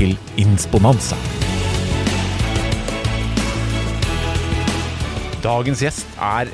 til 0.00 0.14
Insponanza. 0.40 1.16
Dagens 5.44 5.82
gjest 5.84 6.14
er 6.16 6.48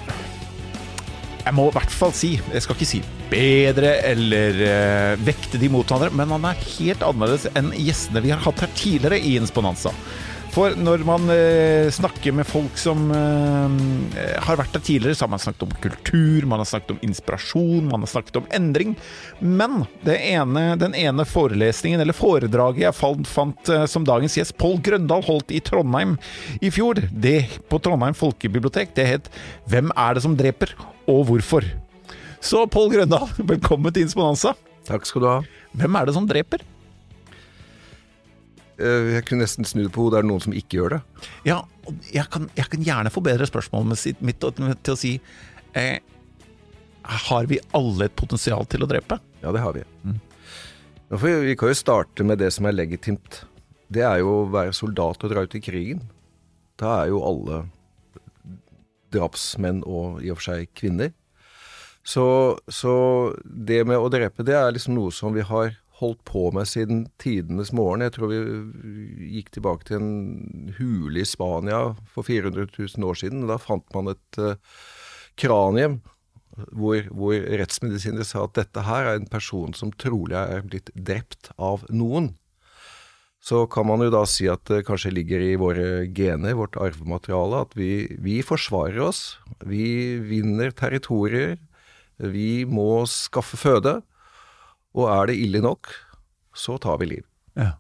Jeg 1.46 1.54
må 1.54 1.68
i 1.68 1.74
hvert 1.76 1.92
fall 1.94 2.10
si, 2.16 2.32
jeg 2.50 2.64
skal 2.64 2.74
ikke 2.74 2.88
si 2.90 3.00
bedre 3.30 3.92
eller 4.06 4.58
uh, 4.58 5.22
vekte 5.22 5.60
de 5.62 5.70
mot 5.70 5.86
hverandre, 5.86 6.10
men 6.14 6.32
han 6.34 6.48
er 6.50 6.64
helt 6.72 7.04
annerledes 7.06 7.46
enn 7.58 7.70
gjestene 7.74 8.22
vi 8.24 8.32
har 8.34 8.42
hatt 8.42 8.64
her 8.64 8.72
tidligere 8.78 9.20
i 9.22 9.36
Insponanza. 9.38 9.92
For 10.56 10.72
når 10.72 11.02
man 11.04 11.28
eh, 11.28 11.90
snakker 11.92 12.32
med 12.32 12.46
folk 12.48 12.78
som 12.80 13.10
eh, 13.12 14.36
har 14.40 14.56
vært 14.56 14.72
der 14.72 14.80
tidligere, 14.86 15.18
så 15.18 15.26
har 15.26 15.32
man 15.34 15.42
snakket 15.42 15.66
om 15.66 15.74
kultur, 15.82 16.46
man 16.48 16.62
har 16.62 16.68
snakket 16.70 16.94
om 16.94 17.00
inspirasjon, 17.04 17.90
man 17.90 18.06
har 18.06 18.08
snakket 18.08 18.38
om 18.40 18.46
endring. 18.56 18.94
Men 19.36 19.82
ene, 20.06 20.62
den 20.80 20.96
ene 20.96 21.26
forelesningen, 21.28 22.00
eller 22.00 22.16
foredraget 22.16 22.86
jeg 22.86 22.96
fant, 22.96 23.28
fant 23.28 23.68
uh, 23.68 23.84
som 23.84 24.06
dagens 24.08 24.38
gjest, 24.38 24.56
Pål 24.56 24.80
Grøndal, 24.86 25.26
holdt 25.26 25.52
i 25.52 25.60
Trondheim 25.60 26.14
i 26.64 26.70
fjor, 26.72 27.02
det 27.12 27.42
på 27.68 27.80
Trondheim 27.84 28.16
folkebibliotek, 28.16 28.94
det 28.96 29.06
het 29.10 29.28
'Hvem 29.68 29.92
er 29.92 30.16
det 30.16 30.22
som 30.24 30.38
dreper, 30.38 30.72
og 31.04 31.26
hvorfor'? 31.28 31.68
Så 32.40 32.64
Pål 32.64 32.94
Grøndal, 32.94 33.28
velkommen 33.52 33.92
til 33.92 34.08
Insponanza. 34.08 34.54
Takk 34.88 35.04
skal 35.04 35.20
du 35.20 35.28
ha. 35.28 35.38
Hvem 35.76 36.00
er 36.00 36.08
det 36.08 36.16
som 36.16 36.30
dreper? 36.30 36.64
Eh, 38.76 39.14
jeg 39.14 39.24
kunne 39.28 39.44
nesten 39.46 39.68
snu 39.68 39.82
det 39.84 39.92
på 39.94 40.04
hodet. 40.04 40.20
Er 40.20 40.26
det 40.26 40.30
noen 40.30 40.44
som 40.44 40.56
ikke 40.56 40.80
gjør 40.80 40.96
det? 40.96 41.00
Ja, 41.48 41.62
jeg 42.12 42.26
kan, 42.32 42.48
jeg 42.58 42.68
kan 42.72 42.84
gjerne 42.84 43.12
forbedre 43.14 43.48
spørsmålet 43.48 44.22
mitt 44.26 44.42
til 44.42 44.94
å 44.94 44.98
si 44.98 45.12
eh, 45.78 45.98
Har 47.26 47.46
vi 47.46 47.60
alle 47.76 48.08
et 48.08 48.16
potensial 48.18 48.66
til 48.68 48.84
å 48.84 48.90
drepe? 48.90 49.20
Ja, 49.44 49.52
det 49.54 49.62
har 49.64 49.76
vi. 49.76 49.84
Mm. 50.04 50.18
Vi 51.22 51.54
kan 51.58 51.70
jo 51.70 51.78
starte 51.78 52.26
med 52.26 52.40
det 52.42 52.50
som 52.54 52.66
er 52.66 52.74
legitimt. 52.74 53.44
Det 53.86 54.02
er 54.02 54.18
jo 54.24 54.40
å 54.40 54.50
være 54.50 54.74
soldat 54.74 55.22
og 55.22 55.30
dra 55.30 55.44
ut 55.46 55.54
i 55.54 55.62
krigen. 55.62 56.02
Da 56.76 57.04
er 57.04 57.12
jo 57.12 57.22
alle 57.24 57.62
drapsmenn 59.14 59.84
og 59.86 60.18
i 60.24 60.32
og 60.32 60.40
for 60.40 60.50
seg 60.50 60.72
kvinner. 60.76 61.14
Så, 62.06 62.26
så 62.70 62.94
det 63.44 63.80
med 63.86 63.98
å 63.98 64.10
drepe, 64.10 64.44
det 64.46 64.54
er 64.58 64.74
liksom 64.74 64.94
noe 64.98 65.14
som 65.14 65.34
vi 65.34 65.46
har 65.46 65.72
holdt 66.00 66.22
på 66.28 66.48
med 66.52 66.68
siden 66.68 67.06
tidenes 67.22 67.72
morgen. 67.76 68.04
Jeg 68.04 68.16
tror 68.16 68.32
vi 68.32 68.40
gikk 69.38 69.54
tilbake 69.54 69.88
til 69.88 70.02
en 70.02 70.74
hule 70.76 71.22
i 71.22 71.28
Spania 71.28 71.94
for 72.12 72.26
400 72.26 72.68
000 72.76 73.08
år 73.08 73.16
siden. 73.22 73.46
Da 73.48 73.56
fant 73.60 73.86
man 73.96 74.12
et 74.12 74.40
uh, 74.42 74.58
kranium 75.40 76.00
hvor, 76.72 77.04
hvor 77.12 77.36
rettsmedisinere 77.60 78.24
sa 78.24 78.46
at 78.46 78.56
dette 78.56 78.84
her 78.86 79.10
er 79.10 79.20
en 79.20 79.28
person 79.28 79.74
som 79.76 79.92
trolig 80.00 80.36
er 80.38 80.64
blitt 80.64 80.92
drept 80.94 81.50
av 81.60 81.84
noen. 81.92 82.32
Så 83.46 83.66
kan 83.70 83.86
man 83.86 84.02
jo 84.02 84.10
da 84.10 84.24
si 84.26 84.48
at 84.50 84.64
det 84.66 84.86
kanskje 84.88 85.12
ligger 85.14 85.42
i 85.44 85.52
våre 85.60 86.06
gener, 86.16 86.56
vårt 86.58 86.78
arvemateriale, 86.80 87.60
at 87.62 87.76
vi, 87.78 88.08
vi 88.18 88.40
forsvarer 88.42 88.98
oss. 89.04 89.36
Vi 89.62 90.16
vinner 90.18 90.74
territorier. 90.74 91.54
Vi 92.16 92.64
må 92.66 93.04
skaffe 93.10 93.60
føde. 93.60 94.00
Og 94.96 95.10
er 95.12 95.30
det 95.30 95.40
ille 95.44 95.60
nok, 95.64 95.90
så 96.56 96.78
tar 96.80 97.00
vi 97.02 97.10
liv. 97.10 97.26
Ja. 97.56 97.76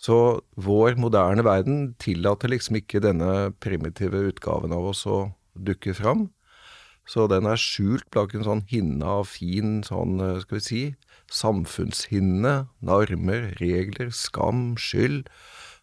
Så 0.00 0.40
vår 0.60 0.96
moderne 1.00 1.44
verden 1.44 1.94
tillater 2.00 2.52
liksom 2.52 2.80
ikke 2.80 3.02
denne 3.04 3.52
primitive 3.64 4.22
utgaven 4.30 4.72
av 4.76 4.92
oss 4.92 5.04
å 5.08 5.18
dukke 5.56 5.94
fram. 5.96 6.30
Så 7.06 7.28
den 7.30 7.46
er 7.46 7.60
skjult 7.60 8.08
bak 8.14 8.34
en 8.34 8.44
sånn 8.46 8.64
hinne 8.70 9.06
av 9.20 9.28
fin 9.30 9.78
sånn, 9.86 10.18
eh, 10.20 10.40
skal 10.42 10.58
vi 10.58 10.64
si, 10.64 10.82
samfunnshinne, 11.30 12.54
normer, 12.82 13.52
regler, 13.60 14.10
skam, 14.10 14.74
skyld. 14.80 15.30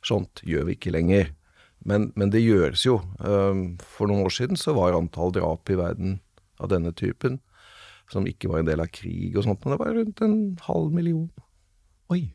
Sånt 0.04 0.44
gjør 0.44 0.68
vi 0.68 0.76
ikke 0.78 0.92
lenger. 0.92 1.32
Men, 1.88 2.12
men 2.16 2.32
det 2.32 2.44
gjøres 2.44 2.84
jo. 2.86 3.00
Ehm, 3.24 3.78
for 3.80 4.08
noen 4.08 4.28
år 4.28 4.36
siden 4.36 4.60
så 4.60 4.76
var 4.76 4.96
antall 4.96 5.34
drap 5.36 5.72
i 5.72 5.80
verden 5.80 6.20
av 6.60 6.72
denne 6.72 6.94
typen 6.96 7.42
som 8.12 8.26
ikke 8.30 8.52
var 8.52 8.62
en 8.62 8.70
del 8.70 8.84
av 8.84 8.90
krig 8.94 9.36
og 9.38 9.46
sånt, 9.46 9.62
men 9.64 9.74
det 9.74 9.82
var 9.82 9.94
rundt 9.98 10.24
en 10.26 10.40
halv 10.68 10.96
million. 10.96 11.28
Oi. 12.14 12.26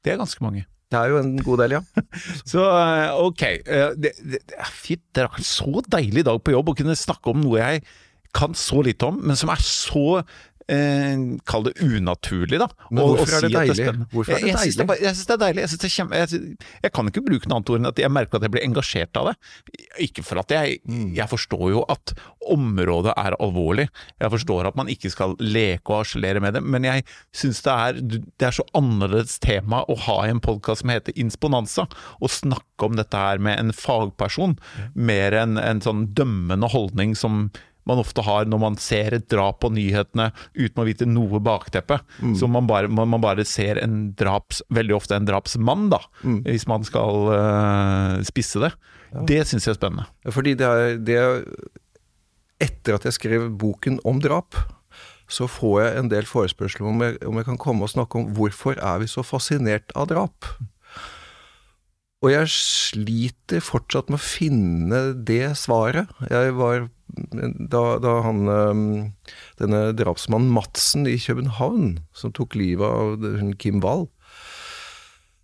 Det 0.00 0.12
er 0.12 0.20
ganske 0.20 0.44
mange. 0.44 0.64
Det 0.90 0.98
er 0.98 1.12
jo 1.12 1.18
en 1.20 1.34
god 1.44 1.60
del, 1.62 1.76
ja. 1.78 2.04
så 2.50 2.62
eh, 2.66 3.08
ok. 3.22 3.42
Fytt, 3.42 3.98
det, 4.02 4.14
det, 4.32 4.40
fint, 4.74 5.02
det 5.14 5.24
er 5.24 5.40
en 5.40 5.46
så 5.46 5.84
deilig 5.86 6.24
dag 6.26 6.40
på 6.42 6.54
jobb 6.54 6.72
å 6.72 6.78
kunne 6.78 6.98
snakke 6.98 7.34
om 7.34 7.42
noe 7.44 7.60
jeg 7.60 7.84
kan 8.34 8.54
så 8.54 8.82
lite 8.86 9.08
om, 9.10 9.18
men 9.26 9.38
som 9.38 9.50
er 9.50 9.62
så 9.64 10.22
eh, 10.74 11.22
Kall 11.48 11.66
det 11.66 11.74
unaturlig, 11.82 12.60
da. 12.62 12.68
Men 12.90 13.02
hvorfor 13.02 13.26
og, 13.26 13.36
er 13.36 13.46
det 13.46 13.50
deilig? 13.54 13.86
Det 13.86 14.08
hvorfor 14.14 14.36
er 14.36 14.40
det 14.40 14.50
jeg, 14.50 14.56
deilig? 14.56 15.00
Jeg 15.00 15.16
syns 15.16 15.26
det, 15.26 15.34
er 15.34 15.42
deilig. 15.44 15.64
Jeg, 15.64 15.92
kjempe, 15.94 16.20
jeg, 16.20 16.42
jeg, 16.84 16.92
kan 16.96 17.10
ikke 17.10 17.24
bruke 17.26 17.50
noe 17.50 17.60
annet 17.60 17.72
ord 17.72 17.80
enn 17.80 17.90
at 17.90 18.02
jeg 18.02 18.14
merker 18.14 18.38
at 18.38 18.46
jeg 18.46 18.54
blir 18.54 18.66
engasjert 18.66 19.20
av 19.20 19.30
det. 19.30 19.34
Ikke 20.06 20.24
for 20.26 20.42
at 20.42 20.54
jeg 20.54 20.80
mm. 20.88 21.08
Jeg 21.16 21.28
forstår 21.30 21.64
jo 21.72 21.84
at 21.90 22.14
området 22.50 23.14
er 23.18 23.36
alvorlig. 23.42 23.88
Jeg 24.20 24.34
forstår 24.34 24.70
at 24.70 24.78
man 24.78 24.90
ikke 24.92 25.12
skal 25.12 25.36
leke 25.42 25.92
og 25.92 26.02
harselere 26.02 26.42
med 26.42 26.56
det, 26.56 26.64
men 26.64 26.86
jeg 26.86 27.04
syns 27.36 27.62
det 27.66 27.74
er 27.74 28.00
Det 28.00 28.48
er 28.48 28.56
så 28.56 28.66
annerledes 28.76 29.38
tema 29.42 29.82
å 29.90 29.96
ha 30.06 30.18
i 30.26 30.32
en 30.32 30.42
podkast 30.42 30.84
som 30.84 30.92
heter 30.92 31.16
Insponanza, 31.20 31.86
og 32.20 32.32
snakke 32.32 32.86
om 32.86 32.96
dette 32.98 33.16
her 33.16 33.42
med 33.42 33.58
en 33.60 33.74
fagperson, 33.76 34.56
mer 34.94 35.36
enn 35.36 35.58
en 35.60 35.82
sånn 35.84 36.06
dømmende 36.16 36.70
holdning 36.72 37.16
som 37.18 37.48
man 37.90 38.00
ofte 38.02 38.24
har 38.26 38.48
når 38.48 38.62
man 38.62 38.78
ser 38.80 39.16
et 39.16 39.26
drap 39.30 39.60
på 39.64 39.72
nyhetene 39.74 40.30
uten 40.54 40.82
å 40.82 40.86
vite 40.88 41.08
noe 41.08 41.42
bakteppe. 41.44 42.00
Mm. 42.22 42.34
Så 42.38 42.48
man 42.50 42.68
bare, 42.70 42.90
man, 42.90 43.10
man 43.12 43.22
bare, 43.24 43.46
ser 43.48 43.80
en 43.82 44.12
draps, 44.18 44.62
veldig 44.72 44.96
ofte 44.96 45.18
en 45.18 45.28
drapsmann, 45.28 45.88
da, 45.92 46.02
mm. 46.22 46.42
hvis 46.48 46.66
man 46.70 46.86
skal 46.86 47.30
uh, 47.34 48.16
spisse 48.26 48.62
det. 48.62 48.72
Ja. 49.10 49.24
Det 49.26 49.40
syns 49.50 49.66
jeg 49.66 49.74
er 49.74 49.80
spennende. 49.80 50.08
Fordi 50.30 50.56
det 50.58 50.66
er, 50.66 50.98
det 51.02 51.20
er 51.20 51.40
Etter 52.60 52.98
at 52.98 53.06
jeg 53.08 53.16
skrev 53.16 53.46
boken 53.56 53.94
om 54.04 54.18
drap, 54.20 54.52
så 55.32 55.46
får 55.48 55.76
jeg 55.80 55.94
en 55.96 56.10
del 56.12 56.26
forespørsler 56.28 56.90
om 56.90 57.00
jeg, 57.00 57.14
om 57.24 57.38
jeg 57.40 57.46
kan 57.46 57.60
komme 57.60 57.86
og 57.86 57.92
snakke 57.92 58.20
om 58.20 58.34
hvorfor 58.36 58.76
er 58.76 59.00
vi 59.00 59.08
så 59.08 59.24
fascinert 59.24 59.94
av 59.96 60.10
drap. 60.10 60.50
Og 62.20 62.28
jeg 62.34 62.50
sliter 62.52 63.62
fortsatt 63.64 64.10
med 64.12 64.20
å 64.20 64.24
finne 64.24 64.98
det 65.24 65.54
svaret. 65.56 66.10
Jeg 66.28 66.52
var 66.58 66.90
da, 67.08 67.84
da 68.02 68.14
han 68.26 68.42
denne 69.58 69.80
drapsmannen 69.96 70.52
Madsen 70.52 71.08
i 71.08 71.16
København, 71.20 71.94
som 72.12 72.34
tok 72.36 72.58
livet 72.60 72.84
av 72.86 73.54
Kim 73.62 73.80
Wall, 73.84 74.06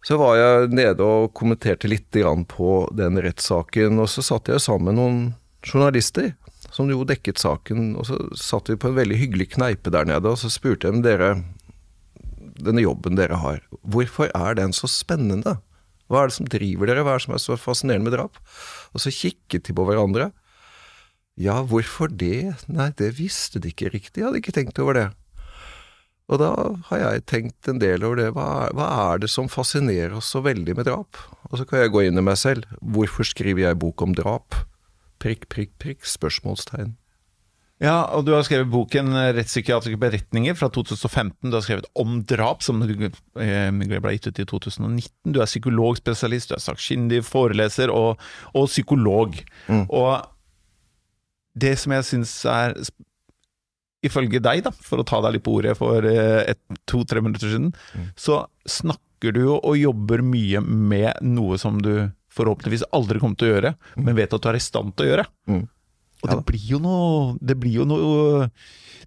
så 0.07 0.21
var 0.21 0.37
jeg 0.39 0.75
nede 0.77 1.03
og 1.03 1.33
kommenterte 1.35 1.89
litt 1.91 2.15
på 2.53 2.73
den 2.95 3.19
rettssaken. 3.25 3.99
Og 3.99 4.13
så 4.13 4.23
satt 4.23 4.53
jeg 4.53 4.63
sammen 4.63 4.93
med 4.93 5.01
noen 5.01 5.23
journalister 5.67 6.35
som 6.71 6.93
jo 6.93 7.09
dekket 7.09 7.41
saken. 7.41 7.97
Og 7.97 8.07
så 8.11 8.21
satt 8.37 8.71
vi 8.71 8.77
på 8.79 8.93
en 8.93 9.01
veldig 9.01 9.19
hyggelig 9.19 9.55
kneipe 9.57 9.91
der 9.91 10.07
nede, 10.07 10.29
og 10.29 10.39
så 10.39 10.53
spurte 10.53 10.87
jeg 10.87 10.99
om 10.99 11.07
dere 11.07 11.39
denne 12.57 12.81
jobben 12.85 13.19
dere 13.19 13.37
har, 13.43 13.59
hvorfor 13.85 14.31
er 14.33 14.57
den 14.57 14.73
så 14.73 14.89
spennende? 14.89 15.59
Hva 16.07 16.23
er 16.23 16.31
det 16.31 16.37
som 16.39 16.49
driver 16.51 16.91
dere, 16.91 17.05
hva 17.07 17.15
er 17.15 17.21
det 17.21 17.27
som 17.27 17.37
er 17.37 17.43
så 17.43 17.59
fascinerende 17.59 18.07
med 18.07 18.15
drap? 18.15 18.41
Og 18.95 19.03
så 19.03 19.13
kikket 19.15 19.67
de 19.67 19.75
på 19.77 19.87
hverandre. 19.89 20.31
Ja, 21.37 21.61
hvorfor 21.67 22.09
det? 22.09 22.55
Nei, 22.73 22.91
det 22.97 23.17
visste 23.19 23.61
de 23.61 23.73
ikke 23.73 23.93
riktig, 23.93 24.23
jeg 24.23 24.29
hadde 24.29 24.41
ikke 24.41 24.55
tenkt 24.57 24.79
over 24.81 24.97
det. 24.97 25.09
Og 26.27 26.41
da 26.43 26.51
har 26.89 27.03
jeg 27.03 27.27
tenkt 27.31 27.69
en 27.71 27.79
del 27.79 28.03
over 28.07 28.19
det, 28.19 28.31
hva 28.35 28.47
er, 28.65 28.73
hva 28.75 28.87
er 29.13 29.21
det 29.23 29.31
som 29.31 29.51
fascinerer 29.51 30.17
oss 30.19 30.33
så 30.35 30.43
veldig 30.43 30.75
med 30.79 30.89
drap? 30.89 31.19
Og 31.51 31.61
så 31.61 31.67
kan 31.69 31.85
jeg 31.85 31.93
gå 31.95 32.07
inn 32.07 32.19
i 32.19 32.25
meg 32.25 32.39
selv, 32.41 32.67
hvorfor 32.83 33.29
skriver 33.29 33.69
jeg 33.69 33.79
bok 33.83 34.03
om 34.03 34.17
drap? 34.17 34.57
Prikk, 35.23 35.47
prikk, 35.53 35.77
prikk, 35.83 36.09
spørsmålstegn. 36.09 36.97
Ja, 37.83 38.07
og 38.17 38.25
du 38.25 38.33
har 38.33 38.45
skrevet 38.47 38.71
boken 38.73 39.13
'Rettspsykiatriske 39.13 40.01
beretninger' 40.01 40.57
fra 40.57 40.71
2015. 40.73 41.51
Du 41.51 41.57
har 41.59 41.65
skrevet 41.65 41.89
om 41.95 42.23
drap, 42.25 42.63
som 42.65 42.81
eh, 42.83 43.71
ble 43.71 44.15
gitt 44.17 44.31
ut 44.31 44.41
i 44.41 44.47
2019. 44.49 45.11
Du 45.35 45.43
er 45.43 45.51
psykologspesialist, 45.51 46.49
du 46.49 46.57
er 46.57 46.65
sakkyndig, 46.65 47.21
foreleser 47.25 47.93
og, 47.93 48.23
og 48.57 48.71
psykolog. 48.71 49.37
Mm. 49.69 49.85
Og 49.93 50.25
det 51.53 51.77
som 51.79 51.93
jeg 51.93 52.09
syns 52.13 52.39
er 52.45 52.79
Ifølge 54.05 54.39
deg, 54.39 54.61
da, 54.63 54.71
for 54.71 55.01
å 55.01 55.05
ta 55.09 55.19
deg 55.25 55.33
litt 55.35 55.43
på 55.43 55.57
ordet 55.57 55.73
for 55.75 56.05
eh, 56.07 56.53
to-tre 56.87 57.19
minutter 57.25 57.49
siden, 57.49 57.73
mm. 57.97 58.11
så 58.15 58.45
snakker 58.69 59.03
snakker 59.17 59.33
du 59.33 59.47
jo 59.47 59.57
og 59.65 59.77
jobber 59.77 60.23
mye 60.23 60.61
med 60.61 61.13
noe 61.23 61.59
som 61.59 61.81
du 61.81 62.11
forhåpentligvis 62.31 62.85
aldri 62.93 63.19
kommer 63.19 63.37
til 63.37 63.49
å 63.49 63.55
gjøre, 63.55 63.75
men 63.97 64.17
vet 64.17 64.33
at 64.33 64.43
du 64.43 64.49
er 64.49 64.57
i 64.57 64.61
stand 64.61 64.95
til 64.95 65.07
å 65.07 65.09
gjøre. 65.09 65.25
Mm. 65.49 65.63
Og 66.23 66.31
det 66.33 66.39
blir 66.49 66.65
jo 66.73 66.79
noe 66.81 67.37
Det 67.45 67.57
blir 67.61 67.75
jo 67.83 67.85
noe 67.85 68.47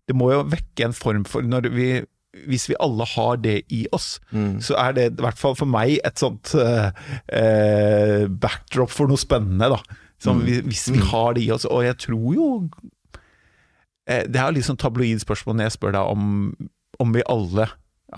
Det 0.07 0.15
må 0.15 0.27
jo 0.33 0.43
vekke 0.51 0.85
en 0.85 0.93
form 0.93 1.25
for 1.25 1.41
når 1.45 1.69
vi 1.73 1.89
hvis 2.45 2.67
vi 2.69 2.75
alle 2.79 3.03
har 3.09 3.39
det 3.41 3.55
i 3.73 3.87
oss, 3.91 4.19
Mm. 4.31 4.59
så 4.61 4.75
er 4.77 4.93
det 4.93 5.05
i 5.09 5.21
hvert 5.25 5.37
fall 5.41 5.55
for 5.57 5.65
meg 5.65 5.95
et 6.05 6.21
sånt 6.21 6.51
eh, 6.55 6.91
eh, 7.33 8.27
backdrop 8.29 8.91
for 8.93 9.09
noe 9.09 9.17
spennende, 9.17 9.67
da. 9.73 9.79
Som 10.21 10.43
vi, 10.45 10.59
hvis 10.61 10.85
vi 10.93 10.99
har 11.09 11.33
det 11.33 11.43
i 11.47 11.49
oss. 11.51 11.65
Og 11.65 11.81
jeg 11.83 11.97
tror 12.05 12.35
jo 12.37 12.47
eh, 14.07 14.23
Det 14.29 14.37
er 14.39 14.45
jo 14.51 14.55
litt 14.59 14.67
sånn 14.69 14.79
tabloid 14.79 15.21
spørsmål 15.25 15.57
når 15.57 15.67
jeg 15.69 15.75
spør 15.79 15.95
deg 15.97 16.13
om, 16.13 16.53
om 17.01 17.13
vi 17.17 17.25
alle 17.29 17.65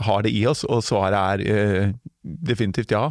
har 0.08 0.22
det 0.28 0.32
i 0.36 0.44
oss, 0.48 0.64
og 0.68 0.84
svaret 0.86 1.18
er 1.42 1.46
eh, 1.56 1.94
definitivt 2.24 2.92
ja. 2.96 3.08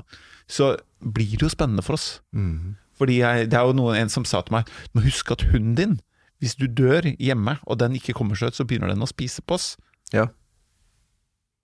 Så 0.51 0.75
blir 1.01 1.33
det 1.37 1.47
jo 1.49 1.53
spennende 1.53 1.83
for 1.87 1.97
oss. 1.97 2.21
Mm. 2.37 2.77
Fordi 3.01 3.21
jeg, 3.23 3.49
det 3.51 3.57
er 3.57 3.65
jo 3.69 3.77
noen, 3.79 3.97
en 3.97 4.13
som 4.13 4.27
sa 4.29 4.43
til 4.45 4.59
meg 4.59 4.69
Du 4.91 4.99
må 4.99 5.07
huske 5.07 5.33
at 5.33 5.47
hunden 5.55 5.77
din, 5.79 5.97
hvis 6.41 6.57
du 6.61 6.67
dør 6.69 7.09
hjemme 7.17 7.57
og 7.65 7.81
den 7.81 7.97
ikke 7.97 8.17
kommer 8.17 8.37
seg 8.37 8.53
ut, 8.53 8.59
så 8.59 8.67
begynner 8.69 8.93
den 8.93 9.05
å 9.05 9.09
spise 9.09 9.45
på 9.45 9.57
oss. 9.57 9.73
Ja. 10.13 10.29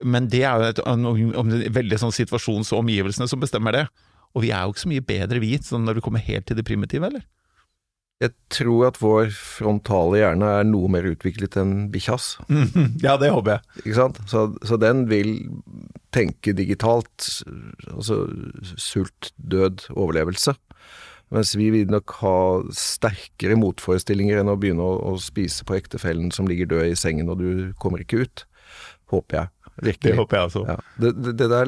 Men 0.05 0.29
det 0.29 0.43
er 0.45 0.61
jo 0.61 0.67
et, 0.69 0.83
en, 0.85 1.07
en, 1.33 1.55
veldig 1.73 1.97
sånn 2.01 2.13
situasjons- 2.13 2.69
og 2.75 2.83
omgivelsene 2.83 3.29
som 3.29 3.41
bestemmer 3.41 3.73
det. 3.73 3.87
Og 4.37 4.43
vi 4.45 4.51
er 4.53 4.65
jo 4.65 4.75
ikke 4.75 4.83
så 4.83 4.91
mye 4.91 5.07
bedre 5.07 5.41
vi, 5.41 5.55
sånn 5.65 5.87
når 5.87 5.97
vi 5.97 6.05
kommer 6.05 6.21
helt 6.21 6.45
til 6.49 6.59
det 6.59 6.67
primitive, 6.67 7.09
eller? 7.09 7.25
Jeg 8.17 8.33
tror 8.49 8.87
at 8.87 8.95
vår 8.97 9.27
frontale 9.29 10.23
hjerne 10.23 10.47
er 10.59 10.63
noe 10.65 10.89
mer 10.89 11.05
utviklet 11.05 11.57
enn 11.61 11.73
bikkjas. 11.93 12.35
Ja, 13.05 13.13
det 13.21 13.29
håper 13.33 13.57
jeg. 13.57 13.83
Ikke 13.83 13.97
sant? 13.99 14.21
Så, 14.29 14.47
så 14.65 14.79
den 14.81 15.05
vil 15.09 15.35
tenke 16.13 16.55
digitalt, 16.57 17.27
altså 17.93 18.23
sult, 18.81 19.31
død, 19.37 19.85
overlevelse. 19.93 20.55
Mens 21.33 21.53
vi 21.59 21.69
vil 21.73 21.89
nok 21.91 22.13
ha 22.21 22.37
sterkere 22.75 23.57
motforestillinger 23.59 24.41
enn 24.41 24.51
å 24.51 24.57
begynne 24.59 24.85
å, 24.85 24.99
å 25.11 25.17
spise 25.21 25.67
på 25.67 25.75
ektefellen 25.75 26.31
som 26.35 26.47
ligger 26.47 26.69
død 26.71 26.93
i 26.93 26.99
sengen 26.99 27.31
og 27.33 27.41
du 27.41 27.73
kommer 27.81 28.03
ikke 28.03 28.23
ut. 28.23 28.45
Håper 29.11 29.41
jeg. 29.41 29.53
Det 30.01 30.15
håper 30.17 30.39
jeg 30.39 30.49
også. 30.49 30.63
Ja. 30.67 30.77
Det, 30.97 31.11
det, 31.21 31.33
det 31.37 31.49
der 31.51 31.67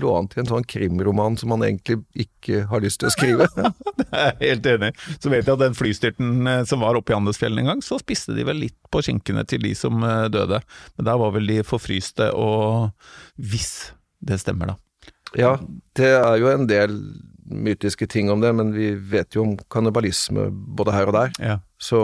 lå 0.00 0.12
an 0.14 0.28
til 0.30 0.42
en 0.42 0.50
sånn 0.50 0.66
krimroman 0.68 1.36
som 1.40 1.50
man 1.52 1.64
egentlig 1.66 2.00
ikke 2.24 2.64
har 2.70 2.82
lyst 2.84 3.00
til 3.02 3.10
å 3.10 3.14
skrive. 3.14 3.48
det 4.00 4.06
er 4.14 4.36
helt 4.40 4.68
enig. 4.70 4.90
Så 5.18 5.32
vet 5.32 5.44
jeg 5.44 5.54
at 5.54 5.62
den 5.62 5.76
flystyrten 5.78 6.50
eh, 6.50 6.62
som 6.68 6.84
var 6.84 6.98
oppe 6.98 7.14
i 7.14 7.16
Andesfjellene 7.18 7.64
en 7.64 7.72
gang, 7.74 7.82
så 7.84 7.98
spiste 8.00 8.36
de 8.36 8.46
vel 8.46 8.62
litt 8.66 8.76
på 8.92 9.02
skinkene 9.04 9.44
til 9.50 9.64
de 9.66 9.74
som 9.78 10.04
eh, 10.06 10.28
døde. 10.32 10.62
Men 10.96 11.08
der 11.10 11.20
var 11.22 11.34
vel 11.36 11.50
de 11.50 11.60
forfryste 11.66 12.30
og 12.36 12.92
Hvis 13.40 13.92
det 14.20 14.40
stemmer, 14.42 14.74
da. 14.74 14.78
Ja, 15.38 15.52
det 15.96 16.10
er 16.18 16.36
jo 16.40 16.50
en 16.50 16.66
del 16.68 16.96
mytiske 17.50 18.06
ting 18.10 18.30
om 18.32 18.40
det, 18.42 18.52
men 18.56 18.72
vi 18.74 18.92
vet 18.94 19.36
jo 19.36 19.44
om 19.44 19.56
kannibalisme 19.72 20.48
både 20.50 20.94
her 20.94 21.10
og 21.10 21.16
der. 21.18 21.36
Ja. 21.42 21.58
Så 21.82 22.00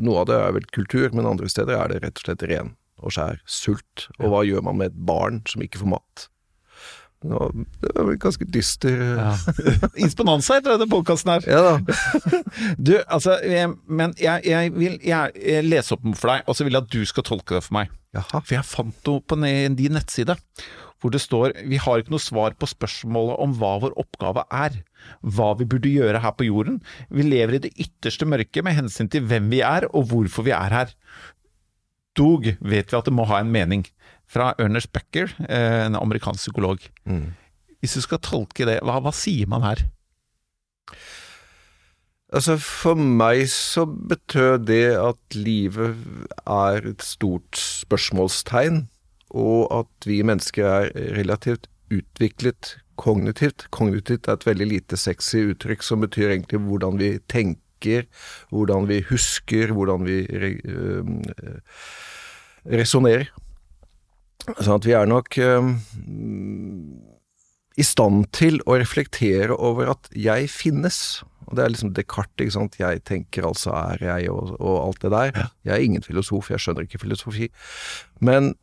noe 0.00 0.22
av 0.22 0.30
det 0.30 0.38
er 0.38 0.56
vel 0.56 0.68
kultur, 0.76 1.08
men 1.16 1.28
andre 1.28 1.50
steder 1.50 1.78
er 1.78 1.92
det 1.92 2.02
rett 2.04 2.20
og 2.20 2.28
slett 2.28 2.46
ren 2.50 2.74
og 3.02 3.12
skjær 3.12 3.42
sult. 3.48 4.08
Og 4.20 4.32
hva 4.32 4.46
gjør 4.46 4.64
man 4.66 4.80
med 4.80 4.92
et 4.92 5.04
barn 5.08 5.42
som 5.50 5.64
ikke 5.64 5.82
får 5.82 5.94
mat? 5.96 6.26
Nå, 7.26 7.38
det 7.80 7.90
er 7.96 8.04
vel 8.04 8.18
ganske 8.20 8.44
dyster 8.52 8.92
Ja, 9.00 9.30
Insponanse 10.04 10.58
heter 10.58 10.74
denne 10.74 10.86
podkasten 10.90 11.32
her. 11.32 11.46
da. 11.48 11.96
Du, 12.76 12.92
altså, 13.08 13.38
men 13.88 14.12
jeg, 14.20 14.44
jeg 14.46 14.72
vil 14.76 14.98
jeg, 15.00 15.32
jeg 15.40 15.64
lese 15.66 15.96
opp 15.96 16.04
den 16.04 16.16
for 16.16 16.32
deg, 16.34 16.44
og 16.46 16.56
så 16.58 16.66
vil 16.66 16.76
jeg 16.76 16.84
at 16.84 16.92
du 16.92 17.08
skal 17.08 17.26
tolke 17.26 17.56
det 17.56 17.64
for 17.64 17.78
meg. 17.78 17.94
Jaha. 18.16 18.40
For 18.42 18.56
jeg 18.58 18.68
fant 18.68 19.08
noe 19.08 19.24
på 19.24 19.38
din 19.40 19.96
nettside 19.96 20.36
hvor 21.06 21.14
det 21.14 21.22
står 21.22 21.54
Vi 21.70 21.78
har 21.78 22.02
ikke 22.02 22.14
noe 22.14 22.22
svar 22.22 22.56
på 22.58 22.66
spørsmålet 22.66 23.38
om 23.42 23.54
hva 23.60 23.76
vår 23.84 23.94
oppgave 24.02 24.42
er. 24.50 24.80
Hva 25.22 25.52
vi 25.60 25.68
burde 25.70 25.92
gjøre 25.92 26.20
her 26.24 26.34
på 26.34 26.48
jorden. 26.48 26.80
Vi 27.08 27.22
lever 27.22 27.56
i 27.56 27.62
det 27.68 27.72
ytterste 27.78 28.26
mørket 28.26 28.66
med 28.66 28.74
hensyn 28.74 29.10
til 29.12 29.22
hvem 29.22 29.48
vi 29.54 29.62
er 29.62 29.86
og 29.92 30.10
hvorfor 30.10 30.48
vi 30.48 30.54
er 30.56 30.74
her. 30.74 30.94
Dog 32.18 32.48
vet 32.58 32.90
vi 32.90 32.98
at 32.98 33.06
det 33.06 33.14
må 33.14 33.28
ha 33.30 33.40
en 33.40 33.52
mening. 33.54 33.86
Fra 34.26 34.54
Ernest 34.58 34.90
Becker, 34.90 35.30
eh, 35.46 35.86
en 35.86 35.94
amerikansk 35.94 36.48
psykolog. 36.48 36.82
Mm. 37.06 37.36
Hvis 37.78 37.94
du 37.94 38.02
skal 38.02 38.18
tolke 38.18 38.66
det, 38.66 38.80
hva, 38.82 38.98
hva 39.04 39.12
sier 39.14 39.46
man 39.46 39.62
her? 39.62 39.84
Altså, 42.34 42.56
for 42.58 42.98
meg 42.98 43.44
så 43.52 43.84
betød 43.86 44.66
det 44.66 44.96
at 44.98 45.36
livet 45.38 45.94
er 46.42 46.88
et 46.90 47.04
stort 47.06 47.54
spørsmålstegn, 47.54 48.88
og 49.34 49.66
at 49.74 50.08
vi 50.08 50.20
mennesker 50.26 50.66
er 50.66 50.90
relativt 51.16 51.66
utviklet 51.92 52.76
kognitivt. 52.96 53.66
Kognitivt 53.74 54.28
er 54.28 54.38
et 54.38 54.46
veldig 54.46 54.68
lite 54.70 54.98
sexy 55.00 55.42
uttrykk 55.52 55.84
som 55.84 56.04
betyr 56.04 56.32
egentlig 56.32 56.62
hvordan 56.64 57.00
vi 57.00 57.10
tenker, 57.30 58.06
hvordan 58.54 58.88
vi 58.88 59.02
husker, 59.10 59.74
hvordan 59.76 60.06
vi 60.06 60.22
øh, 60.30 61.04
resonnerer. 62.72 63.28
Sånn 64.46 64.78
at 64.78 64.86
vi 64.86 64.94
er 64.94 65.08
nok 65.10 65.38
øh, 65.42 65.70
i 67.76 67.84
stand 67.84 68.28
til 68.36 68.60
å 68.64 68.78
reflektere 68.80 69.56
over 69.56 69.90
at 69.92 70.08
jeg 70.16 70.48
finnes. 70.52 71.22
Og 71.46 71.56
Det 71.58 71.64
er 71.64 71.72
liksom 71.72 71.92
Descartes, 71.94 72.42
ikke 72.42 72.54
sant. 72.56 72.78
Jeg 72.80 73.02
tenker, 73.06 73.46
altså 73.46 73.74
er 73.76 74.02
jeg, 74.02 74.30
og, 74.32 74.56
og 74.56 74.78
alt 74.86 75.02
det 75.04 75.12
der. 75.12 75.42
Jeg 75.66 75.74
er 75.74 75.84
ingen 75.84 76.02
filosof, 76.02 76.50
jeg 76.50 76.62
skjønner 76.62 76.86
ikke 76.86 77.02
filosofi. 77.04 77.50
Men 78.24 78.54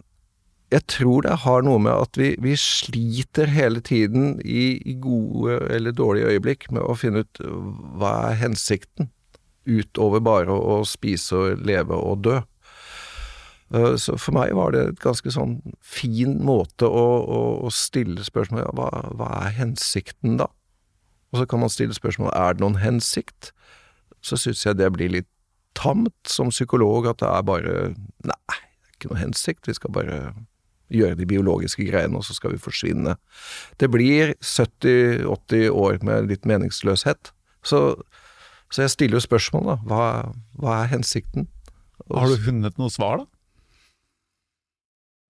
jeg 0.73 0.85
tror 0.89 1.25
det 1.25 1.35
har 1.43 1.65
noe 1.65 1.81
med 1.81 1.93
at 1.93 2.17
vi, 2.17 2.31
vi 2.41 2.55
sliter 2.57 3.51
hele 3.53 3.81
tiden 3.85 4.39
i, 4.41 4.79
i 4.89 4.95
gode 5.01 5.59
eller 5.73 5.93
dårlige 5.93 6.31
øyeblikk 6.33 6.69
med 6.73 6.81
å 6.81 6.95
finne 6.97 7.23
ut 7.25 7.41
hva 7.99 8.13
er 8.31 8.39
hensikten, 8.41 9.11
utover 9.69 10.23
bare 10.23 10.51
å, 10.51 10.79
å 10.79 10.87
spise 10.87 11.37
og 11.37 11.61
leve 11.67 11.95
og 11.95 12.23
dø. 12.25 12.39
Eh, 13.73 13.93
Så 14.01 14.17
for 14.17 14.35
meg 14.35 14.55
var 14.57 14.73
det 14.73 14.83
et 14.87 15.03
ganske 15.03 15.31
sånn 15.33 15.59
fin 15.79 16.39
måte 16.45 16.89
å, 16.89 17.05
å, 17.21 17.41
å 17.67 17.73
stille 17.73 18.25
spørsmål 18.25 18.65
ja, 18.65 18.71
hva, 18.77 18.89
hva 19.13 19.29
er 19.43 19.57
hensikten 19.59 20.39
da? 20.41 20.49
Og 21.33 21.41
så 21.41 21.47
kan 21.49 21.63
man 21.63 21.71
stille 21.73 21.95
spørsmål 21.97 22.33
er 22.37 22.53
det 22.57 22.65
noen 22.65 22.81
hensikt? 22.81 23.53
Så 24.23 24.37
syns 24.39 24.65
jeg 24.65 24.77
det 24.79 24.89
blir 24.95 25.11
litt 25.11 25.29
tamt 25.77 26.29
som 26.29 26.51
psykolog, 26.53 27.07
at 27.09 27.21
det 27.21 27.29
er 27.29 27.45
bare 27.45 27.77
Nei, 28.25 28.57
det 28.57 28.57
er 28.57 28.97
ikke 28.97 29.13
noe 29.13 29.21
hensikt, 29.21 29.67
vi 29.67 29.77
skal 29.77 29.93
bare 29.95 30.19
gjøre 30.93 31.17
de 31.19 31.27
biologiske 31.29 31.85
greiene, 31.87 32.19
og 32.19 32.27
så 32.27 32.35
skal 32.37 32.55
vi 32.55 32.61
forsvinne. 32.61 33.17
Det 33.81 33.89
blir 33.93 34.35
70-80 34.39 35.69
år 35.69 35.99
med 36.05 36.29
litt 36.31 36.47
meningsløshet. 36.49 37.33
Så, 37.63 37.83
så 38.71 38.85
jeg 38.85 38.95
stiller 38.95 39.19
jo 39.19 39.27
spørsmål, 39.27 39.69
da. 39.73 39.77
Hva, 39.89 40.07
hva 40.59 40.81
er 40.81 40.91
hensikten? 40.95 41.49
Har 42.11 42.29
du 42.29 42.37
funnet 42.41 42.79
noe 42.81 42.91
svar, 42.93 43.23
da? 43.23 43.29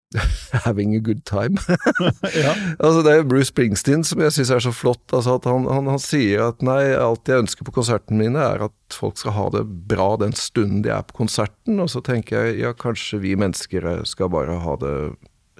Having 0.65 0.95
a 0.95 0.99
good 0.99 1.25
time. 1.25 1.57
ja. 2.43 2.53
altså 2.79 3.01
Det 3.05 3.13
er 3.13 3.27
Bruce 3.29 3.51
Springsteen 3.51 4.03
som 4.03 4.21
jeg 4.23 4.33
syns 4.33 4.51
er 4.55 4.63
så 4.65 4.73
flott. 4.73 5.03
Altså 5.13 5.37
han, 5.45 5.67
han, 5.69 5.89
han 5.91 6.01
sier 6.01 6.47
at 6.47 6.63
nei, 6.65 6.81
alt 6.97 7.29
jeg 7.29 7.43
ønsker 7.45 7.67
på 7.67 7.75
konsertene 7.77 8.23
mine, 8.23 8.41
er 8.41 8.65
at 8.69 8.95
folk 8.95 9.19
skal 9.21 9.35
ha 9.37 9.47
det 9.53 9.65
bra 9.91 10.15
den 10.21 10.33
stunden 10.37 10.81
de 10.85 10.93
er 10.95 11.05
på 11.05 11.19
konserten. 11.21 11.77
Og 11.83 11.91
så 11.93 12.01
tenker 12.05 12.49
jeg 12.49 12.63
ja, 12.63 12.73
kanskje 12.73 13.21
vi 13.21 13.35
mennesker 13.39 13.85
skal 14.09 14.33
bare 14.33 14.57
ha 14.63 14.77
det 14.81 14.95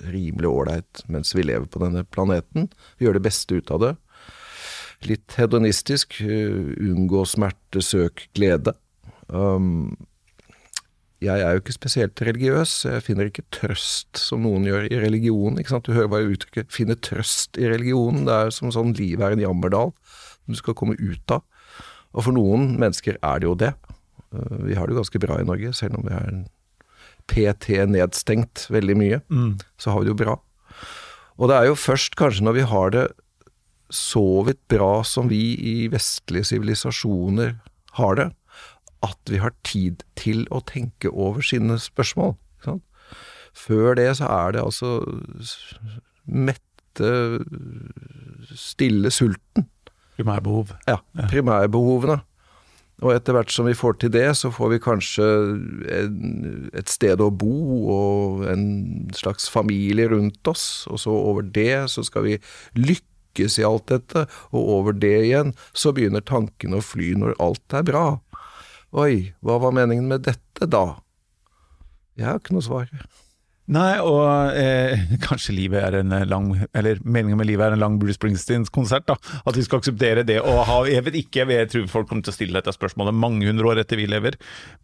rimelig 0.07 0.49
ålreit 0.49 1.03
mens 1.11 1.33
vi 1.35 1.45
lever 1.45 1.67
på 1.69 1.81
denne 1.83 2.05
planeten. 2.07 2.69
Gjøre 3.01 3.19
det 3.19 3.25
beste 3.27 3.59
ut 3.59 3.71
av 3.73 3.83
det. 3.83 3.95
Litt 5.07 5.37
hedonistisk. 5.39 6.19
uh, 6.21 6.75
unngå 6.75 7.25
smerte, 7.27 7.83
søk 7.85 8.27
glede. 8.35 8.75
Um, 9.27 9.95
jeg 11.19 11.43
er 11.43 11.51
jo 11.51 11.59
ikke 11.59 11.75
spesielt 11.75 12.21
religiøs, 12.23 12.85
jeg 12.87 13.03
finner 13.03 13.27
ikke 13.27 13.43
trøst 13.51 14.21
som 14.21 14.45
noen 14.45 14.63
gjør 14.63 14.85
i 14.87 14.99
religionen. 15.01 15.59
Du 15.59 15.91
hører 15.91 16.07
bare 16.07 16.31
uttrykket 16.31 16.71
'finne 16.71 16.95
trøst 16.95 17.59
i 17.59 17.67
religionen'. 17.67 18.23
Det 18.25 18.33
er 18.33 18.49
som 18.55 18.71
sånn 18.71 18.95
livet 18.95 19.25
er 19.25 19.35
en 19.35 19.43
jammerdal 19.43 19.91
som 19.91 20.53
du 20.53 20.55
skal 20.55 20.73
komme 20.73 20.95
ut 20.95 21.31
av. 21.31 21.43
Og 22.15 22.23
for 22.23 22.31
noen 22.31 22.79
mennesker 22.79 23.19
er 23.21 23.39
det 23.39 23.47
jo 23.47 23.55
det. 23.55 23.73
Uh, 24.31 24.63
Vi 24.63 24.75
har 24.75 24.87
det 24.87 24.95
jo 24.95 25.01
ganske 25.03 25.19
bra 25.19 25.39
i 25.39 25.43
Norge, 25.43 25.73
selv 25.73 25.99
om 25.99 26.07
vi 26.07 26.15
er 26.15 26.27
en 26.27 26.47
PT 27.29 27.79
nedstengt 27.87 28.67
veldig 28.73 28.97
mye. 28.99 29.21
Så 29.77 29.93
har 29.93 30.01
vi 30.01 30.09
det 30.09 30.15
jo 30.15 30.19
bra. 30.25 30.35
Og 31.39 31.47
det 31.51 31.55
er 31.55 31.69
jo 31.69 31.77
først 31.79 32.17
kanskje 32.19 32.43
når 32.43 32.57
vi 32.57 32.67
har 32.67 32.91
det 32.95 33.07
så 33.89 34.43
vidt 34.45 34.59
bra 34.69 35.03
som 35.07 35.29
vi 35.31 35.55
i 35.57 35.87
vestlige 35.89 36.45
sivilisasjoner 36.51 37.55
har 37.97 38.19
det, 38.19 38.27
at 39.01 39.31
vi 39.31 39.39
har 39.39 39.55
tid 39.63 40.03
til 40.19 40.43
å 40.51 40.59
tenke 40.67 41.09
over 41.09 41.41
sine 41.41 41.79
spørsmål. 41.79 42.35
Før 43.59 43.95
det 43.97 44.11
så 44.19 44.27
er 44.29 44.53
det 44.53 44.61
altså 44.61 44.99
mette, 46.29 47.09
stille 48.53 49.09
sulten. 49.11 49.65
Primærbehov. 50.19 50.75
Ja, 50.87 50.99
primærbehovene. 51.31 52.19
Og 52.99 53.13
etter 53.13 53.35
hvert 53.35 53.51
som 53.53 53.67
vi 53.69 53.77
får 53.77 53.99
til 54.01 54.11
det, 54.11 54.27
så 54.35 54.51
får 54.51 54.73
vi 54.73 54.81
kanskje 54.83 55.27
en, 55.95 56.69
et 56.75 56.91
sted 56.91 57.21
å 57.23 57.29
bo 57.31 57.53
og 57.93 58.43
en 58.51 58.65
slags 59.15 59.47
familie 59.51 60.09
rundt 60.11 60.51
oss, 60.51 60.83
og 60.91 60.99
så 61.05 61.13
over 61.15 61.47
det 61.55 61.85
så 61.93 62.03
skal 62.03 62.27
vi 62.27 62.35
lykkes 62.75 63.59
i 63.61 63.67
alt 63.67 63.87
dette, 63.91 64.25
og 64.51 64.73
over 64.75 64.97
det 64.99 65.15
igjen 65.29 65.53
så 65.71 65.93
begynner 65.95 66.25
tankene 66.27 66.81
å 66.81 66.83
fly 66.83 67.13
når 67.21 67.37
alt 67.39 67.77
er 67.79 67.87
bra. 67.87 68.05
Oi, 68.91 69.31
hva 69.45 69.59
var 69.63 69.75
meningen 69.77 70.09
med 70.09 70.27
dette 70.27 70.67
da? 70.67 70.99
Jeg 72.19 72.27
har 72.27 72.41
ikke 72.41 72.57
noe 72.57 72.65
svar. 72.65 72.91
Nei, 73.69 73.99
og 74.01 74.55
eh, 74.57 75.03
kanskje 75.27 75.53
livet 75.53 75.83
er 75.83 75.99
en 75.99 76.13
lang 76.29 76.51
Eller 76.73 77.01
meningen 77.05 77.37
med 77.37 77.49
livet 77.49 77.67
er 77.67 77.75
en 77.75 77.83
lang 77.83 77.97
Bruce 78.01 78.17
Springsteen-konsert, 78.17 79.05
da. 79.09 79.17
At 79.45 79.57
vi 79.57 79.65
skal 79.65 79.83
akseptere 79.83 80.25
det 80.27 80.39
og 80.41 80.63
ha 80.69 80.79
Jeg 80.89 81.05
vet 81.05 81.19
ikke, 81.21 81.45
jeg 81.53 81.69
tror 81.69 81.89
folk 81.91 82.09
kommer 82.09 82.25
til 82.25 82.33
å 82.33 82.37
stille 82.39 82.57
dette 82.57 82.73
spørsmålet 82.73 83.17
mange 83.17 83.45
hundre 83.49 83.69
år 83.69 83.83
etter 83.83 83.99
vi 83.99 84.07
lever. 84.09 84.39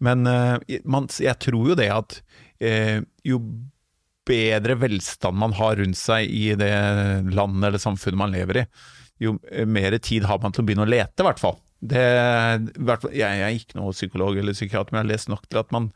Men 0.05 0.29
eh, 0.29 0.81
man, 0.85 1.09
jeg 1.09 1.37
tror 1.41 1.71
jo 1.71 1.79
det 1.79 1.89
at 1.93 2.19
eh, 2.61 2.99
jo 3.25 3.41
bedre 4.25 4.77
velstand 4.81 5.37
man 5.37 5.53
har 5.57 5.77
rundt 5.77 5.97
seg 5.99 6.29
i 6.33 6.47
det 6.57 6.71
landet 7.33 7.67
eller 7.67 7.81
samfunnet 7.81 8.17
man 8.17 8.33
lever 8.33 8.63
i, 8.63 8.69
jo 9.21 9.35
mer 9.69 9.93
tid 10.01 10.25
har 10.25 10.41
man 10.41 10.53
til 10.53 10.63
å 10.63 10.65
begynne 10.65 10.87
å 10.87 10.89
lete, 10.89 11.21
i 11.21 11.27
hvert 11.27 11.41
fall. 11.41 11.59
Det, 11.83 12.01
jeg, 13.13 13.41
er 13.43 13.53
ikke 13.53 13.77
noe 13.77 13.93
psykolog 13.93 14.37
eller 14.39 14.55
psykiater, 14.55 14.93
men 14.93 15.01
jeg 15.01 15.05
har 15.05 15.11
lest 15.11 15.29
nok 15.29 15.43
til 15.49 15.59
at 15.59 15.73
man, 15.75 15.89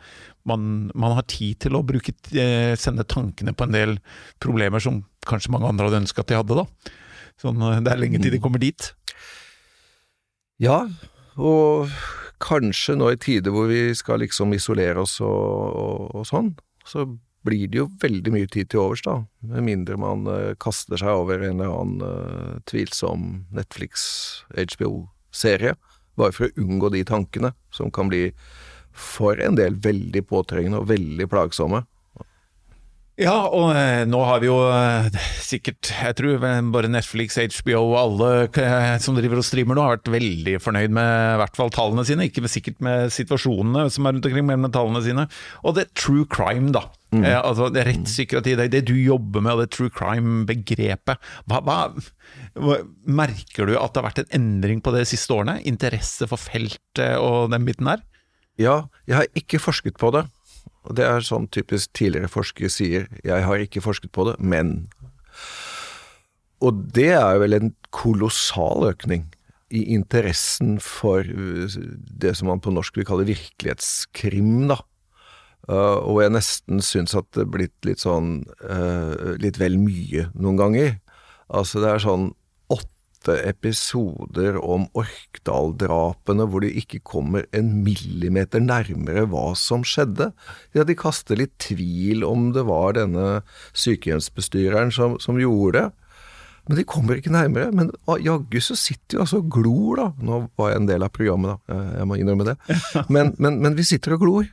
man, 0.49 0.63
man 0.93 1.15
har 1.17 1.25
tid 1.31 1.61
til 1.63 1.77
å 1.79 1.83
bruke, 1.87 2.13
eh, 2.35 2.75
sende 2.77 3.07
tankene 3.07 3.55
på 3.57 3.65
en 3.65 3.77
del 3.77 3.95
problemer 4.43 4.83
som 4.83 5.01
kanskje 5.29 5.53
mange 5.55 5.69
andre 5.71 5.87
hadde 5.87 6.03
ønska 6.03 6.25
at 6.25 6.31
de 6.31 6.37
hadde. 6.37 6.59
da. 6.59 6.93
Sånn, 7.41 7.63
eh, 7.63 7.79
det 7.85 7.93
er 7.93 8.01
lenge 8.03 8.21
til 8.21 8.35
de 8.35 8.41
kommer 8.43 8.61
dit. 8.61 8.91
Ja, 10.59 10.83
og 11.39 11.95
kanskje 12.43 12.97
nå 12.99 13.13
i 13.13 13.19
tider 13.19 13.55
hvor 13.55 13.71
vi 13.71 13.89
skal 13.95 14.21
liksom 14.21 14.53
isolere 14.55 15.01
oss 15.03 15.17
og, 15.23 15.31
og, 15.31 16.05
og 16.19 16.27
sånn, 16.27 16.53
så 16.87 17.07
blir 17.47 17.71
det 17.71 17.79
jo 17.79 17.87
veldig 18.01 18.33
mye 18.35 18.49
tid 18.51 18.69
til 18.69 18.83
overs, 18.83 19.01
da. 19.05 19.21
Med 19.47 19.63
mindre 19.63 19.95
man 19.99 20.27
uh, 20.27 20.51
kaster 20.59 20.99
seg 20.99 21.21
over 21.21 21.39
en 21.39 21.63
eller 21.63 21.71
annen 21.71 22.59
tvilsom 22.67 23.29
Netflix, 23.55 24.03
HBO 24.51 25.07
serie, 25.31 25.75
bare 26.19 26.35
for 26.35 26.47
å 26.47 26.63
unngå 26.63 26.91
de 26.93 27.05
tankene, 27.07 27.53
som 27.75 27.91
kan 27.93 28.11
bli 28.11 28.29
for 28.99 29.39
en 29.41 29.55
del 29.55 29.77
veldig 29.79 30.25
påtrengende 30.27 30.81
og 30.81 30.89
veldig 30.91 31.29
plagsomme. 31.31 31.85
Ja, 33.19 33.49
og 33.51 33.73
eh, 33.75 34.05
nå 34.07 34.19
har 34.23 34.39
vi 34.39 34.47
jo 34.47 34.61
eh, 34.71 35.09
sikkert, 35.43 35.89
jeg 35.91 36.15
tror 36.15 36.37
bare 36.71 36.91
Netflix, 36.91 37.35
HBO 37.57 37.81
og 37.89 37.97
alle 37.99 38.29
eh, 38.47 38.93
som 39.03 39.17
driver 39.17 39.41
og 39.41 39.47
streamer 39.47 39.75
nå, 39.75 39.83
har 39.83 39.97
vært 39.97 40.11
veldig 40.13 40.53
fornøyd 40.63 40.93
med 40.95 41.09
i 41.33 41.41
hvert 41.41 41.59
fall 41.59 41.73
tallene 41.75 42.05
sine. 42.07 42.29
Ikke 42.29 42.47
sikkert 42.47 42.79
med 42.85 43.11
situasjonene 43.11 43.89
som 43.91 44.07
er 44.07 44.15
rundt 44.15 44.29
omkring, 44.29 44.47
men 44.47 44.63
med 44.63 44.71
tallene 44.75 45.03
sine. 45.03 45.27
Og 45.65 45.75
det 45.75 45.83
er 45.83 45.91
true 45.99 46.23
crime, 46.31 46.71
da. 46.75 46.85
Mm. 47.09 47.23
Eh, 47.25 47.39
altså 47.39 47.71
det 47.73 47.87
Rettspsykiatri, 47.87 48.53
det, 48.59 48.67
det 48.75 48.83
du 48.85 48.93
jobber 48.93 49.41
med, 49.41 49.55
og 49.55 49.63
det 49.63 49.71
true 49.73 49.93
crime-begrepet. 49.93 51.29
Hva, 51.49 51.61
hva, 51.65 51.77
hva, 52.53 52.77
Merker 53.09 53.69
du 53.69 53.73
at 53.79 53.95
det 53.95 54.01
har 54.01 54.09
vært 54.11 54.21
en 54.23 54.35
endring 54.37 54.83
på 54.85 54.93
det 54.93 55.05
de 55.05 55.11
siste 55.13 55.33
årene? 55.33 55.57
Interesse 55.69 56.29
for 56.29 56.41
feltet 56.41 57.17
og 57.17 57.49
den 57.53 57.65
biten 57.65 57.89
der? 57.89 58.03
Ja, 58.59 58.83
jeg 59.09 59.21
har 59.21 59.39
ikke 59.39 59.61
forsket 59.63 59.97
på 60.01 60.11
det. 60.13 60.27
Og 60.87 60.95
det 60.97 61.07
er 61.07 61.25
sånn 61.25 61.49
typisk 61.51 61.91
tidligere 61.97 62.31
forskere 62.31 62.69
sier, 62.71 63.09
jeg 63.25 63.45
har 63.45 63.63
ikke 63.63 63.83
forsket 63.83 64.13
på 64.15 64.29
det, 64.29 64.37
men 64.39 64.87
Og 66.59 66.75
det 66.93 67.13
er 67.15 67.37
vel 67.39 67.55
en 67.55 67.69
kolossal 67.95 68.89
økning 68.89 69.29
i 69.71 69.85
interessen 69.93 70.79
for 70.83 71.23
uh, 71.23 71.69
det 72.19 72.33
som 72.35 72.49
man 72.51 72.59
på 72.59 72.73
norsk 72.73 72.97
vil 72.99 73.07
kalle 73.07 73.27
virkelighetskrim, 73.29 74.67
da. 74.67 74.81
Uh, 75.69 76.01
og 76.01 76.23
jeg 76.23 76.33
nesten 76.33 76.81
syns 76.81 77.13
at 77.17 77.27
det 77.37 77.43
er 77.45 77.53
blitt 77.53 77.85
litt 77.85 78.01
sånn 78.01 78.39
uh, 78.65 79.37
litt 79.37 79.59
vel 79.61 79.77
mye 79.77 80.29
noen 80.33 80.57
ganger. 80.57 80.95
Altså 81.53 81.83
det 81.83 81.91
er 81.91 82.01
sånn 82.01 82.31
åtte 82.73 83.35
episoder 83.45 84.57
om 84.57 84.87
Orkdal-drapene 84.97 86.47
hvor 86.49 86.63
de 86.65 86.71
ikke 86.81 87.03
kommer 87.05 87.45
en 87.53 87.83
millimeter 87.85 88.63
nærmere 88.63 89.27
hva 89.29 89.51
som 89.59 89.85
skjedde. 89.85 90.31
Ja, 90.73 90.87
de 90.87 90.97
kaster 90.97 91.37
litt 91.37 91.53
tvil 91.61 92.25
om 92.25 92.49
det 92.55 92.65
var 92.69 92.95
denne 92.97 93.41
sykehjemsbestyreren 93.77 94.93
som, 94.95 95.19
som 95.21 95.37
gjorde 95.37 95.83
det. 95.83 95.87
Men 96.69 96.77
de 96.77 96.85
kommer 96.85 97.17
ikke 97.17 97.33
nærmere. 97.33 97.73
Men 97.73 97.91
jaggu 98.21 98.57
så 98.61 98.77
sitter 98.77 99.17
vi 99.17 99.21
altså 99.23 99.41
og 99.41 99.51
glor, 99.53 100.01
da. 100.01 100.07
Nå 100.21 100.41
var 100.57 100.71
jeg 100.71 100.81
en 100.83 100.89
del 100.89 101.05
av 101.05 101.13
programmet, 101.13 101.57
da. 101.69 101.77
Jeg 101.97 102.09
må 102.09 102.17
innrømme 102.17 102.45
det. 102.51 102.57
Men, 103.13 103.33
men, 103.41 103.57
men 103.63 103.77
vi 103.77 103.85
sitter 103.89 104.13
og 104.17 104.25
glor. 104.25 104.49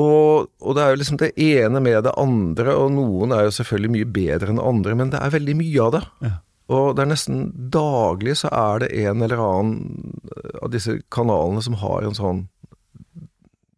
Og, 0.00 0.48
og, 0.62 0.70
det 0.76 0.82
er 0.82 0.94
jo 0.94 1.00
liksom 1.02 1.18
det 1.20 1.34
ene 1.36 1.82
med 1.84 1.98
det 2.06 2.14
andre, 2.16 2.76
og 2.80 2.94
noen 2.94 3.34
er 3.36 3.44
jo 3.44 3.56
selvfølgelig 3.58 3.92
mye 3.92 4.08
bedre 4.14 4.54
enn 4.54 4.62
andre, 4.62 4.96
men 4.96 5.12
det 5.12 5.20
er 5.20 5.34
veldig 5.34 5.56
mye 5.58 5.84
av 5.84 5.92
det. 5.96 6.02
Ja. 6.24 6.32
Og 6.72 6.94
det 6.96 7.04
er 7.04 7.10
nesten 7.10 7.44
daglig 7.74 8.38
så 8.40 8.48
er 8.54 8.82
det 8.84 8.92
en 9.02 9.24
eller 9.24 9.42
annen 9.42 10.16
av 10.62 10.72
disse 10.72 11.00
kanalene 11.12 11.62
som 11.64 11.78
har 11.82 12.06
en 12.06 12.18
sånn 12.18 12.46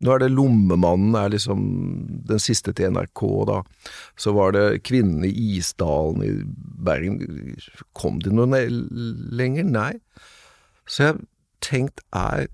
Nå 0.04 0.12
er 0.12 0.20
det 0.20 0.34
Lommemannen 0.34 1.14
er 1.16 1.30
liksom 1.32 1.60
den 2.28 2.40
siste 2.42 2.74
til 2.76 2.92
NRK, 2.92 3.22
da. 3.48 3.54
Så 4.20 4.34
var 4.36 4.52
det 4.52 4.82
Kvinnene 4.84 5.30
i 5.30 5.54
Isdalen 5.56 6.20
i 6.20 6.32
Bergen. 6.84 7.22
Kom 7.96 8.18
de 8.20 8.34
noe 8.34 8.44
lenger? 8.60 9.64
Nei. 9.64 9.94
Så 10.84 11.06
jeg 11.06 11.14
har 11.14 11.22
tenkt, 11.64 12.04
er, 12.12 12.50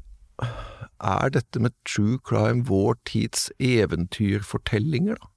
er 1.01 1.33
dette 1.35 1.63
med 1.63 1.75
true 1.89 2.19
crime 2.27 2.65
vår 2.69 2.99
tids 3.09 3.49
eventyrfortellinger, 3.59 5.21
da? 5.21 5.31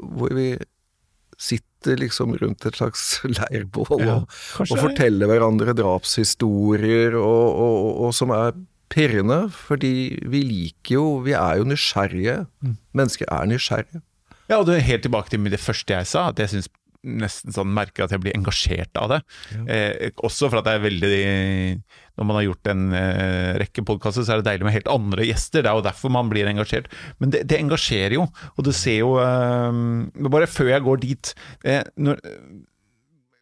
Hvor 0.00 0.32
vi 0.32 0.54
sitter 1.40 2.00
liksom 2.00 2.34
rundt 2.40 2.64
et 2.68 2.76
slags 2.76 3.04
leirbål 3.36 4.04
ja, 4.04 4.18
og, 4.20 4.66
og, 4.66 4.74
forteller 4.80 5.28
hverandre 5.28 5.74
drapshistorier, 5.76 7.16
og, 7.16 7.46
og, 7.54 7.88
og, 8.06 8.14
som 8.16 8.32
er 8.36 8.56
pirrende, 8.92 9.42
fordi 9.54 10.18
vi 10.26 10.42
liker 10.42 10.96
jo 10.96 11.04
Vi 11.24 11.36
er 11.38 11.60
jo 11.60 11.68
nysgjerrige. 11.68 12.40
Mm. 12.60 12.76
Mennesker 12.96 13.28
er 13.30 13.46
nysgjerrige. 13.46 14.02
Ja, 14.50 14.58
og 14.58 14.66
det 14.66 14.76
er 14.76 14.88
helt 14.88 15.04
tilbake 15.06 15.30
til 15.30 15.46
det 15.46 15.60
første 15.62 15.94
jeg 15.94 16.08
sa, 16.10 16.28
at 16.32 16.40
jeg 16.42 16.50
syns 16.50 16.70
nesten 17.00 17.54
sånn 17.54 17.70
merker 17.72 18.04
at 18.04 18.14
jeg 18.14 18.22
blir 18.22 18.36
engasjert 18.36 18.96
av 19.00 19.10
det. 19.14 19.18
Ja. 19.54 19.64
Eh, 19.74 20.10
også 20.26 20.50
for 20.50 20.60
at 20.60 20.66
det 20.68 20.74
er 20.76 20.82
veldig 20.84 21.20
Når 22.20 22.26
man 22.28 22.36
har 22.36 22.44
gjort 22.44 22.70
en 22.72 22.82
eh, 22.96 23.52
rekke 23.62 23.84
podkaster, 23.88 24.26
så 24.26 24.34
er 24.34 24.40
det 24.40 24.50
deilig 24.50 24.66
med 24.68 24.76
helt 24.76 24.90
andre 24.92 25.24
gjester. 25.24 25.64
Det 25.64 25.70
er 25.70 25.78
jo 25.78 25.86
derfor 25.86 26.12
man 26.12 26.28
blir 26.32 26.50
engasjert. 26.50 26.90
Men 27.22 27.32
det, 27.32 27.46
det 27.48 27.60
engasjerer 27.60 28.18
jo, 28.18 28.26
og 28.28 28.66
du 28.66 28.72
ser 28.76 29.00
jo 29.00 29.14
eh, 29.22 30.26
Bare 30.30 30.50
før 30.50 30.74
jeg 30.74 30.84
går 30.84 31.00
dit 31.06 31.32
eh, 31.64 31.80
når, 31.96 32.20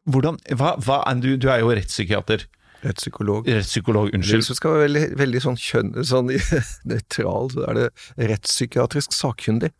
hvordan, 0.09 0.39
hva, 0.57 0.77
hva, 0.85 1.03
du, 1.19 1.35
du 1.41 1.49
er 1.53 1.65
jo 1.65 1.75
rettspsykiater. 1.75 2.47
Rettspsykolog. 2.85 3.49
Rettspsykolog, 3.51 4.13
Unnskyld. 4.15 4.45
Hvis 4.45 4.53
du 4.53 4.59
skal 4.59 4.77
være 4.77 4.85
veldig, 4.87 5.05
veldig 5.19 5.43
sånn 5.43 5.59
kjønn, 5.59 5.91
sånn 6.07 6.31
nøytral, 6.91 7.51
så 7.55 7.67
er 7.67 7.81
det 7.81 7.89
rettspsykiatrisk 8.31 9.17
sakkyndig. 9.17 9.73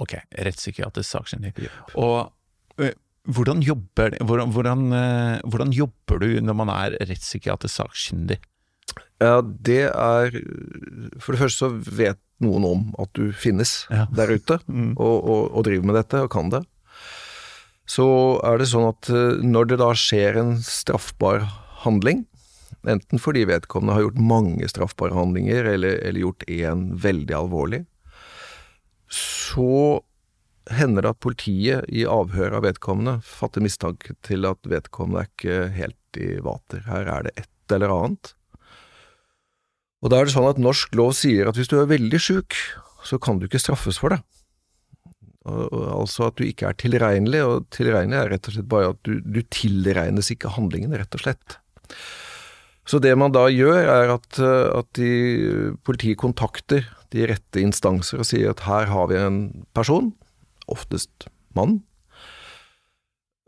Ok, 0.00 0.18
rettspsykiatrisk 0.36 1.16
sakkyndig. 1.16 1.54
Yep. 1.56 1.96
Og 2.00 2.28
hvordan 3.28 3.60
jobber, 3.64 4.16
hvordan, 4.24 4.54
hvordan, 4.54 4.86
eh, 4.96 5.40
hvordan 5.44 5.74
jobber, 5.76 6.22
du 6.22 6.40
når 6.40 6.56
man 6.56 6.72
er 6.72 6.96
rettspsykiatrisk 7.00 7.82
sakkyndig? 7.82 8.40
Ja, 9.20 9.40
det 9.44 9.92
er 9.92 10.32
For 11.20 11.34
det 11.34 11.42
første 11.44 11.66
så 11.66 11.68
vet 11.70 12.18
noen 12.40 12.64
om 12.64 12.84
at 12.98 13.12
du 13.14 13.30
finnes 13.36 13.84
ja. 13.92 14.06
der 14.16 14.32
ute, 14.32 14.58
mm. 14.66 14.94
og, 14.96 15.16
og, 15.20 15.42
og, 15.52 15.64
driver 15.68 15.90
med 15.90 16.00
dette 16.00 16.24
og 16.24 16.32
kan 16.32 16.50
det. 16.52 16.64
Så 17.90 18.06
er 18.46 18.60
det 18.60 18.70
sånn 18.70 18.88
at 18.88 19.10
eh, 19.12 19.44
når 19.44 19.72
det 19.72 19.80
da 19.82 19.92
skjer 19.98 20.40
en 20.40 20.56
straffbar 20.64 21.44
handling, 21.84 22.24
enten 22.88 23.20
fordi 23.20 23.44
vedkommende 23.48 23.96
har 23.96 24.06
gjort 24.06 24.22
mange 24.24 24.68
straffbare 24.72 25.16
handlinger, 25.16 25.68
eller, 25.74 25.98
eller 26.00 26.24
gjort 26.24 26.46
én 26.48 26.88
veldig 27.02 27.36
alvorlig, 27.36 27.84
så 29.10 30.00
hender 30.70 31.06
det 31.06 31.14
at 31.14 31.22
politiet 31.24 31.86
i 31.88 32.04
avhør 32.08 32.58
av 32.58 32.66
vedkommende 32.66 33.18
fatter 33.26 33.64
mistanke 33.64 34.14
til 34.26 34.46
at 34.48 34.60
vedkommende 34.68 35.24
er 35.24 35.30
ikke 35.30 35.58
helt 35.76 36.20
i 36.20 36.28
vater. 36.44 36.84
Her 36.88 37.08
er 37.08 37.26
det 37.26 37.34
et 37.40 37.74
eller 37.74 37.94
annet. 37.94 38.34
Og 40.00 40.12
da 40.12 40.20
er 40.20 40.28
det 40.28 40.34
sånn 40.34 40.48
at 40.48 40.60
norsk 40.60 40.94
lov 40.98 41.14
sier 41.16 41.48
at 41.48 41.58
hvis 41.58 41.70
du 41.70 41.78
er 41.80 41.90
veldig 41.90 42.20
sjuk, 42.20 42.56
så 43.06 43.18
kan 43.20 43.40
du 43.40 43.46
ikke 43.48 43.60
straffes 43.62 44.00
for 44.00 44.14
det. 44.14 44.20
Altså 45.48 46.28
at 46.28 46.36
du 46.36 46.44
ikke 46.44 46.68
er 46.68 46.78
tilregnelig, 46.80 47.42
og 47.44 47.68
tilregnelig 47.72 48.18
er 48.20 48.32
rett 48.34 48.48
og 48.48 48.56
slett 48.56 48.70
bare 48.70 48.92
at 48.92 49.00
du, 49.08 49.18
du 49.24 49.40
tilregnes 49.52 50.32
ikke 50.32 50.52
handlingen, 50.56 50.92
rett 50.96 51.16
og 51.16 51.24
slett. 51.24 51.60
Så 52.88 53.00
det 53.02 53.12
man 53.18 53.32
da 53.32 53.46
gjør, 53.52 53.80
er 53.80 54.14
at, 54.16 54.40
at 54.40 54.88
de, 54.98 55.10
politiet 55.86 56.20
kontakter 56.20 56.88
de 57.14 57.26
rette 57.30 57.60
instanser 57.62 58.22
og 58.22 58.28
sier 58.28 58.52
at 58.52 58.64
her 58.66 58.88
har 58.90 59.08
vi 59.10 59.18
en 59.18 59.40
person 59.76 60.12
oftest 60.72 61.28
mann, 61.56 61.80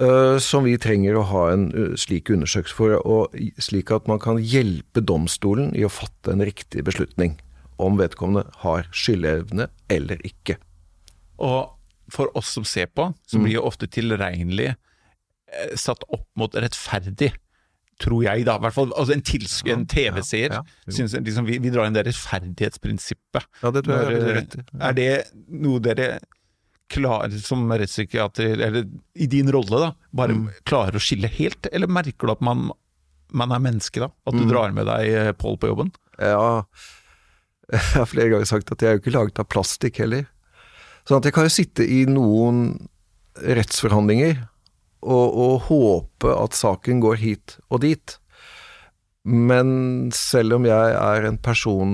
eh, 0.02 0.38
som 0.42 0.64
vi 0.66 0.76
trenger 0.80 1.16
å 1.18 1.26
ha 1.30 1.44
en 1.52 1.68
uh, 1.74 1.92
slik 1.98 2.30
undersøkelse 2.34 2.76
for, 2.76 2.96
og, 3.06 3.36
slik 3.62 3.92
at 3.94 4.08
man 4.10 4.20
kan 4.22 4.40
hjelpe 4.42 5.04
domstolen 5.04 5.70
i 5.78 5.84
å 5.86 5.92
fatte 5.92 6.34
en 6.34 6.42
riktig 6.44 6.84
beslutning 6.86 7.38
om 7.82 7.98
vedkommende 7.98 8.46
har 8.62 8.88
skyldevne 8.94 9.68
eller 9.90 10.20
ikke. 10.26 10.58
Og 11.42 11.72
for 12.12 12.30
oss 12.38 12.50
som 12.54 12.64
ser 12.68 12.90
på, 12.92 13.08
så 13.26 13.38
Mm. 13.38 13.44
blir 13.44 13.54
jo 13.54 13.62
ofte 13.66 13.86
tilregnelig 13.88 14.74
eh, 15.52 15.72
satt 15.76 16.04
opp 16.08 16.26
mot 16.36 16.52
rettferdig. 16.54 17.32
Tror 18.02 18.24
jeg, 18.24 18.46
da. 18.48 18.56
I 18.56 18.62
hvert 18.64 18.74
fall 18.74 18.92
altså 18.98 19.12
en, 19.14 19.22
en 19.78 19.86
TV-seer. 19.86 20.50
Ja, 20.50 20.62
ja, 20.64 21.22
liksom, 21.22 21.46
vi, 21.46 21.58
vi 21.62 21.70
drar 21.70 21.86
inn 21.86 21.94
det 21.94 22.06
rettferdighetsprinsippet. 22.08 23.44
Ja, 23.62 23.70
det 23.70 23.84
tror 23.84 24.00
jeg 24.00 24.22
er 24.22 24.40
eh. 24.40 24.56
Er 24.80 24.96
det 24.96 25.10
noe 25.48 25.78
dere 25.84 26.08
klarer 26.92 27.38
som 27.42 27.64
rettspsykiater, 27.72 28.60
eller 28.68 28.86
i 29.16 29.26
din 29.32 29.48
rolle, 29.52 29.80
da, 29.86 29.90
bare 30.14 30.36
Mm. 30.36 30.46
klarer 30.68 30.98
å 30.98 31.02
skille 31.02 31.28
helt? 31.32 31.66
Eller 31.72 31.88
merker 31.90 32.28
du 32.28 32.32
at 32.36 32.40
man, 32.44 32.68
man 33.32 33.52
er 33.56 33.62
menneske, 33.64 34.00
da? 34.04 34.10
At 34.26 34.34
du 34.36 34.44
Mm. 34.44 34.50
drar 34.52 34.72
med 34.76 34.86
deg 34.86 35.08
eh, 35.12 35.32
Pål 35.32 35.56
på 35.58 35.70
jobben? 35.72 35.92
Ja, 36.20 36.62
jeg 37.72 37.80
har 37.96 38.06
flere 38.06 38.30
ganger 38.34 38.46
sagt 38.50 38.70
at 38.72 38.80
jeg 38.84 38.90
er 38.90 38.98
jo 38.98 39.02
ikke 39.02 39.16
laget 39.16 39.38
av 39.40 39.48
plastikk 39.48 39.98
heller. 40.04 40.26
Sånn 41.08 41.18
at 41.18 41.24
jeg 41.24 41.32
kan 41.34 41.48
jo 41.48 41.54
sitte 41.56 41.82
i 41.88 42.04
noen 42.06 42.86
rettsforhandlinger 43.42 44.42
og, 45.02 45.28
og 45.34 45.54
håpe 45.68 46.34
at 46.44 46.54
saken 46.54 47.00
går 47.02 47.16
hit 47.22 47.56
og 47.72 47.80
dit. 47.82 48.18
Men 49.22 50.10
selv 50.16 50.56
om 50.56 50.64
jeg 50.66 50.94
er 50.98 51.26
en 51.28 51.36
person 51.38 51.92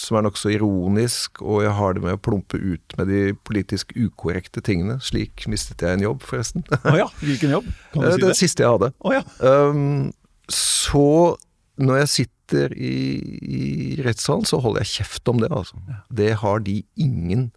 som 0.00 0.16
er 0.16 0.24
nokså 0.24 0.54
ironisk, 0.54 1.42
og 1.44 1.66
jeg 1.66 1.74
har 1.76 1.96
det 1.96 2.04
med 2.06 2.16
å 2.16 2.20
plumpe 2.24 2.56
ut 2.56 2.96
med 2.96 3.10
de 3.12 3.20
politisk 3.44 3.92
ukorrekte 3.96 4.62
tingene 4.64 4.96
Eh, 4.96 5.02
Slik 5.04 5.44
mistet 5.50 5.82
jeg 5.84 5.98
en 5.98 6.06
jobb, 6.06 6.24
forresten. 6.24 6.64
Å 6.72 6.96
ja, 6.96 7.08
hvilken 7.20 7.52
jobb? 7.58 7.68
Kan 7.92 8.06
du 8.06 8.08
si 8.08 8.20
det 8.20 8.30
Den 8.30 8.38
siste 8.38 8.64
jeg 8.64 8.72
hadde. 8.78 8.92
Oh 9.04 9.12
ja. 9.12 9.22
Um, 9.40 10.12
så 10.52 11.36
når 11.76 12.00
jeg 12.04 12.12
sitter 12.14 12.72
i, 12.72 12.96
i 13.42 13.62
rettssalen, 14.06 14.46
så 14.48 14.60
holder 14.62 14.84
jeg 14.84 15.02
kjeft 15.02 15.28
om 15.28 15.42
det, 15.42 15.50
altså. 15.52 15.76
Det 16.08 16.32
har 16.40 16.64
de 16.64 16.78
ingen 16.96 17.50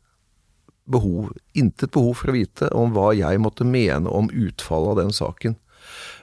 behov, 0.90 1.32
intet 1.54 1.94
behov 1.94 2.18
for 2.20 2.32
å 2.32 2.36
vite 2.36 2.70
om 2.76 2.92
hva 2.96 3.12
jeg 3.16 3.40
måtte 3.40 3.68
mene 3.68 4.10
om 4.10 4.32
utfallet 4.34 4.96
av 4.96 5.02
den 5.04 5.16
saken. 5.16 5.56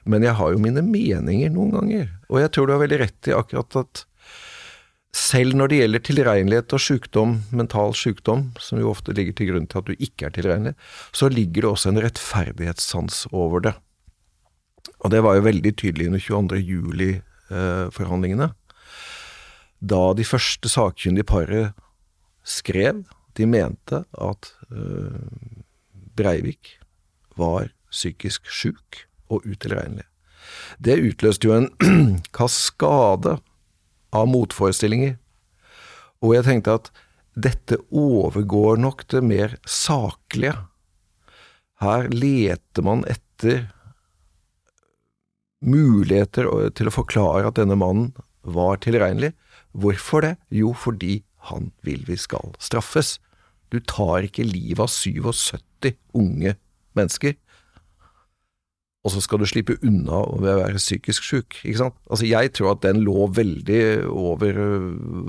Men 0.07 0.23
jeg 0.23 0.37
har 0.39 0.53
jo 0.53 0.63
mine 0.63 0.85
meninger 0.87 1.51
noen 1.51 1.73
ganger, 1.75 2.11
og 2.31 2.43
jeg 2.43 2.53
tror 2.55 2.69
du 2.69 2.77
har 2.77 2.85
veldig 2.85 3.01
rett 3.03 3.31
i 3.31 3.35
akkurat 3.35 3.81
at 3.83 4.05
selv 5.17 5.57
når 5.57 5.71
det 5.71 5.79
gjelder 5.81 6.03
tilregnelighet 6.05 6.75
og 6.77 6.83
sykdom, 6.83 7.33
mental 7.57 7.95
sykdom, 7.97 8.51
som 8.61 8.81
jo 8.81 8.91
ofte 8.93 9.15
ligger 9.17 9.37
til 9.37 9.51
grunn 9.51 9.69
til 9.71 9.81
at 9.81 9.89
du 9.89 9.95
ikke 9.97 10.29
er 10.29 10.35
tilregnelig, 10.37 10.75
så 11.17 11.31
ligger 11.33 11.65
det 11.65 11.71
også 11.71 11.93
en 11.93 12.03
rettferdighetssans 12.05 13.23
over 13.33 13.65
det. 13.65 13.75
Og 15.01 15.11
det 15.15 15.23
var 15.25 15.39
jo 15.39 15.47
veldig 15.47 15.73
tydelig 15.81 16.11
under 16.11 16.23
22. 16.23 16.61
juli-forhandlingene. 16.69 18.51
Da 19.81 20.03
de 20.17 20.29
første 20.29 20.71
sakkyndige 20.73 21.29
paret 21.29 21.73
skrev, 22.47 23.05
de 23.37 23.49
mente 23.49 24.05
at 24.13 24.53
eh, 24.73 25.19
Breivik 26.17 26.77
var 27.37 27.73
psykisk 27.93 28.49
sjuk 28.49 29.07
og 29.33 29.47
utilregnelig. 29.47 30.07
Det 30.83 30.99
utløste 31.01 31.49
jo 31.49 31.57
en 31.57 31.69
kaskade 32.39 33.39
av 34.15 34.29
motforestillinger. 34.31 35.17
Og 36.25 36.37
jeg 36.37 36.47
tenkte 36.47 36.79
at 36.81 36.91
dette 37.37 37.79
overgår 37.93 38.81
nok 38.81 39.05
det 39.13 39.23
mer 39.25 39.57
saklige. 39.69 40.55
Her 41.83 42.09
leter 42.09 42.87
man 42.87 43.05
etter 43.11 43.67
muligheter 45.67 46.49
til 46.77 46.89
å 46.89 46.95
forklare 46.95 47.51
at 47.51 47.59
denne 47.59 47.77
mannen 47.77 48.15
var 48.47 48.81
tilregnelig. 48.81 49.35
Hvorfor 49.77 50.25
det? 50.25 50.35
Jo, 50.49 50.73
fordi 50.73 51.21
han 51.51 51.71
vil 51.85 52.05
vi 52.09 52.17
skal 52.21 52.55
straffes. 52.63 53.19
Du 53.73 53.81
tar 53.83 54.25
ikke 54.25 54.47
livet 54.47 54.87
av 54.87 54.91
77 54.93 55.93
unge 56.17 56.55
mennesker, 56.97 57.35
og 59.07 59.13
så 59.15 59.23
skal 59.23 59.39
du 59.39 59.47
slippe 59.47 59.77
unna 59.87 60.25
ved 60.35 60.51
å 60.51 60.63
være 60.65 60.83
psykisk 60.83 61.27
syk, 61.29 61.61
ikke 61.63 61.79
sant? 61.85 61.99
Altså, 62.11 62.27
jeg 62.27 62.51
tror 62.59 62.73
at 62.73 62.83
den 62.83 63.05
lå 63.07 63.29
veldig 63.37 63.83
over 64.11 64.59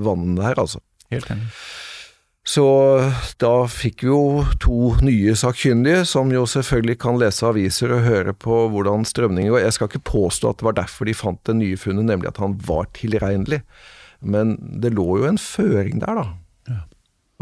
vannene 0.02 0.48
her, 0.48 0.58
altså. 0.64 0.82
Helt 1.14 1.30
enig. 1.32 1.52
Så 2.48 2.64
da 3.44 3.52
fikk 3.68 4.06
vi 4.06 4.10
jo 4.10 4.46
to 4.64 4.94
nye 5.04 5.36
sakkyndige, 5.36 6.06
som 6.08 6.32
jo 6.32 6.46
selvfølgelig 6.48 6.96
kan 7.04 7.20
lese 7.20 7.44
aviser 7.46 7.92
og 7.92 8.06
høre 8.06 8.34
på 8.34 8.62
hvordan 8.72 9.04
strømningen 9.08 9.52
går. 9.52 9.66
Jeg 9.66 9.76
skal 9.76 9.92
ikke 9.92 10.08
påstå 10.08 10.54
at 10.54 10.62
det 10.62 10.68
var 10.70 10.78
derfor 10.80 11.10
de 11.10 11.16
fant 11.18 11.42
det 11.50 11.58
nye 11.60 11.80
funnet, 11.80 12.08
nemlig 12.08 12.32
at 12.32 12.40
han 12.40 12.56
var 12.70 12.88
tilregnelig. 12.96 13.60
Men 14.24 14.56
det 14.82 14.94
lå 14.96 15.20
jo 15.20 15.28
en 15.28 15.42
føring 15.42 16.00
der, 16.02 16.22
da. 16.22 16.72
Ja. 16.72 16.80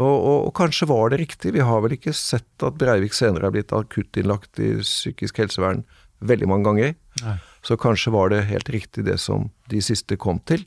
Og, 0.02 0.16
og, 0.16 0.40
og 0.50 0.52
kanskje 0.58 0.90
var 0.90 1.14
det 1.14 1.22
riktig. 1.22 1.54
Vi 1.54 1.64
har 1.64 1.86
vel 1.86 1.94
ikke 1.96 2.12
sett 2.16 2.66
at 2.66 2.76
Breivik 2.80 3.14
senere 3.16 3.46
er 3.46 3.54
blitt 3.54 3.72
akuttinnlagt 3.72 4.58
i 4.58 4.74
psykisk 4.82 5.38
helsevern 5.40 5.86
veldig 6.24 6.48
mange 6.50 6.68
ganger. 6.68 6.96
Nei. 7.24 7.36
Så 7.66 7.76
kanskje 7.80 8.12
var 8.14 8.30
det 8.30 8.46
helt 8.50 8.68
riktig 8.70 9.06
det 9.08 9.18
som 9.20 9.50
de 9.72 9.80
siste 9.82 10.18
kom 10.20 10.38
til. 10.46 10.62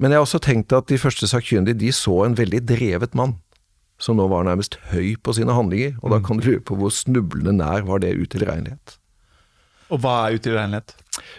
Men 0.00 0.12
jeg 0.12 0.20
har 0.20 0.26
også 0.26 0.40
tenkt 0.44 0.72
at 0.76 0.88
de 0.88 0.98
første 1.00 1.28
sakkyndige 1.28 1.78
de 1.80 1.92
så 1.92 2.22
en 2.24 2.36
veldig 2.38 2.62
drevet 2.68 3.16
mann, 3.16 3.36
som 4.00 4.16
nå 4.16 4.28
var 4.32 4.46
nærmest 4.48 4.78
høy 4.92 5.14
på 5.20 5.34
sine 5.36 5.56
handlinger, 5.56 5.96
og 6.00 6.14
da 6.14 6.20
kan 6.24 6.40
du 6.40 6.46
lure 6.48 6.64
på 6.64 6.76
hvor 6.80 6.92
snublende 6.94 7.52
nær 7.58 7.84
var 7.88 8.00
det 8.04 8.14
utilregnelighet. 8.16 8.96
Og 9.90 10.00
hva 10.04 10.14
er 10.28 10.38
utilregnelighet? 10.38 10.94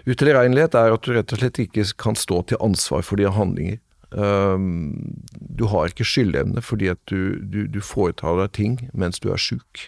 Utilregnelighet 0.10 0.76
er 0.78 0.94
at 0.94 1.06
du 1.06 1.16
rett 1.16 1.34
og 1.34 1.42
slett 1.42 1.62
ikke 1.64 1.86
kan 2.02 2.20
stå 2.20 2.42
til 2.52 2.62
ansvar 2.62 3.06
for 3.08 3.22
dine 3.22 3.32
handlinger. 3.34 3.80
Um, 4.12 4.92
du 5.32 5.70
har 5.72 5.88
ikke 5.88 6.04
skyldevne 6.04 6.60
fordi 6.60 6.90
at 6.92 7.00
du, 7.08 7.40
du, 7.48 7.64
du 7.72 7.80
foretar 7.80 8.42
deg 8.42 8.52
ting 8.58 8.74
mens 8.92 9.24
du 9.24 9.30
er 9.32 9.40
sjuk. 9.40 9.88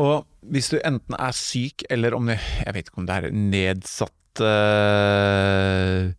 Og 0.00 0.24
hvis 0.50 0.70
du 0.72 0.78
enten 0.84 1.14
er 1.18 1.30
syk, 1.38 1.84
eller 1.90 2.14
om 2.16 2.26
det 2.26 2.38
Jeg 2.64 2.74
vet 2.74 2.88
ikke 2.90 2.98
om 3.02 3.06
det 3.06 3.14
er 3.14 3.30
nedsatt 3.30 4.40
øh, 4.42 6.10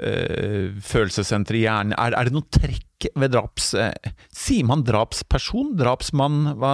øh, 0.00 0.70
følelsessenter 0.80 1.58
i 1.58 1.66
hjernen 1.66 1.92
er, 1.98 2.16
er 2.16 2.24
det 2.28 2.32
noen 2.32 2.48
trekk 2.54 2.88
ved 3.18 3.32
draps... 3.34 3.72
øh, 3.74 3.90
sier 4.32 4.64
man 4.64 4.84
drapsperson? 4.86 5.72
Drapsmann? 5.76 6.54
Hva, 6.56 6.72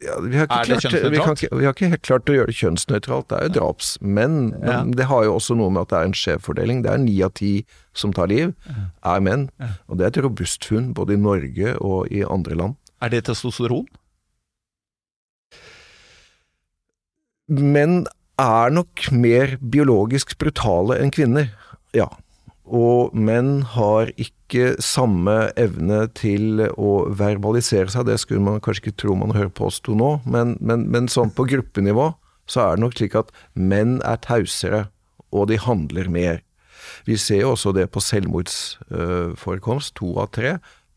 Ja, 0.00 0.16
vi, 0.24 0.38
Er 0.40 0.48
det 0.48 0.78
kjønnsnøytralt? 0.80 1.12
vi, 1.12 1.46
ikke, 1.46 1.50
vi 1.60 1.66
har 1.68 1.74
ikke 1.76 1.90
helt 1.92 2.06
klart 2.08 2.30
å 2.32 2.36
gjøre 2.38 2.48
det 2.50 2.56
kjønnsnøytralt. 2.62 3.28
Det 3.30 3.38
er 3.38 3.46
jo 3.50 3.54
drapsmenn, 3.60 4.36
men 4.56 4.70
Ja. 4.72 4.78
det 5.02 5.06
har 5.12 5.26
jo 5.28 5.34
også 5.36 5.54
noe 5.60 5.70
med 5.70 5.82
at 5.86 5.92
det 5.92 5.98
er 6.00 6.08
en 6.10 6.16
skjevfordeling. 6.16 6.82
Det 6.86 6.90
er 6.94 7.02
ni 7.04 7.18
av 7.22 7.34
ti 7.36 7.52
som 7.94 8.14
tar 8.16 8.32
liv, 8.32 8.54
er 9.04 9.20
menn. 9.20 9.50
Og 9.86 9.98
det 10.00 10.06
er 10.08 10.14
et 10.16 10.22
robust 10.24 10.64
funn, 10.64 10.94
både 10.96 11.14
i 11.14 11.20
Norge 11.20 11.76
og 11.78 12.08
i 12.10 12.24
andre 12.24 12.56
land. 12.56 12.76
er 13.02 13.08
det 13.14 13.24
testosteron? 13.28 13.86
Menn 17.50 18.04
er 18.40 18.72
nok 18.72 19.08
mer 19.12 19.56
biologisk 19.60 20.36
brutale 20.40 21.00
enn 21.02 21.12
kvinner, 21.14 21.50
ja. 21.96 22.06
Og 22.70 23.10
menn 23.16 23.64
har 23.74 24.12
ikke 24.14 24.76
samme 24.78 25.50
evne 25.58 26.04
til 26.14 26.62
å 26.78 26.92
verbalisere 27.18 27.90
seg, 27.90 28.06
det 28.06 28.20
skulle 28.22 28.44
man 28.46 28.62
kanskje 28.62 28.86
ikke 28.86 29.00
tro 29.02 29.16
man 29.18 29.34
hører 29.34 29.50
på 29.50 29.66
oss 29.66 29.80
to 29.82 29.96
nå, 29.98 30.20
men, 30.30 30.54
men, 30.62 30.86
men 30.94 31.10
sånn 31.10 31.34
på 31.34 31.48
gruppenivå 31.50 32.12
så 32.50 32.62
er 32.62 32.76
det 32.76 32.84
nok 32.84 32.94
slik 32.98 33.16
at 33.18 33.34
menn 33.58 33.98
er 34.06 34.22
tausere, 34.22 34.84
og 35.34 35.50
de 35.50 35.58
handler 35.62 36.10
mer. 36.10 36.40
Vi 37.06 37.18
ser 37.18 37.42
jo 37.44 37.54
også 37.54 37.74
det 37.74 37.88
på 37.94 38.02
selvmordsforekomst, 38.02 39.96
to 39.98 40.14
av 40.22 40.30
tre 40.34 40.56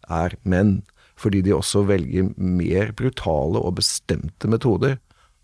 er 0.09 0.37
menn, 0.45 0.81
fordi 1.17 1.43
de 1.45 1.53
også 1.55 1.85
velger 1.89 2.31
mer 2.37 2.93
brutale 2.97 3.61
og 3.61 3.77
bestemte 3.81 4.49
metoder. 4.49 4.97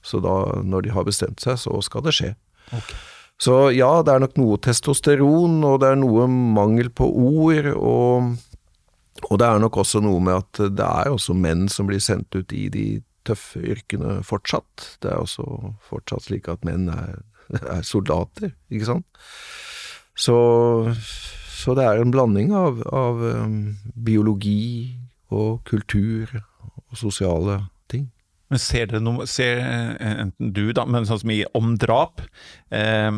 Så 0.05 0.21
da, 0.23 0.35
når 0.63 0.85
de 0.85 0.93
har 0.95 1.07
bestemt 1.07 1.43
seg, 1.43 1.59
så 1.59 1.81
skal 1.85 2.05
det 2.05 2.15
skje. 2.15 2.33
Så 3.39 3.55
ja, 3.71 3.89
det 4.03 4.13
er 4.13 4.23
nok 4.23 4.37
noe 4.39 4.59
testosteron, 4.63 5.61
og 5.67 5.79
det 5.83 5.93
er 5.93 5.99
noe 5.99 6.27
mangel 6.27 6.91
på 6.91 7.07
ord, 7.07 7.69
og, 7.75 8.33
og 9.29 9.39
det 9.39 9.47
er 9.47 9.61
nok 9.63 9.79
også 9.83 10.01
noe 10.03 10.19
med 10.23 10.41
at 10.41 10.63
det 10.75 10.87
er 10.87 11.13
også 11.13 11.35
menn 11.37 11.69
som 11.71 11.87
blir 11.87 12.03
sendt 12.03 12.35
ut 12.35 12.51
i 12.55 12.67
de 12.73 12.87
tøffe 13.27 13.61
yrkene 13.63 14.19
fortsatt. 14.27 14.97
Det 15.03 15.13
er 15.13 15.23
også 15.23 15.73
fortsatt 15.87 16.27
slik 16.27 16.51
at 16.51 16.67
menn 16.67 16.89
er, 16.91 17.21
er 17.77 17.83
soldater, 17.87 18.53
ikke 18.71 18.91
sant. 18.91 19.23
Så, 20.19 20.35
så 21.55 21.75
det 21.79 21.85
er 21.87 22.01
en 22.01 22.11
blanding 22.11 22.51
av, 22.55 22.81
av 22.91 23.23
um, 23.23 23.59
biologi 23.95 24.97
og 25.31 25.61
kultur 25.69 26.33
og 26.35 26.97
sosiale. 26.99 27.61
Men 28.49 28.61
ser 28.61 28.87
dere 28.89 29.01
noe 29.05 29.27
Ser 29.29 29.59
eh, 29.61 30.15
enten 30.25 30.53
du, 30.55 30.71
da, 30.73 30.85
men 30.89 31.05
sånn 31.05 31.21
som 31.21 31.33
i 31.33 31.43
Om 31.57 31.75
drap, 31.81 32.23
eh, 32.73 33.11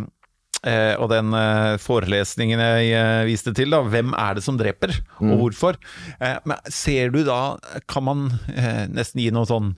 eh, 0.67 0.93
og 0.99 1.07
den 1.13 1.31
eh, 1.37 1.77
forelesningen 1.81 2.59
jeg 2.61 2.91
eh, 2.99 3.23
viste 3.29 3.53
til, 3.57 3.71
da, 3.73 3.79
hvem 3.87 4.11
er 4.17 4.37
det 4.37 4.43
som 4.45 4.59
dreper, 4.59 4.93
og 5.23 5.33
hvorfor? 5.45 5.79
Eh, 6.19 6.37
men 6.45 6.59
ser 6.69 7.13
du 7.15 7.23
da 7.27 7.57
Kan 7.87 8.07
man 8.09 8.25
nesten 8.91 9.23
gi 9.23 9.31
noe 9.33 9.47
sånn 9.49 9.71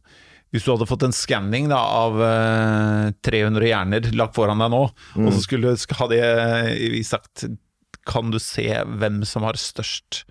Hvis 0.53 0.65
du 0.65 0.73
hadde 0.73 0.89
fått 0.89 1.05
en 1.07 1.15
skanning 1.15 1.71
av 1.73 2.17
eh, 2.21 3.11
300 3.25 3.69
hjerner 3.69 4.09
lagt 4.17 4.35
foran 4.37 4.61
deg 4.61 4.73
nå, 4.73 4.83
og 5.21 5.31
så 5.33 5.45
skulle 5.45 5.77
hadde 6.01 6.19
jeg 6.19 7.05
sagt 7.09 7.45
Kan 8.09 8.33
du 8.33 8.39
se 8.41 8.67
hvem 8.83 9.21
som 9.25 9.45
har 9.47 9.57
størst 9.61 10.23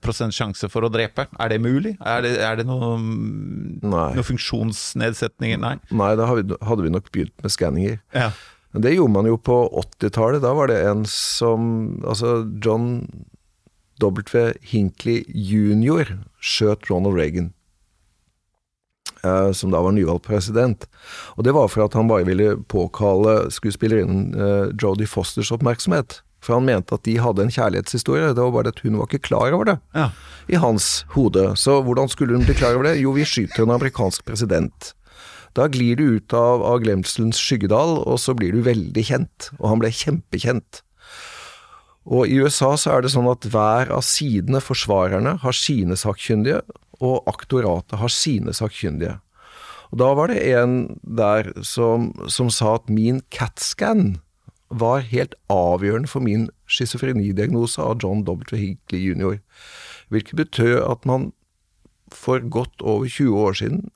prosent 0.00 0.34
sjanse 0.36 0.68
for 0.70 0.86
å 0.86 0.90
drepe? 0.92 1.26
Er 1.42 1.50
det 1.50 1.60
mulig? 1.60 1.96
Er 2.00 2.20
det, 2.22 2.34
er 2.38 2.60
det 2.60 2.66
noe, 2.68 2.92
Nei. 3.00 4.10
noe 4.14 4.26
funksjonsnedsetninger? 4.26 5.58
Nei. 5.58 5.76
Nei, 5.90 6.12
da 6.18 6.28
hadde 6.30 6.84
vi, 6.84 6.92
nok 6.94 7.10
begynt 7.10 7.34
med 7.42 7.50
skanninger. 7.54 7.98
Ja. 8.14 8.30
Men 8.76 8.84
det 8.84 8.94
gjorde 8.94 9.14
man 9.14 9.26
jo 9.26 9.38
på 9.40 9.56
80-tallet. 9.80 10.42
Da 10.44 10.52
var 10.54 10.68
det 10.68 10.82
en 10.84 11.06
som 11.08 11.96
Altså, 12.04 12.42
John 12.62 13.06
W. 14.02 14.52
Hinckley 14.60 15.24
jr. 15.32 16.18
skjøt 16.44 16.90
Ronald 16.90 17.16
Reagan. 17.16 17.52
eh, 19.24 19.52
som 19.52 19.70
da 19.72 19.80
var 19.82 19.92
nyvalgt 19.96 20.26
president. 20.26 20.84
Og 21.36 21.44
det 21.44 21.54
var 21.56 21.68
for 21.72 21.86
at 21.86 21.94
han 21.96 22.08
bare 22.08 22.26
ville 22.28 22.56
påkalle 22.68 23.48
skuespillerinnen 23.50 24.34
uh, 24.36 24.68
Jodie 24.76 25.08
Fosters 25.08 25.50
oppmerksomhet. 25.50 26.20
For 26.46 26.54
han 26.60 26.66
mente 26.68 26.94
at 26.94 27.02
de 27.08 27.16
hadde 27.18 27.42
en 27.42 27.50
kjærlighetshistorie. 27.50 28.28
Det 28.36 28.38
var 28.44 28.52
bare 28.54 28.70
at 28.70 28.78
hun 28.84 29.00
var 29.00 29.08
ikke 29.10 29.24
klar 29.26 29.50
over 29.56 29.66
det 29.72 29.78
Ja. 29.98 30.10
i 30.48 30.54
hans 30.62 31.04
hode. 31.16 31.48
Så 31.58 31.80
hvordan 31.82 32.06
skulle 32.12 32.36
hun 32.38 32.46
bli 32.46 32.54
klar 32.54 32.76
over 32.78 32.86
det? 32.86 33.00
Jo, 33.02 33.10
vi 33.16 33.24
skyter 33.26 33.64
en 33.66 33.74
amerikansk 33.74 34.22
president. 34.28 34.92
Da 35.56 35.66
glir 35.72 35.96
du 35.98 36.04
ut 36.20 36.32
av, 36.36 36.62
av 36.62 36.82
glemselens 36.84 37.40
skyggedal, 37.40 37.96
og 38.06 38.20
så 38.22 38.34
blir 38.36 38.52
du 38.52 38.60
veldig 38.62 39.02
kjent. 39.08 39.50
Og 39.58 39.70
han 39.72 39.80
ble 39.82 39.90
kjempekjent. 39.90 40.82
Og 42.06 42.28
i 42.30 42.36
USA 42.38 42.76
så 42.78 42.92
er 42.94 43.02
det 43.02 43.10
sånn 43.10 43.26
at 43.30 43.46
hver 43.50 43.90
av 43.90 44.04
sidene, 44.06 44.60
forsvarerne, 44.62 45.38
har 45.42 45.56
sine 45.56 45.96
sakkyndige, 45.98 46.60
og 47.02 47.24
aktoratet 47.26 47.98
har 47.98 48.12
sine 48.12 48.54
sakkyndige. 48.54 49.16
Og 49.90 49.98
da 50.02 50.12
var 50.18 50.30
det 50.30 50.38
en 50.54 50.76
der 51.02 51.50
som, 51.66 52.12
som 52.30 52.48
sa 52.50 52.76
at 52.78 52.86
min 52.92 53.22
CAT-scan 53.34 54.18
var 54.70 55.04
helt 55.06 55.34
avgjørende 55.52 56.10
for 56.10 56.24
min 56.24 56.48
schizofrenidiagnose 56.66 57.82
av 57.82 58.00
John 58.02 58.24
W. 58.26 58.42
Higley 58.56 59.02
jr. 59.12 59.38
Hvilket 60.10 60.36
betød 60.36 60.80
at 60.82 61.06
man 61.06 61.32
for 62.12 62.42
godt 62.50 62.82
over 62.82 63.08
20 63.08 63.38
år 63.38 63.52
siden 63.52 63.90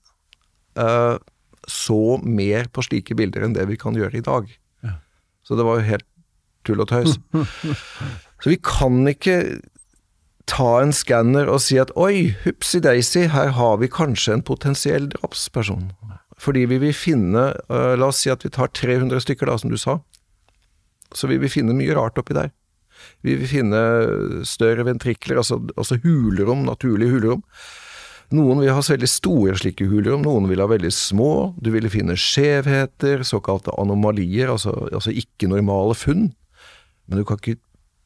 eh, 0.79 1.17
så 1.69 2.21
mer 2.23 2.71
på 2.73 2.83
slike 2.83 3.15
bilder 3.15 3.47
enn 3.47 3.55
det 3.55 3.69
vi 3.71 3.79
kan 3.79 3.99
gjøre 3.99 4.19
i 4.19 4.27
dag. 4.27 4.49
Så 5.43 5.57
det 5.59 5.67
var 5.67 5.81
jo 5.81 5.89
helt 5.89 6.07
tull 6.67 6.83
og 6.83 6.91
tøys. 6.91 7.17
Så 8.41 8.53
vi 8.53 8.57
kan 8.63 9.03
ikke 9.11 9.59
ta 10.51 10.69
en 10.81 10.93
skanner 10.95 11.51
og 11.51 11.61
si 11.65 11.79
at 11.81 11.93
oi, 11.99 12.33
hupsi 12.45 12.81
daisy, 12.83 13.27
her 13.33 13.53
har 13.57 13.81
vi 13.83 13.91
kanskje 13.91 14.39
en 14.39 14.45
potensiell 14.47 15.09
drapsperson. 15.13 15.91
Fordi 16.41 16.65
vi 16.71 16.79
vil 16.81 16.95
finne 16.97 17.51
uh, 17.69 17.93
La 18.01 18.09
oss 18.09 18.23
si 18.25 18.31
at 18.33 18.47
vi 18.47 18.53
tar 18.55 18.73
300 18.73 19.21
stykker, 19.27 19.51
da, 19.51 19.59
som 19.61 19.75
du 19.75 19.77
sa. 19.81 19.99
Så 21.17 21.31
vi 21.31 21.39
vil 21.43 21.53
finne 21.53 21.77
mye 21.77 21.95
rart 21.97 22.19
oppi 22.21 22.37
der. 22.37 22.51
Vi 23.25 23.37
vil 23.41 23.49
finne 23.49 23.81
større 24.49 24.85
ventrikler, 24.89 25.41
altså, 25.41 25.61
altså 25.77 25.99
hulerom, 26.05 26.67
naturlige 26.69 27.15
hulerom. 27.17 27.45
Noen 28.31 28.61
vil 28.63 28.71
ha 28.71 28.83
veldig 28.85 29.09
store 29.11 29.57
slike 29.59 29.89
hulerom, 29.91 30.23
noen 30.23 30.47
vil 30.51 30.63
ha 30.63 30.69
veldig 30.71 30.93
små. 30.95 31.31
Du 31.59 31.73
vil 31.75 31.89
finne 31.91 32.15
skjevheter, 32.15 33.25
såkalte 33.27 33.75
anomalier, 33.81 34.53
altså, 34.53 34.75
altså 34.93 35.11
ikke-normale 35.11 35.97
funn. 35.99 36.29
Men 37.11 37.19
du 37.19 37.27
kan 37.27 37.41
ikke 37.41 37.59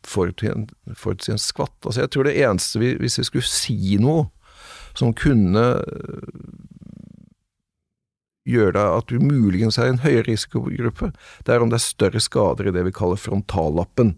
forutsi 0.08 0.48
en, 0.48 0.64
en 0.88 1.42
skvatt. 1.42 1.76
Altså, 1.84 2.00
jeg 2.00 2.12
tror 2.14 2.28
det 2.28 2.38
eneste 2.40 2.80
vi, 2.80 2.94
Hvis 3.00 3.18
vi 3.20 3.28
skulle 3.28 3.48
si 3.48 3.98
noe 4.00 4.30
som 4.94 5.12
kunne 5.16 5.64
gjøre 8.48 8.74
deg 8.76 8.98
at 8.98 9.10
du 9.10 9.24
muligens 9.24 9.78
er 9.80 9.88
i 9.88 9.94
en 9.94 10.02
høyere 10.04 10.28
risikogruppe, 10.28 11.10
det 11.44 11.54
er 11.54 11.64
om 11.64 11.72
det 11.72 11.80
er 11.80 11.86
større 11.86 12.22
skader 12.22 12.68
i 12.68 12.74
det 12.76 12.84
vi 12.86 12.94
kaller 12.94 13.20
frontallappen. 13.20 14.14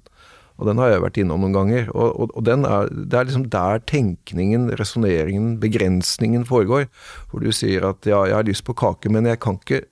Og 0.56 0.70
den 0.70 0.80
har 0.80 0.88
jeg 0.88 1.02
vært 1.04 1.18
innom 1.20 1.42
noen 1.44 1.52
ganger. 1.56 1.88
Og, 1.92 2.14
og, 2.16 2.30
og 2.38 2.48
er, 2.48 2.88
det 2.88 3.18
er 3.18 3.28
liksom 3.28 3.48
der 3.52 3.82
tenkningen, 3.84 4.70
resonneringen, 4.80 5.58
begrensningen 5.60 6.46
foregår. 6.48 6.86
Hvor 7.28 7.44
du 7.44 7.52
sier 7.52 7.84
at 7.90 8.08
ja, 8.08 8.22
jeg 8.24 8.38
har 8.38 8.48
lyst 8.48 8.64
på 8.64 8.76
kake, 8.76 9.12
men 9.12 9.28
jeg 9.28 9.42
kan 9.44 9.60
ikke 9.60 9.82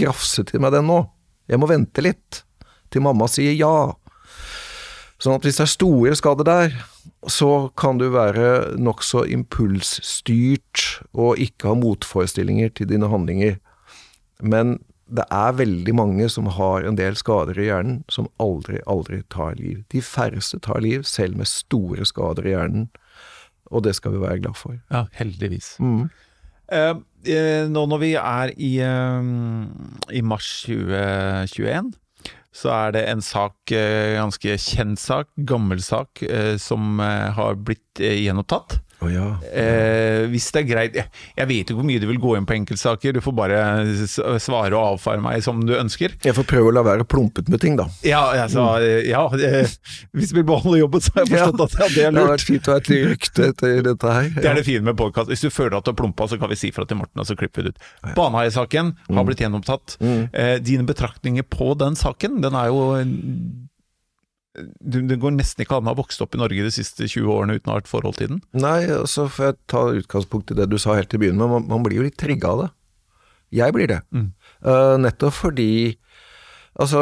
grafse 0.00 0.46
til 0.48 0.64
meg 0.64 0.72
den 0.72 0.88
nå. 0.88 1.02
Jeg 1.48 1.60
må 1.60 1.68
vente 1.68 2.04
litt. 2.04 2.42
Til 2.88 3.04
mamma 3.04 3.28
sier 3.28 3.52
ja. 3.52 3.92
Sånn 5.20 5.36
at 5.36 5.44
hvis 5.44 5.60
det 5.60 5.66
er 5.66 5.74
store 5.74 6.16
skader 6.16 6.48
der, 6.48 6.74
så 7.28 7.68
kan 7.76 8.00
du 8.00 8.06
være 8.14 8.78
nokså 8.80 9.26
impulsstyrt 9.28 11.02
og 11.12 11.40
ikke 11.42 11.68
ha 11.68 11.76
motforestillinger 11.76 12.72
til 12.80 12.88
dine 12.88 13.10
handlinger. 13.12 13.58
Men 14.42 14.78
det 15.08 15.24
er 15.32 15.56
veldig 15.56 15.94
mange 15.96 16.28
som 16.28 16.50
har 16.58 16.84
en 16.84 16.96
del 16.98 17.16
skader 17.16 17.58
i 17.58 17.68
hjernen 17.70 18.02
som 18.12 18.28
aldri, 18.42 18.82
aldri 18.86 19.22
tar 19.32 19.56
liv. 19.56 19.82
De 19.92 20.02
færreste 20.04 20.60
tar 20.64 20.82
liv, 20.84 21.04
selv 21.08 21.38
med 21.40 21.48
store 21.48 22.04
skader 22.08 22.46
i 22.46 22.52
hjernen. 22.52 22.88
Og 23.72 23.84
det 23.84 23.94
skal 23.96 24.14
vi 24.14 24.24
være 24.24 24.42
glad 24.44 24.56
for. 24.56 24.76
ja, 24.92 25.06
heldigvis. 25.16 25.76
Mm. 25.80 26.08
Eh, 26.72 26.94
eh, 27.24 27.64
nå 27.68 27.86
når 27.88 28.02
vi 28.02 28.12
er 28.20 28.52
i, 28.56 28.74
eh, 28.84 29.30
i 30.12 30.20
mars 30.20 30.50
2021, 30.66 31.94
så 32.52 32.72
er 32.74 32.92
det 32.92 33.04
en 33.08 33.22
sak, 33.22 33.56
eh, 33.72 34.16
ganske 34.18 34.56
kjent 34.58 35.00
sak, 35.00 35.28
gammel 35.36 35.80
sak, 35.82 36.24
som 36.58 36.98
har 36.98 37.54
blitt 37.54 38.00
gjenopptatt. 38.00 38.80
Å 38.98 39.08
ja. 39.12 39.26
Eh, 39.54 40.24
hvis 40.32 40.48
det 40.50 40.62
er 40.64 40.66
greit 40.66 40.96
jeg, 40.98 41.06
jeg 41.38 41.46
vet 41.46 41.68
ikke 41.68 41.76
hvor 41.78 41.86
mye 41.86 42.00
du 42.02 42.06
vil 42.10 42.18
gå 42.18 42.32
inn 42.34 42.46
på 42.48 42.56
enkeltsaker, 42.56 43.14
du 43.14 43.20
får 43.22 43.34
bare 43.38 43.60
svare 44.42 44.74
og 44.74 44.96
avfare 44.96 45.22
meg 45.22 45.44
som 45.44 45.60
du 45.66 45.74
ønsker. 45.76 46.16
Jeg 46.24 46.34
får 46.34 46.46
prøve 46.50 46.72
å 46.72 46.74
la 46.74 46.82
være 46.86 47.06
plumpet 47.06 47.46
med 47.52 47.62
ting, 47.62 47.76
da. 47.78 47.86
Ja, 48.06 48.24
altså, 48.42 48.64
ja 49.06 49.22
eh, 49.38 49.70
hvis 50.18 50.32
du 50.32 50.40
vil 50.40 50.48
beholde 50.50 50.80
jobben, 50.80 51.04
så 51.04 51.14
har 51.14 51.28
jeg 51.28 51.34
forstått 51.36 51.62
at 51.68 51.78
ja, 51.78 51.78
det 51.78 51.86
er 51.86 51.94
Det 51.94 52.04
hadde 52.08 52.24
lurt. 52.24 52.32
vært 52.34 52.48
fint 52.48 52.68
å 52.70 52.74
ha 52.74 52.82
et 52.82 52.92
rykte 52.96 53.48
etter 53.52 53.86
dette 53.86 54.16
her. 54.18 54.28
Det 54.34 54.50
er 54.50 54.58
det 54.58 54.66
fine 54.66 54.90
med 54.90 54.98
podkast. 54.98 55.30
Hvis 55.30 55.46
du 55.46 55.50
føler 55.54 55.78
at 55.78 55.86
du 55.86 55.92
har 55.94 55.98
plumpa, 56.02 56.26
så 56.30 56.40
kan 56.42 56.50
vi 56.50 56.58
si 56.58 56.72
fra 56.74 56.88
til 56.88 56.98
Morten, 56.98 57.22
og 57.22 57.30
så 57.30 57.38
klipper 57.38 57.62
vi 57.62 57.70
det 57.70 57.76
ut. 57.76 58.12
Baneheia-saken 58.18 58.92
har 59.14 59.30
blitt 59.30 59.46
gjenopptatt. 59.46 59.98
Eh, 60.02 60.56
dine 60.64 60.86
betraktninger 60.88 61.46
på 61.46 61.70
den 61.78 61.94
saken, 61.98 62.42
den 62.42 62.58
er 62.58 62.72
jo 62.72 62.82
Det 64.78 65.18
går 65.20 65.36
nesten 65.36 65.64
ikke 65.64 65.78
an 65.78 65.88
å 65.88 65.92
ha 65.92 65.98
vokst 65.98 66.22
opp 66.24 66.34
i 66.36 66.40
Norge 66.40 66.64
de 66.66 66.72
siste 66.74 67.06
20 67.06 67.30
årene 67.34 67.58
uten 67.58 67.70
å 67.70 67.76
ha 67.76 67.82
et 67.82 67.90
forhold 67.90 68.18
til 68.18 68.32
den. 68.32 68.42
Nei, 68.56 68.82
så 69.10 69.28
får 69.30 69.50
jeg 69.50 69.58
ta 69.70 69.84
utgangspunkt 70.00 70.52
i 70.52 70.58
det 70.58 70.68
du 70.72 70.78
sa 70.80 70.96
helt 70.98 71.10
til 71.12 71.22
begynnelsen, 71.22 71.44
men 71.44 71.54
man, 71.54 71.70
man 71.70 71.86
blir 71.86 72.00
jo 72.00 72.06
litt 72.08 72.18
trigga 72.20 72.52
av 72.54 72.62
det. 72.64 72.68
Jeg 73.58 73.74
blir 73.76 73.88
det. 73.90 74.02
Mm. 74.12 74.28
Uh, 74.64 74.96
nettopp 75.00 75.36
fordi 75.38 75.70
Altså, 76.78 77.00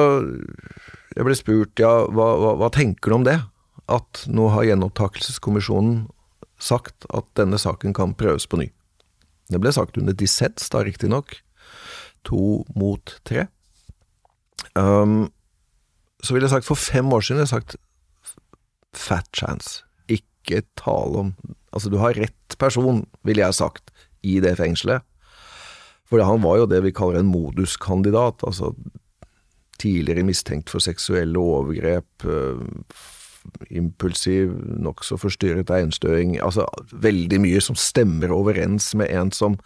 jeg 1.13 1.27
ble 1.27 1.35
spurt 1.37 1.81
ja, 1.83 2.07
hva, 2.09 2.31
hva, 2.41 2.55
hva 2.63 2.71
tenker 2.73 3.13
du 3.13 3.19
om 3.19 3.27
det? 3.27 3.37
At 3.93 4.23
nå 4.25 4.49
har 4.55 4.65
gjenopptakelseskommisjonen 4.71 6.07
sagt 6.57 7.05
at 7.13 7.29
denne 7.37 7.61
saken 7.61 7.93
kan 7.97 8.15
prøves 8.17 8.49
på 8.49 8.61
ny. 8.63 8.71
Det 9.53 9.61
ble 9.61 9.71
sagt 9.75 9.99
under 10.01 10.17
dissens, 10.17 10.71
da 10.73 10.81
riktignok. 10.87 11.37
To 12.27 12.65
mot 12.75 13.19
tre. 13.29 13.47
Um, 14.75 15.29
så 16.23 16.35
ville 16.35 16.47
jeg 16.47 16.55
sagt 16.57 16.69
for 16.69 16.79
fem 16.81 17.13
år 17.13 17.21
siden 17.25 17.41
ville 17.41 17.49
jeg 17.49 17.55
sagt 17.55 17.77
fat 18.97 19.29
chance. 19.37 19.85
Ikke 20.09 20.63
tale 20.79 21.27
om 21.27 21.35
Altså, 21.77 21.91
du 21.93 21.99
har 22.01 22.17
rett 22.17 22.55
person, 22.57 23.03
ville 23.27 23.43
jeg 23.43 23.55
sagt, 23.55 23.91
i 24.25 24.39
det 24.41 24.55
fengselet. 24.57 25.05
For 26.09 26.23
han 26.25 26.41
var 26.41 26.63
jo 26.63 26.69
det 26.71 26.83
vi 26.87 26.95
kaller 26.95 27.21
en 27.21 27.29
moduskandidat. 27.29 28.41
Altså 28.47 28.71
tidligere 29.81 30.25
mistenkt 30.25 30.73
for 30.73 30.81
seksuelle 30.81 31.39
overgrep, 31.39 32.25
øh, 32.25 32.63
impulsiv, 33.71 34.55
nokså 34.81 35.19
forstyrret 35.21 35.71
einstøing. 35.71 36.39
Altså 36.41 36.65
veldig 36.93 37.43
mye 37.45 37.61
som 37.61 37.77
stemmer 37.77 38.33
overens 38.33 38.95
med 38.95 39.13
en 39.13 39.33
som 39.33 39.59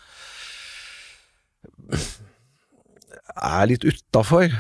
er 3.37 3.71
litt 3.71 3.87
utafor. 3.87 4.51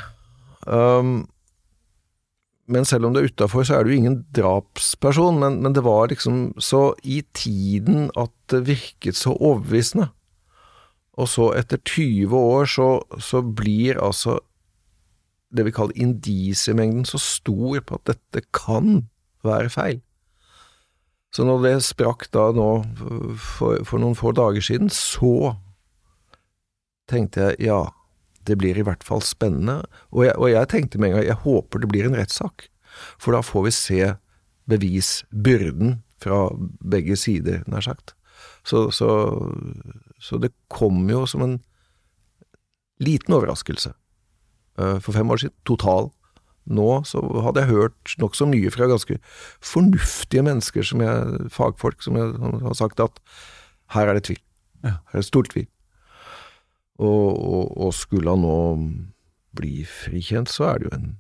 Um, 0.67 1.30
men 2.71 2.87
selv 2.87 3.07
om 3.07 3.15
det 3.15 3.23
er 3.23 3.33
utafor, 3.33 3.65
så 3.67 3.77
er 3.77 3.85
du 3.85 3.93
ingen 3.95 4.21
drapsperson. 4.37 5.41
Men, 5.43 5.59
men 5.65 5.75
det 5.75 5.83
var 5.85 6.11
liksom 6.11 6.53
så 6.63 6.93
i 7.03 7.21
tiden 7.35 8.11
at 8.19 8.33
det 8.53 8.67
virket 8.69 9.19
så 9.19 9.35
overbevisende. 9.35 10.11
Og 11.19 11.29
så 11.29 11.51
etter 11.59 11.83
20 11.83 12.37
år 12.39 12.71
så, 12.71 12.91
så 13.19 13.43
blir 13.43 13.99
altså 14.01 14.39
det 15.51 15.67
vi 15.67 15.75
kaller 15.75 15.99
indisiemengden 15.99 17.05
så 17.05 17.19
stor 17.19 17.81
på 17.83 17.99
at 17.99 18.13
dette 18.13 18.47
kan 18.55 19.09
være 19.45 19.73
feil. 19.75 19.99
Så 21.35 21.45
når 21.47 21.63
det 21.63 21.75
sprakk 21.87 22.29
da 22.35 22.49
nå 22.55 22.69
for, 23.39 23.83
for 23.87 24.03
noen 24.03 24.19
få 24.19 24.33
dager 24.35 24.63
siden, 24.63 24.91
så 24.91 25.55
tenkte 27.11 27.51
jeg 27.51 27.67
ja, 27.67 27.83
det 28.51 28.59
blir 28.61 28.79
i 28.79 28.85
hvert 28.87 29.05
fall 29.07 29.23
spennende. 29.25 29.81
Og 30.11 30.27
jeg, 30.27 30.37
og 30.37 30.51
jeg 30.51 30.71
tenkte 30.73 31.01
med 31.01 31.13
en 31.13 31.19
gang 31.19 31.29
jeg 31.29 31.43
håper 31.47 31.83
det 31.83 31.91
blir 31.93 32.09
en 32.09 32.19
rettssak, 32.19 32.69
for 33.23 33.37
da 33.37 33.43
får 33.47 33.67
vi 33.69 33.75
se 33.75 34.01
bevisbyrden 34.71 36.01
fra 36.21 36.49
begge 36.85 37.17
sider, 37.17 37.63
nær 37.71 37.87
sagt. 37.87 38.15
Så, 38.65 38.91
så 38.93 39.09
Så 40.21 40.37
det 40.37 40.53
kom 40.69 41.09
jo 41.09 41.25
som 41.27 41.43
en 41.43 41.61
liten 43.01 43.33
overraskelse 43.33 43.95
eh, 44.79 44.99
for 45.01 45.13
fem 45.17 45.31
år 45.31 45.41
siden. 45.41 45.57
Total. 45.65 46.11
Nå 46.69 47.03
så 47.09 47.23
hadde 47.41 47.65
jeg 47.65 47.73
hørt 47.73 48.15
nokså 48.21 48.47
mye 48.51 48.71
fra 48.71 48.87
ganske 48.91 49.17
fornuftige 49.65 50.45
mennesker, 50.45 50.85
som 50.85 51.01
jeg, 51.01 51.49
fagfolk, 51.51 52.03
som 52.05 52.17
jeg 52.21 52.37
har 52.37 52.77
sagt 52.77 53.01
at 53.01 53.17
her 53.97 54.07
er 54.11 54.19
det 54.19 54.29
tvil. 54.29 54.43
Ja. 54.85 55.01
Her 55.11 55.19
er 55.19 55.25
det 55.25 55.31
stor 55.31 55.49
tvil. 55.49 55.67
Og, 57.01 57.29
og, 57.33 57.67
og 57.81 57.95
skulle 57.97 58.35
han 58.35 58.45
nå 58.45 58.61
bli 59.57 59.83
frikjent, 59.89 60.53
så 60.53 60.69
er 60.69 60.81
det 60.81 60.91
jo 60.91 60.97
en 60.99 61.11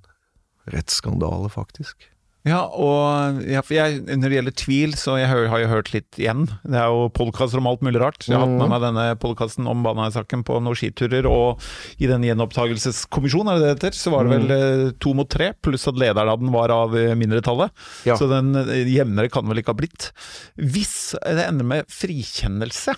rettsskandale, 0.70 1.48
faktisk. 1.52 2.10
Ja, 2.48 2.62
og 2.72 3.42
ja, 3.44 3.60
jeg, 3.68 3.98
når 4.16 4.30
det 4.32 4.36
gjelder 4.38 4.54
tvil, 4.56 4.94
så 4.96 5.18
jeg 5.20 5.28
hø- 5.28 5.48
har 5.52 5.60
jeg 5.60 5.68
hørt 5.68 5.90
litt 5.92 6.16
igjen. 6.16 6.46
Det 6.64 6.78
er 6.80 6.86
jo 6.88 7.10
podkaster 7.12 7.60
om 7.60 7.66
alt 7.68 7.82
mulig 7.84 8.00
rart. 8.00 8.24
Jeg 8.24 8.32
har 8.32 8.46
hatt 8.46 8.54
med 8.62 8.70
meg 8.72 8.80
denne 8.86 9.04
podkasten 9.20 9.68
om 9.68 9.82
Baneheia-saken 9.84 10.40
på 10.48 10.56
noen 10.64 10.78
skiturer, 10.80 11.28
og 11.28 11.60
i 12.00 12.08
den 12.08 12.24
gjenopptakelseskommisjonen, 12.24 13.52
er 13.52 13.60
det 13.60 13.66
det 13.66 13.74
heter, 13.76 13.98
så 14.00 14.14
var 14.14 14.24
det 14.24 14.38
vel 14.38 14.54
eh, 14.56 14.84
to 15.04 15.12
mot 15.18 15.28
tre, 15.28 15.50
pluss 15.60 15.84
at 15.92 16.00
lederen 16.00 16.32
av 16.32 16.40
den 16.40 16.50
var 16.54 16.72
av 16.72 16.96
eh, 16.96 17.12
mindretallet. 17.20 17.76
Ja. 18.08 18.16
Så 18.16 18.30
den 18.32 18.54
eh, 18.56 18.88
jevnere 18.88 19.28
kan 19.28 19.44
vel 19.44 19.60
ikke 19.60 19.74
ha 19.74 19.80
blitt. 19.82 20.08
Hvis 20.56 20.96
det 21.20 21.44
ender 21.44 21.68
med 21.76 21.92
frikjennelse, 21.92 22.96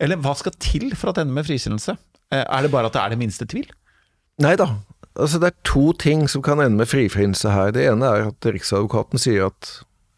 eller 0.00 0.16
hva 0.24 0.32
skal 0.40 0.56
til 0.56 0.94
for 0.96 1.12
at 1.12 1.20
det 1.20 1.26
ender 1.26 1.42
med 1.42 1.50
frikjennelse? 1.52 1.98
Er 2.32 2.62
det 2.64 2.72
bare 2.72 2.88
at 2.88 2.96
det 2.96 3.04
er 3.04 3.12
det 3.12 3.20
minste 3.20 3.44
tvil? 3.52 3.68
Nei 4.42 4.56
da. 4.60 4.66
Altså, 5.16 5.40
det 5.40 5.48
er 5.48 5.60
to 5.64 5.90
ting 5.96 6.26
som 6.28 6.42
kan 6.44 6.60
ende 6.60 6.76
med 6.76 6.90
frifinnelse 6.90 7.52
her. 7.52 7.72
Det 7.72 7.86
ene 7.88 8.08
er 8.08 8.30
at 8.30 8.48
Riksadvokaten 8.52 9.20
sier 9.20 9.48
at 9.48 9.70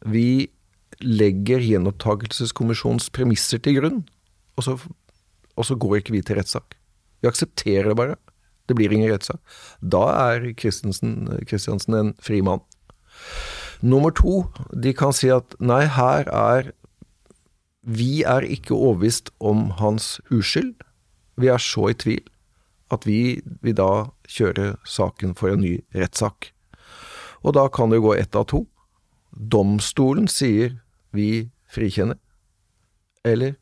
vi 0.06 0.50
legger 0.98 1.62
gjenopptakelseskommisjonens 1.62 3.06
premisser 3.14 3.62
til 3.62 3.78
grunn, 3.78 4.00
og 4.58 4.66
så, 4.66 4.74
og 5.54 5.68
så 5.68 5.76
går 5.78 6.00
ikke 6.00 6.16
vi 6.16 6.22
til 6.26 6.40
rettssak. 6.40 6.74
Vi 7.22 7.30
aksepterer 7.30 7.92
det 7.92 7.98
bare. 7.98 8.16
Det 8.68 8.76
blir 8.76 8.92
ingen 8.92 9.12
rettssak. 9.12 9.38
Da 9.80 10.02
er 10.34 10.50
Kristiansen 10.58 11.94
en 11.94 12.12
fri 12.22 12.42
mann. 12.42 12.64
Nummer 13.80 14.10
to, 14.10 14.48
de 14.74 14.92
kan 14.94 15.14
si 15.14 15.30
at 15.30 15.54
nei, 15.62 15.84
her 15.86 16.26
er 16.26 16.72
Vi 17.88 18.24
er 18.26 18.44
ikke 18.44 18.74
overbevist 18.74 19.30
om 19.40 19.70
hans 19.78 20.18
uskyld. 20.34 20.74
Vi 21.38 21.48
er 21.48 21.62
så 21.62 21.88
i 21.88 21.94
tvil 21.94 22.26
at 22.94 23.06
vi 23.06 23.40
vil 23.64 23.76
da 23.78 24.08
kjøre 24.28 24.76
saken 24.88 25.34
for 25.38 25.52
en 25.52 25.62
ny 25.64 25.78
rettssak. 25.96 26.52
Og 27.44 27.54
da 27.56 27.68
kan 27.72 27.90
det 27.90 28.00
jo 28.00 28.08
gå 28.08 28.14
ett 28.18 28.36
av 28.38 28.48
to. 28.50 28.64
Domstolen 29.32 30.28
sier 30.30 30.78
vi 31.14 31.48
frikjenner, 31.72 32.18
eller 33.24 33.56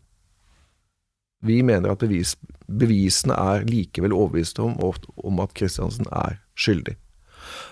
vi 1.46 1.60
mener 1.66 1.92
at 1.92 2.02
bevis, 2.02 2.34
bevisene 2.66 3.36
er 3.36 3.66
likevel 3.68 4.14
overbevist 4.14 4.58
om, 4.62 4.78
om 4.80 5.42
at 5.42 5.54
Kristiansen 5.58 6.08
er 6.10 6.40
skyldig. 6.58 6.96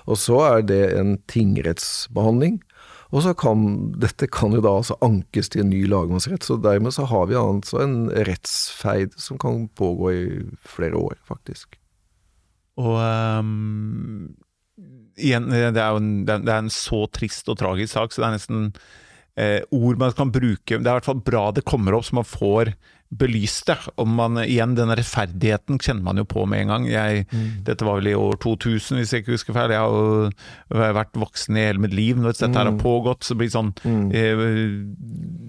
Og 0.07 0.19
så 0.21 0.39
er 0.47 0.67
det 0.67 0.83
en 0.99 1.17
tingrettsbehandling, 1.31 2.61
og 3.15 3.23
så 3.23 3.31
kan 3.39 3.67
dette 4.03 4.27
kan 4.33 4.55
jo 4.57 4.63
da 4.65 4.73
altså 4.81 4.97
ankes 5.05 5.53
til 5.53 5.63
en 5.63 5.71
ny 5.71 5.85
lagmannsrett, 5.87 6.43
så 6.43 6.57
dermed 6.59 6.97
så 6.97 7.07
har 7.07 7.29
vi 7.31 7.39
altså 7.39 7.79
en 7.85 7.99
rettsfeid 8.11 9.15
som 9.23 9.39
kan 9.39 9.69
pågå 9.79 10.11
i 10.11 10.25
flere 10.67 10.99
år, 10.99 11.15
faktisk. 11.29 11.79
Og 12.83 12.99
um, 12.99 14.35
igjen, 15.15 15.47
det 15.47 15.79
er 15.79 15.95
jo 15.95 16.03
en, 16.03 16.11
det 16.27 16.43
er 16.43 16.59
en 16.59 16.73
så 16.75 17.05
trist 17.15 17.51
og 17.53 17.61
tragisk 17.63 17.95
sak, 17.95 18.11
så 18.11 18.25
det 18.25 18.27
er 18.27 18.35
nesten 18.35 18.67
eh, 19.39 19.61
ord 19.71 20.01
man 20.01 20.15
kan 20.17 20.33
bruke 20.35 20.75
Det 20.75 20.83
er 20.83 20.91
i 20.91 20.99
hvert 20.99 21.07
fall 21.07 21.23
bra 21.23 21.47
det 21.55 21.67
kommer 21.69 21.95
opp, 21.95 22.09
så 22.09 22.19
man 22.19 22.27
får 22.27 22.75
belyst 23.19 23.69
det. 23.71 23.77
Om 24.01 24.15
man, 24.19 24.39
igjen, 24.43 24.75
denne 24.79 24.97
rettferdigheten 24.99 25.79
kjenner 25.83 26.05
man 26.07 26.21
jo 26.21 26.27
på 26.29 26.45
med 26.51 26.65
en 26.65 26.73
gang. 26.73 26.89
Jeg, 26.91 27.27
Dette 27.67 27.87
var 27.87 28.01
vel 28.01 28.11
i 28.13 28.17
år 28.19 28.39
2000, 28.43 28.99
hvis 29.01 29.15
jeg 29.15 29.25
ikke 29.25 29.35
husker 29.37 29.57
feil. 29.57 29.75
Jeg 29.75 29.83
har 29.83 30.89
jo 30.89 30.97
vært 30.99 31.19
voksen 31.21 31.59
i 31.59 31.67
hele 31.69 31.83
mitt 31.85 31.95
liv 31.97 32.19
når 32.19 32.35
dette 32.35 32.51
her 32.55 32.71
har 32.71 32.81
pågått. 32.81 33.27
Så 33.27 33.37
blir 33.39 33.51
det 33.51 33.57
sånn 33.57 33.73
eh, 34.15 34.45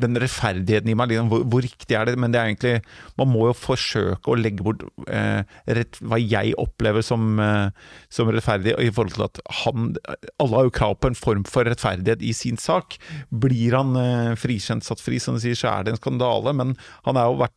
Den 0.05 0.19
rettferdigheten 0.21 0.91
i 0.91 0.97
meg, 0.97 1.11
liksom, 1.11 1.31
hvor, 1.31 1.45
hvor 1.51 1.65
riktig 1.65 1.97
er 1.97 2.09
det? 2.09 2.17
Men 2.21 2.33
det 2.33 2.41
er 2.41 2.51
egentlig 2.51 2.75
Man 3.19 3.31
må 3.31 3.47
jo 3.49 3.57
forsøke 3.57 4.31
å 4.31 4.37
legge 4.39 4.65
bort 4.65 4.85
eh, 5.07 5.41
rett, 5.77 5.99
hva 6.03 6.19
jeg 6.21 6.55
opplever 6.61 7.05
som, 7.05 7.39
eh, 7.41 7.69
som 8.13 8.31
rettferdig, 8.33 8.75
i 8.81 8.91
forhold 8.93 9.15
til 9.17 9.27
at 9.27 9.41
han 9.63 9.93
Alle 10.41 10.59
har 10.59 10.69
jo 10.69 10.75
krav 10.75 10.97
på 11.01 11.11
en 11.11 11.19
form 11.19 11.45
for 11.49 11.67
rettferdighet 11.67 12.23
i 12.25 12.33
sin 12.35 12.59
sak. 12.61 12.97
Blir 13.31 13.77
han 13.77 13.95
eh, 13.99 14.33
frikjent, 14.39 14.85
satt 14.85 15.03
fri, 15.03 15.19
som 15.21 15.37
du 15.37 15.43
sier, 15.43 15.57
så 15.57 15.71
er 15.71 15.85
det 15.85 15.95
en 15.95 16.01
skandale. 16.01 16.53
Men 16.55 16.75
han 17.07 17.19
er 17.19 17.29
jo 17.29 17.39
vært 17.41 17.54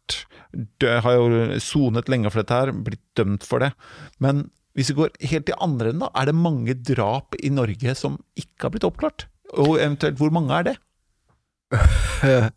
dø, 0.83 0.93
har 1.05 1.17
jo 1.17 1.59
sonet 1.63 2.09
lenge 2.11 2.31
for 2.33 2.43
dette 2.43 2.61
her, 2.61 2.73
blitt 2.73 3.05
dømt 3.19 3.47
for 3.47 3.65
det. 3.65 3.73
Men 4.23 4.47
hvis 4.79 4.93
vi 4.93 4.99
går 5.01 5.17
helt 5.31 5.49
til 5.49 5.59
andre 5.65 5.91
enden, 5.91 6.05
da, 6.07 6.13
er 6.15 6.31
det 6.31 6.37
mange 6.39 6.77
drap 6.91 7.35
i 7.43 7.51
Norge 7.51 7.95
som 7.99 8.21
ikke 8.39 8.67
har 8.67 8.75
blitt 8.75 8.87
oppklart? 8.89 9.27
Og 9.57 9.79
eventuelt, 9.81 10.19
hvor 10.21 10.33
mange 10.35 10.55
er 10.55 10.71
det? 10.71 10.79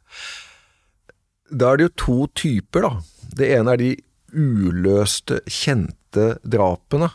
Da 1.52 1.74
er 1.74 1.80
det 1.82 1.84
jo 1.84 1.92
to 2.00 2.18
typer, 2.40 2.86
da. 2.86 2.92
Det 3.36 3.48
ene 3.58 3.74
er 3.74 3.82
de 3.82 3.90
uløste, 4.32 5.42
kjente 5.52 6.38
drapene. 6.48 7.10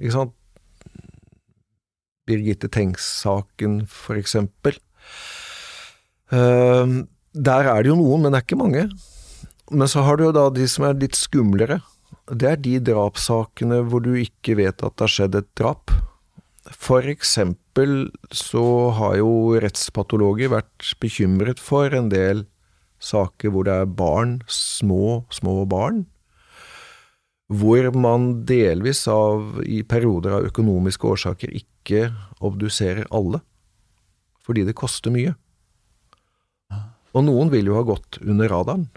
Ikke 0.00 0.14
sant? 0.16 0.32
Birgitte 2.26 2.66
Tengs-saken, 2.74 3.84
for 3.86 4.18
eksempel. 4.18 4.80
Eh, 6.34 6.96
der 7.36 7.70
er 7.70 7.84
det 7.84 7.92
jo 7.92 8.00
noen, 8.00 8.24
men 8.24 8.34
det 8.34 8.40
er 8.40 8.48
ikke 8.48 8.58
mange. 8.58 8.88
Men 9.70 9.90
så 9.90 10.04
har 10.06 10.18
du 10.18 10.28
jo 10.28 10.34
da 10.34 10.48
de 10.54 10.66
som 10.70 10.86
er 10.86 10.98
litt 11.00 11.18
skumlere. 11.18 11.80
Det 12.30 12.50
er 12.50 12.60
de 12.62 12.76
drapssakene 12.82 13.80
hvor 13.90 14.02
du 14.04 14.12
ikke 14.18 14.58
vet 14.60 14.82
at 14.82 14.94
det 14.94 15.06
har 15.06 15.14
skjedd 15.14 15.38
et 15.40 15.48
drap. 15.58 15.94
For 16.74 17.06
eksempel 17.06 18.10
så 18.34 18.90
har 18.98 19.16
jo 19.20 19.30
rettspatologer 19.62 20.50
vært 20.54 20.92
bekymret 21.02 21.62
for 21.62 21.94
en 21.94 22.10
del 22.10 22.44
saker 23.02 23.52
hvor 23.52 23.66
det 23.66 23.74
er 23.82 23.90
barn, 23.98 24.38
små, 24.50 25.26
små 25.34 25.64
barn, 25.70 26.04
hvor 27.46 27.90
man 27.94 28.44
delvis 28.48 29.04
av, 29.10 29.60
i 29.62 29.82
perioder 29.86 30.38
av 30.38 30.48
økonomiske 30.48 31.06
årsaker 31.06 31.52
ikke 31.54 32.08
obduserer 32.42 33.06
alle, 33.14 33.42
fordi 34.42 34.64
det 34.66 34.78
koster 34.78 35.14
mye. 35.14 35.36
Og 37.14 37.24
noen 37.28 37.52
vil 37.52 37.70
jo 37.70 37.76
ha 37.78 37.84
gått 37.86 38.18
under 38.24 38.50
radaren. 38.50 38.88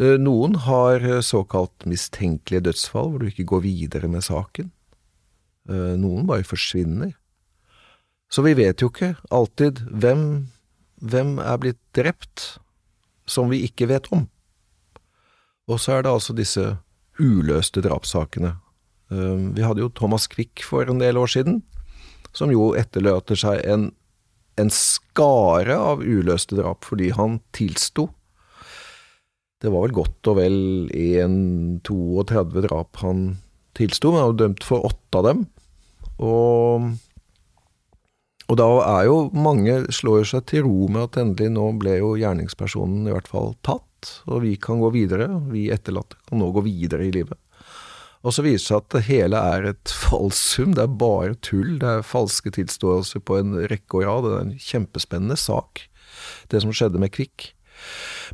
Eh, 0.00 0.16
Noen 0.20 0.56
har 0.64 1.04
eh, 1.04 1.20
såkalt 1.20 1.84
mistenkelige 1.88 2.64
dødsfall, 2.68 3.10
hvor 3.10 3.20
du 3.20 3.28
ikke 3.28 3.48
går 3.50 3.64
videre 3.66 4.08
med 4.08 4.24
saken. 4.24 4.70
Eh, 5.68 5.94
Noen 6.00 6.26
bare 6.28 6.46
forsvinner. 6.48 7.12
Så 8.32 8.44
vi 8.46 8.54
vet 8.56 8.80
jo 8.80 8.88
ikke 8.88 9.14
alltid 9.30 9.84
hvem, 9.92 10.48
hvem 11.04 11.36
er 11.42 11.58
blitt 11.60 11.80
drept 11.92 12.56
som 13.28 13.52
vi 13.52 13.60
ikke 13.66 13.90
vet 13.90 14.08
om. 14.14 14.24
Og 15.68 15.78
så 15.80 15.98
er 15.98 16.06
det 16.06 16.14
altså 16.14 16.32
disse 16.34 16.64
uløste 17.20 17.84
drapssakene. 17.84 18.56
Vi 19.12 19.60
hadde 19.60 19.82
jo 19.84 19.90
Thomas 19.92 20.24
Quick 20.32 20.64
for 20.64 20.88
en 20.88 20.98
del 20.98 21.20
år 21.20 21.28
siden, 21.28 21.58
som 22.32 22.50
jo 22.50 22.70
etterlater 22.80 23.36
seg 23.36 23.60
en, 23.68 23.90
en 24.56 24.72
skare 24.72 25.76
av 25.76 26.00
uløste 26.00 26.56
drap 26.56 26.88
fordi 26.88 27.10
han 27.12 27.36
tilsto. 27.52 28.08
Det 29.62 29.70
var 29.70 29.86
vel 29.86 29.94
godt 29.94 30.30
og 30.32 30.38
vel 30.40 30.56
1-32 30.90 32.64
drap 32.66 32.98
han 33.04 33.22
tilsto, 33.78 34.10
men 34.10 34.24
han 34.24 34.32
var 34.32 34.40
dømt 34.40 34.66
for 34.66 34.88
åtte 34.88 35.20
av 35.20 35.28
dem. 35.28 35.44
Og, 36.22 36.88
og 38.48 38.58
da 38.58 38.66
er 38.88 39.06
jo 39.06 39.16
mange 39.36 39.78
slår 39.94 40.26
seg 40.32 40.48
til 40.50 40.66
ro 40.66 40.88
med 40.90 41.06
at 41.06 41.20
endelig 41.22 41.54
nå 41.54 41.68
ble 41.82 41.94
jo 42.00 42.16
gjerningspersonen 42.18 43.06
i 43.06 43.14
hvert 43.14 43.30
fall 43.30 43.54
tatt, 43.62 44.10
og 44.26 44.42
vi 44.42 44.56
kan 44.58 44.82
gå 44.82 44.90
videre. 44.96 45.30
Vi 45.54 45.68
etterlatte 45.74 46.18
kan 46.26 46.42
nå 46.42 46.50
gå 46.56 46.66
videre 46.66 47.06
i 47.06 47.14
livet. 47.14 47.38
Og 48.22 48.34
så 48.34 48.42
viser 48.42 48.58
det 48.58 48.66
seg 48.66 48.82
at 48.82 48.92
det 48.94 49.06
hele 49.08 49.46
er 49.54 49.70
et 49.72 49.94
falsum, 50.08 50.74
det 50.74 50.88
er 50.88 51.00
bare 51.06 51.38
tull, 51.38 51.78
det 51.78 51.96
er 52.00 52.06
falske 52.06 52.50
tilståelser 52.58 53.22
på 53.22 53.38
en 53.38 53.56
rekke 53.70 54.02
og 54.02 54.06
rad. 54.08 54.26
Det 54.26 54.36
er 54.36 54.46
en 54.48 54.54
kjempespennende 54.70 55.38
sak, 55.38 55.86
det 56.50 56.66
som 56.66 56.74
skjedde 56.74 57.02
med 57.02 57.14
Kvikk. 57.14 57.52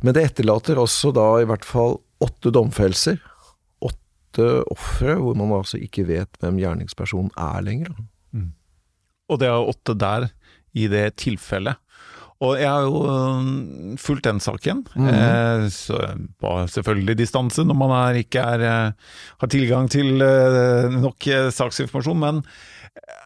Men 0.03 0.15
det 0.15 0.23
etterlater 0.29 0.79
også 0.81 1.11
da 1.15 1.27
i 1.41 1.47
hvert 1.49 1.67
fall 1.67 1.97
åtte 2.23 2.51
domfellelser. 2.55 3.19
Åtte 3.81 4.47
ofre 4.69 5.17
hvor 5.19 5.35
man 5.39 5.51
altså 5.57 5.79
ikke 5.81 6.07
vet 6.09 6.39
hvem 6.41 6.59
gjerningspersonen 6.61 7.31
er 7.37 7.61
lenger. 7.65 7.93
Og 9.29 9.39
det 9.41 9.49
er 9.49 9.69
åtte 9.73 9.93
der 9.99 10.29
i 10.77 10.87
det 10.89 11.15
tilfellet. 11.21 11.77
Og 12.39 12.55
jeg 12.55 12.69
har 12.71 12.85
jo 12.87 12.99
øh, 13.03 13.97
fulgt 13.99 14.23
den 14.23 14.39
saken. 14.39 14.85
eh, 14.95 15.65
så 15.75 15.97
på 16.39 16.53
selvfølgelig 16.71 17.17
distanse 17.19 17.65
når 17.67 17.75
man 17.75 17.91
er, 17.91 18.21
ikke 18.23 18.39
er, 18.39 18.63
eh, 18.63 18.91
har 19.41 19.51
tilgang 19.51 19.89
til 19.91 20.21
eh, 20.23 20.87
nok 21.03 21.27
eh, 21.27 21.49
saksinformasjon. 21.51 22.19
Men 22.21 22.39
eh, 22.95 23.25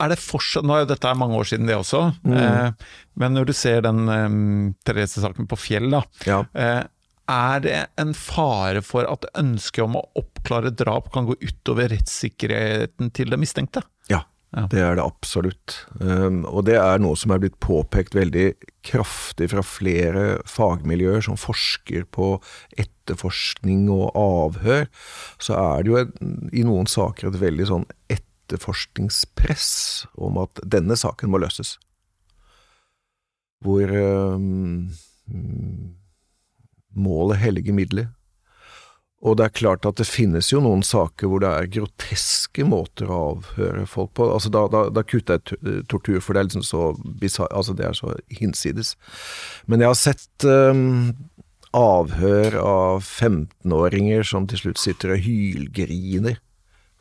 er 0.00 0.10
det 0.10 0.18
fortsatt 0.18 0.66
Nå 0.66 0.74
er 0.80 0.86
dette 0.90 1.12
mange 1.14 1.38
år 1.38 1.46
siden, 1.46 1.68
det 1.70 1.76
også. 1.78 2.00
Eh, 2.26 2.70
men 3.22 3.36
når 3.36 3.46
du 3.46 3.52
ser 3.54 3.84
den 3.86 4.08
eh, 4.10 4.36
Therese-saken 4.86 5.46
på 5.46 5.58
Fjell, 5.60 5.86
da. 5.94 6.00
Ja. 6.26 6.40
Eh, 6.58 6.82
er 7.30 7.62
det 7.62 7.76
en 7.98 8.12
fare 8.14 8.82
for 8.86 9.06
at 9.10 9.26
ønsket 9.38 9.82
om 9.86 9.96
å 9.98 10.04
oppklare 10.18 10.70
drap 10.74 11.12
kan 11.14 11.26
gå 11.26 11.34
utover 11.42 11.90
rettssikkerheten 11.94 13.10
til 13.14 13.30
det 13.30 13.38
mistenkte? 13.42 13.82
Ja, 14.10 14.24
Ja. 14.54 14.66
det 14.70 14.78
er 14.80 14.94
det 14.98 15.02
absolutt. 15.04 15.74
Um, 16.00 16.44
og 16.46 16.64
det 16.68 16.76
er 16.78 17.02
noe 17.02 17.18
som 17.18 17.34
er 17.34 17.40
blitt 17.42 17.58
påpekt 17.60 18.14
veldig 18.14 18.52
kraftig 18.86 19.50
fra 19.50 19.64
flere 19.66 20.22
fagmiljøer 20.46 21.26
som 21.26 21.36
forsker 21.38 22.06
på 22.14 22.36
etterforskning 22.78 23.88
og 23.90 24.14
avhør. 24.16 24.86
Så 25.42 25.58
er 25.58 25.82
det 25.82 25.90
jo 25.92 25.98
en, 26.04 26.48
i 26.54 26.62
noen 26.66 26.86
saker 26.90 27.30
et 27.32 27.40
veldig 27.42 27.66
sånn 27.74 27.86
etterforskningspress 28.46 30.06
om 30.14 30.38
at 30.40 30.62
denne 30.64 30.96
saken 30.98 31.32
må 31.32 31.42
løses. 31.42 31.76
Hvor 33.64 33.90
um, 33.90 34.92
målet 36.94 37.42
hellige 37.42 37.74
midler. 37.74 38.12
Og 39.26 39.38
det 39.38 39.46
er 39.46 39.58
klart 39.58 39.86
at 39.88 39.96
det 39.98 40.06
finnes 40.06 40.50
jo 40.52 40.60
noen 40.62 40.82
saker 40.84 41.30
hvor 41.30 41.40
det 41.42 41.48
er 41.48 41.70
groteske 41.78 42.66
måter 42.68 43.08
å 43.10 43.20
avhøre 43.32 43.86
folk 43.88 44.12
på. 44.18 44.28
Altså 44.30 44.52
Da, 44.52 44.66
da, 44.70 44.86
da 44.92 45.02
kutter 45.02 45.40
jeg 45.40 45.86
tortur, 45.90 46.20
for 46.20 46.36
det 46.36 46.42
er 46.42 46.48
liksom 46.50 46.66
så 46.66 46.90
bizarr 47.00 47.50
Altså 47.50 47.74
det 47.74 47.88
er 47.88 47.96
så 47.96 48.12
hinsides. 48.28 48.94
Men 49.66 49.82
jeg 49.82 49.90
har 49.90 49.98
sett 49.98 50.46
um, 50.46 51.14
avhør 51.76 52.58
av 52.60 53.02
15-åringer 53.02 54.26
som 54.28 54.46
til 54.48 54.62
slutt 54.62 54.80
sitter 54.80 55.16
og 55.16 55.24
hylgriner. 55.24 56.38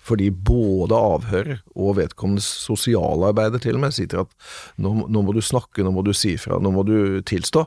Fordi 0.06 0.30
både 0.30 0.98
avhører 0.98 1.64
og 1.74 1.96
vedkommendes 1.98 2.46
sosialarbeider 2.68 3.64
til 3.64 3.80
og 3.80 3.86
med 3.86 3.96
sier 3.96 4.22
at 4.22 4.32
nå, 4.78 4.94
nå 5.10 5.24
må 5.26 5.34
du 5.34 5.42
snakke, 5.42 5.82
nå 5.86 5.94
må 5.96 6.04
du 6.06 6.14
si 6.14 6.36
ifra, 6.36 6.60
nå 6.62 6.72
må 6.76 6.86
du 6.86 7.24
tilstå, 7.26 7.66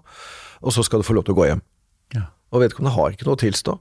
og 0.62 0.74
så 0.74 0.84
skal 0.86 1.02
du 1.02 1.08
få 1.08 1.18
lov 1.18 1.26
til 1.26 1.34
å 1.34 1.40
gå 1.40 1.48
hjem. 1.50 1.62
Ja. 2.14 2.28
Og 2.54 2.62
vedkommende 2.62 2.94
har 2.94 3.14
ikke 3.14 3.26
noe 3.26 3.38
å 3.38 3.42
tilstå. 3.42 3.74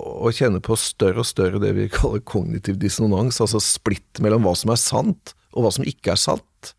Og 0.00 0.34
kjenner 0.34 0.62
på 0.62 0.76
større 0.78 1.22
og 1.22 1.26
større 1.26 1.62
det 1.62 1.72
vi 1.74 1.88
kaller 1.90 2.22
kognitiv 2.22 2.78
dissonans, 2.82 3.40
altså 3.42 3.62
splitt 3.62 4.22
mellom 4.22 4.46
hva 4.46 4.54
som 4.58 4.74
er 4.74 4.82
sant 4.82 5.34
og 5.50 5.64
hva 5.64 5.72
som 5.74 5.86
ikke 5.86 6.14
er 6.14 6.20
sant. 6.20 6.74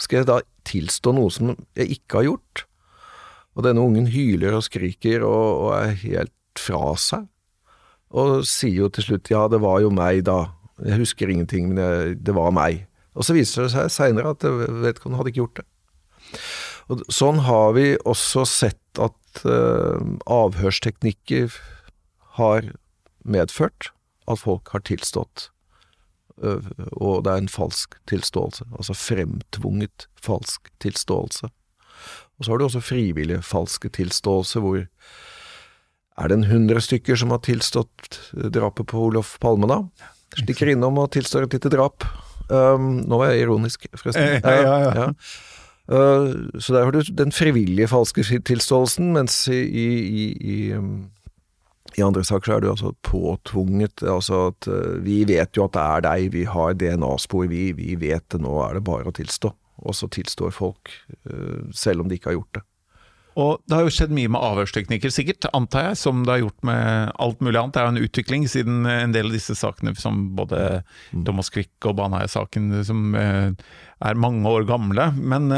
Skal 0.00 0.22
jeg 0.22 0.28
da 0.28 0.40
tilstå 0.68 1.12
noe 1.16 1.32
som 1.32 1.54
jeg 1.76 1.96
ikke 1.96 2.20
har 2.20 2.28
gjort? 2.30 2.64
Og 3.56 3.64
denne 3.66 3.84
ungen 3.84 4.08
hyler 4.12 4.56
og 4.56 4.64
skriker 4.64 5.24
og, 5.26 5.66
og 5.66 5.72
er 5.76 5.96
helt 6.04 6.60
fra 6.60 6.94
seg. 7.00 7.26
Og 8.10 8.46
sier 8.48 8.84
jo 8.84 8.88
til 8.92 9.06
slutt 9.06 9.30
ja, 9.30 9.44
det 9.50 9.60
var 9.62 9.80
jo 9.84 9.92
meg 9.94 10.24
da. 10.26 10.50
Jeg 10.82 11.02
husker 11.02 11.30
ingenting, 11.30 11.68
men 11.70 11.82
jeg, 11.82 12.16
det 12.26 12.34
var 12.34 12.54
meg. 12.54 12.86
Og 13.14 13.26
så 13.26 13.36
viser 13.36 13.66
det 13.66 13.74
seg 13.74 13.92
seinere 13.92 14.34
at 14.34 14.46
vedkommende 14.46 15.20
hadde 15.20 15.32
ikke 15.32 15.42
gjort 15.44 15.60
det. 15.60 15.66
Og 16.90 17.04
sånn 17.12 17.42
har 17.46 17.74
vi 17.76 17.94
også 18.08 18.44
sett 18.48 19.00
at 19.02 19.44
uh, 19.46 19.98
avhørsteknikker 20.26 21.54
har 22.40 22.72
medført 23.22 23.90
at 24.30 24.42
folk 24.42 24.72
har 24.74 24.82
tilstått. 24.88 25.50
Uh, 26.42 26.66
og 26.96 27.26
det 27.26 27.34
er 27.34 27.44
en 27.44 27.52
falsk 27.52 27.94
tilståelse, 28.10 28.66
altså 28.74 28.96
fremtvunget 28.96 30.08
falsk 30.18 30.72
tilståelse. 30.82 31.50
Og 31.50 32.46
så 32.46 32.52
har 32.52 32.58
du 32.58 32.66
også 32.66 32.82
frivillige 32.82 33.44
falske 33.44 33.90
tilståelser, 33.92 34.64
hvor 34.64 34.86
er 36.20 36.30
det 36.30 36.36
en 36.38 36.50
hundre 36.50 36.82
stykker 36.84 37.16
som 37.18 37.32
har 37.34 37.40
tilstått 37.46 38.18
drapet 38.52 38.90
på 38.92 39.06
Olof 39.08 39.36
Palme, 39.42 39.68
da? 39.70 39.82
Stikker 40.38 40.70
innom 40.72 40.98
og 41.00 41.12
tilstår 41.14 41.46
et 41.46 41.56
lite 41.56 41.72
drap. 41.72 42.04
Um, 42.50 43.00
nå 43.06 43.20
var 43.20 43.32
jeg 43.32 43.46
ironisk, 43.46 43.86
forresten. 43.94 44.40
Eh, 44.42 44.64
ja, 44.66 44.76
ja. 44.90 45.08
Uh, 45.90 46.50
så 46.62 46.74
der 46.74 46.84
har 46.86 46.94
du 46.94 47.00
den 47.18 47.32
frivillige 47.34 47.88
falske 47.90 48.22
tilståelsen, 48.46 49.12
mens 49.16 49.42
i, 49.50 49.58
i, 49.58 49.88
i, 50.06 50.26
i, 50.38 50.58
um, 50.78 51.08
i 51.98 52.04
andre 52.06 52.22
saker 52.26 52.46
så 52.46 52.56
er 52.56 52.64
du 52.64 52.70
altså 52.70 52.92
påtvunget. 53.06 54.04
Altså 54.06 54.48
at 54.52 54.70
uh, 54.70 54.98
vi 55.02 55.22
vet 55.30 55.56
jo 55.58 55.66
at 55.66 55.74
det 55.74 55.86
er 55.86 56.06
deg, 56.06 56.28
vi 56.36 56.44
har 56.46 56.76
DNA-spor, 56.78 57.48
vi, 57.50 57.70
vi 57.78 57.96
vet 57.98 58.26
det, 58.30 58.42
nå 58.42 58.58
er 58.66 58.78
det 58.78 58.86
bare 58.86 59.10
å 59.10 59.16
tilstå. 59.16 59.54
Og 59.80 59.96
så 59.96 60.10
tilstår 60.12 60.52
folk, 60.54 60.92
uh, 61.30 61.70
selv 61.74 62.04
om 62.04 62.10
de 62.10 62.18
ikke 62.18 62.32
har 62.32 62.38
gjort 62.38 62.60
det. 62.60 62.66
Og 63.38 63.60
det 63.68 63.76
har 63.76 63.86
jo 63.86 63.92
skjedd 63.94 64.14
mye 64.14 64.30
med 64.32 64.42
avhørsteknikker, 64.42 65.12
sikkert, 65.14 65.46
antar 65.54 65.90
jeg, 65.90 66.00
som 66.00 66.24
det 66.24 66.34
har 66.34 66.42
gjort 66.42 66.66
med 66.66 67.12
alt 67.22 67.44
mulig 67.44 67.60
annet. 67.60 67.76
Det 67.76 67.82
er 67.82 67.86
jo 67.86 67.94
en 67.94 68.08
utvikling 68.08 68.48
siden 68.50 68.88
en 68.90 69.14
del 69.14 69.30
av 69.30 69.36
disse 69.36 69.54
sakene, 69.58 69.94
som 69.98 70.24
både 70.38 70.82
Thomas 71.12 71.52
Quick 71.54 71.86
og 71.86 71.98
Baneheia-saken, 72.00 72.72
som 72.86 73.14
eh, 73.18 73.52
er 74.00 74.20
mange 74.20 74.48
år 74.48 74.64
gamle. 74.68 75.10
Men, 75.16 75.50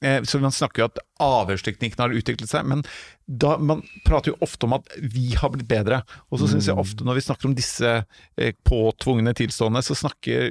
eh, 0.00 0.22
så 0.22 0.40
man 0.40 0.54
snakker 0.54 0.82
jo 0.82 0.90
at 0.90 1.00
avhørsteknikken 1.20 2.00
har 2.00 2.14
utviklet 2.16 2.48
seg, 2.48 2.66
men 2.68 2.84
da, 3.26 3.56
man 3.58 3.82
prater 4.06 4.32
jo 4.32 4.38
ofte 4.42 4.66
om 4.66 4.74
at 4.78 4.88
vi 4.98 5.34
har 5.38 5.52
blitt 5.52 5.68
bedre. 5.70 6.00
Og 6.30 6.40
så 6.40 6.48
syns 6.50 6.68
jeg 6.70 6.78
ofte 6.78 7.06
når 7.06 7.18
vi 7.18 7.24
snakker 7.26 7.50
om 7.50 7.56
disse 7.58 7.92
eh, 8.00 8.54
påtvungne 8.66 9.34
tilstående, 9.38 9.82
så 9.86 9.96
snakker 9.98 10.50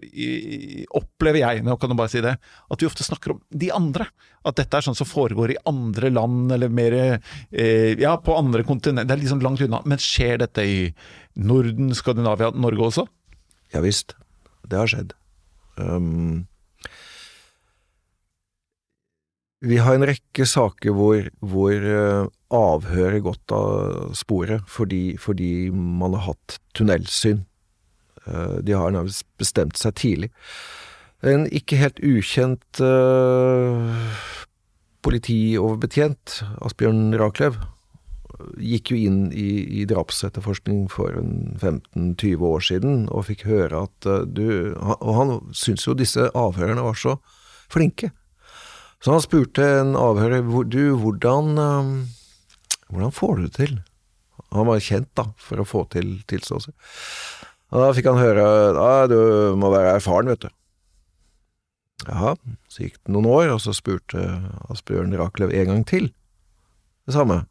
Opplever 0.96 1.42
jeg, 1.42 1.64
nå 1.66 1.76
kan 1.80 1.92
du 1.92 1.98
bare 2.00 2.12
si 2.12 2.22
det, 2.24 2.36
at 2.40 2.82
vi 2.82 2.88
ofte 2.88 3.06
snakker 3.08 3.36
om 3.36 3.42
de 3.50 3.72
andre. 3.76 4.10
At 4.48 4.60
dette 4.60 4.78
er 4.78 4.86
sånn 4.86 4.98
som 4.98 5.10
foregår 5.10 5.56
i 5.56 5.60
andre 5.70 6.12
land, 6.14 6.52
eller 6.56 6.72
mer 6.72 6.98
eh, 7.00 7.96
Ja, 8.00 8.16
på 8.24 8.38
andre 8.38 8.66
kontinenter. 8.68 9.10
Det 9.10 9.18
er 9.18 9.24
liksom 9.24 9.44
langt 9.44 9.64
unna. 9.66 9.82
Men 9.88 10.02
skjer 10.04 10.40
dette 10.44 10.64
i 10.64 10.80
Norden, 11.40 11.94
Skandinavia, 11.96 12.52
Norge 12.56 12.88
også? 12.92 13.08
Ja 13.74 13.84
visst, 13.86 14.16
det 14.66 14.80
har 14.80 14.90
skjedd. 14.90 15.14
Um, 15.80 16.48
vi 19.60 19.78
har 19.84 19.98
en 19.98 20.08
rekke 20.08 20.46
saker 20.48 20.96
hvor, 20.96 21.30
hvor 21.44 21.74
uh, 21.84 22.30
avhør 22.56 23.18
er 23.18 23.24
gått 23.26 23.54
av 23.54 24.14
sporet 24.16 24.64
fordi, 24.72 25.18
fordi 25.20 25.70
man 25.74 26.16
har 26.16 26.30
hatt 26.32 26.60
tunnelsyn. 26.78 27.44
Uh, 28.24 28.60
de 28.64 28.76
har 28.78 28.94
nærmest 28.96 29.28
bestemt 29.40 29.80
seg 29.80 29.98
tidlig. 30.00 30.32
En 31.20 31.44
ikke 31.52 31.80
helt 31.82 32.00
ukjent 32.00 32.80
uh, 32.80 33.92
politioverbetjent, 35.04 36.40
Asbjørn 36.64 37.18
Raklev, 37.20 37.60
gikk 38.64 38.94
jo 38.94 39.00
inn 39.10 39.20
i, 39.36 39.82
i 39.82 39.84
drapsetterforskning 39.88 40.86
for 40.92 41.12
15-20 41.60 42.46
år 42.48 42.64
siden 42.64 43.02
og 43.12 43.28
fikk 43.28 43.44
høre 43.50 43.84
at 43.90 44.08
uh, 44.08 44.24
du 44.24 44.72
Og 44.80 45.12
han 45.18 45.36
syntes 45.52 45.84
jo 45.90 45.98
disse 46.00 46.32
avhørerne 46.32 46.88
var 46.88 46.96
så 46.96 47.18
flinke. 47.70 48.14
Så 49.00 49.14
han 49.16 49.24
spurte 49.24 49.64
en 49.80 49.94
avhører 49.96 50.44
du, 50.68 50.82
hvordan, 51.00 51.54
um, 51.56 51.92
hvordan 52.92 53.16
får 53.16 53.36
du 53.38 53.44
det 53.46 53.54
til? 53.56 53.78
Han 54.52 54.68
var 54.68 54.82
kjent 54.84 55.10
da, 55.16 55.30
for 55.40 55.62
å 55.62 55.68
få 55.68 55.86
til 55.94 56.18
tilståelse. 56.28 56.74
Og 57.70 57.84
da 57.84 57.92
fikk 57.96 58.10
han 58.10 58.20
høre 58.20 58.46
at 58.82 59.12
du 59.12 59.20
må 59.60 59.70
være 59.72 59.96
erfaren, 60.00 60.32
vet 60.32 60.48
du. 60.48 60.50
Jaha, 62.08 62.34
så 62.72 62.86
gikk 62.86 62.98
det 63.04 63.14
noen 63.14 63.28
år, 63.30 63.54
og 63.54 63.62
så 63.64 63.76
spurte 63.76 64.24
Asbjørn 64.72 65.16
Rakelev 65.20 65.54
en 65.54 65.72
gang 65.74 65.86
til. 65.88 66.10
Det 67.08 67.16
samme. 67.16 67.44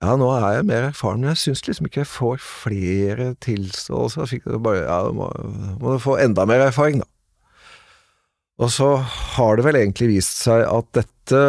Ja, 0.00 0.14
nå 0.16 0.30
er 0.32 0.56
jeg 0.56 0.68
mer 0.70 0.86
erfaren, 0.88 1.20
men 1.20 1.34
jeg 1.34 1.42
syns 1.42 1.66
liksom 1.66 1.90
ikke 1.90 2.02
jeg 2.02 2.08
får 2.08 2.38
flere 2.40 3.32
tilståelser. 3.44 4.30
Jeg 4.38 4.62
bare 4.64 4.86
Ja, 4.86 5.00
må, 5.12 5.28
må 5.82 5.98
få 6.00 6.16
enda 6.22 6.46
mer 6.48 6.64
erfaring, 6.70 7.02
da. 7.02 7.08
Og 8.60 8.68
så 8.68 8.90
har 9.00 9.56
det 9.56 9.64
vel 9.64 9.78
egentlig 9.78 10.10
vist 10.10 10.42
seg 10.44 10.66
at 10.68 10.88
dette, 10.96 11.40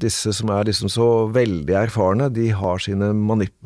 disse 0.00 0.32
som 0.32 0.52
er 0.54 0.64
liksom 0.70 0.88
så 0.92 1.08
veldig 1.34 1.76
erfarne, 1.82 2.30
de 2.32 2.48
har, 2.56 2.80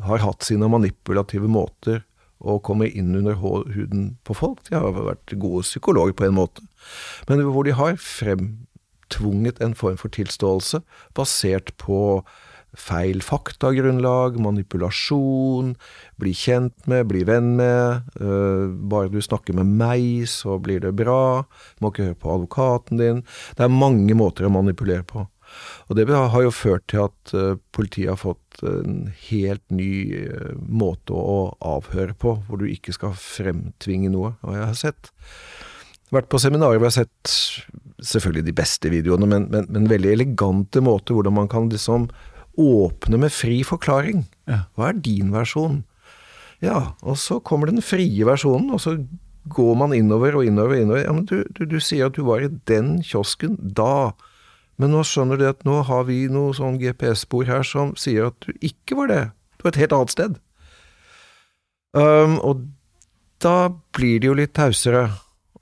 har 0.09 0.23
hatt 0.25 0.47
sine 0.47 0.67
manipulative 0.71 1.47
måter 1.51 2.01
å 2.39 2.57
komme 2.63 2.87
inn 2.87 3.15
under 3.19 3.39
huden 3.39 4.17
på 4.27 4.35
folk. 4.35 4.63
De 4.67 4.75
har 4.75 4.91
vært 4.95 5.35
gode 5.39 5.63
psykologer 5.67 6.15
på 6.19 6.27
en 6.27 6.35
måte, 6.35 6.65
men 7.31 7.43
hvor 7.47 7.67
de 7.67 7.75
har 7.75 7.99
fremtvunget 7.99 9.63
en 9.63 9.75
form 9.77 9.99
for 9.99 10.11
tilståelse 10.15 10.81
basert 11.15 11.71
på 11.79 12.21
feil 12.77 13.23
faktagrunnlag, 13.25 14.37
manipulasjon, 14.41 15.73
bli 16.21 16.33
kjent 16.37 16.87
med, 16.89 17.07
bli 17.09 17.23
venn 17.27 17.55
med. 17.59 18.09
Uh, 18.19 18.69
bare 18.91 19.11
du 19.13 19.19
snakker 19.23 19.57
med 19.57 19.71
meg, 19.79 20.27
så 20.29 20.59
blir 20.61 20.83
det 20.83 20.93
bra. 20.99 21.45
Må 21.79 21.91
ikke 21.91 22.11
høre 22.11 22.21
på 22.21 22.33
advokaten 22.35 23.01
din. 23.01 23.23
Det 23.57 23.65
er 23.65 23.73
mange 23.73 24.17
måter 24.17 24.47
å 24.47 24.53
manipulere 24.53 25.05
på. 25.07 25.25
Og 25.89 25.97
det 25.97 26.05
har 26.13 26.43
jo 26.45 26.53
ført 26.53 26.85
til 26.91 27.07
at 27.07 27.33
uh, 27.33 27.55
politiet 27.73 28.13
har 28.13 28.21
fått 28.21 28.61
en 28.67 29.07
helt 29.29 29.63
ny 29.73 29.91
uh, 30.29 30.53
måte 30.59 31.15
å 31.15 31.55
avhøre 31.65 32.13
på, 32.19 32.37
hvor 32.45 32.61
du 32.61 32.69
ikke 32.69 32.93
skal 32.95 33.17
fremtvinge 33.17 34.13
noe. 34.13 34.35
Og 34.45 34.57
jeg 34.57 34.67
har 34.67 34.77
sett 34.77 35.11
vært 36.13 36.29
på 36.29 36.41
seminarer 36.41 36.79
hvor 36.79 36.89
jeg 36.89 36.95
har 36.95 37.05
sett 37.05 38.05
selvfølgelig 38.09 38.47
de 38.47 38.55
beste 38.57 38.91
videoene, 38.91 39.27
men, 39.29 39.47
men, 39.51 39.67
men 39.69 39.89
veldig 39.89 40.13
elegante 40.15 40.81
måter 40.83 41.17
hvordan 41.17 41.35
man 41.35 41.49
kan 41.51 41.69
liksom 41.69 42.07
åpne 42.59 43.19
med 43.21 43.33
fri 43.33 43.61
forklaring. 43.67 44.25
Hva 44.75 44.91
er 44.91 45.01
din 45.05 45.31
versjon? 45.33 45.83
Ja, 46.63 46.93
og 47.01 47.15
så 47.21 47.39
kommer 47.39 47.71
den 47.71 47.83
frie 47.85 48.25
versjonen, 48.27 48.71
og 48.75 48.81
så 48.83 48.97
går 49.49 49.75
man 49.79 49.93
innover 49.95 50.35
og 50.39 50.47
innover 50.47 50.75
og 50.75 50.83
innover. 50.83 51.03
Ja, 51.05 51.13
men 51.15 51.25
du, 51.29 51.43
du, 51.55 51.63
du 51.69 51.79
sier 51.79 52.09
at 52.09 52.17
du 52.17 52.25
var 52.27 52.43
i 52.43 52.51
den 52.69 52.99
kiosken 53.05 53.55
da. 53.59 54.11
Men 54.79 54.93
nå 54.95 55.03
skjønner 55.07 55.39
du 55.39 55.47
at 55.49 55.63
nå 55.67 55.81
har 55.87 56.05
vi 56.07 56.25
noe 56.31 56.53
sånn 56.55 56.79
GPS-spor 56.81 57.47
her 57.49 57.65
som 57.67 57.95
sier 57.99 58.29
at 58.29 58.37
du 58.45 58.51
ikke 58.63 58.99
var 58.99 59.11
det. 59.11 59.23
Du 59.57 59.65
var 59.65 59.73
et 59.73 59.81
helt 59.83 59.95
annet 59.95 60.15
sted. 60.15 60.37
Um, 61.95 62.37
og 62.45 62.67
da 63.43 63.71
blir 63.95 64.21
det 64.21 64.29
jo 64.29 64.37
litt 64.37 64.55
tausere. 64.55 65.07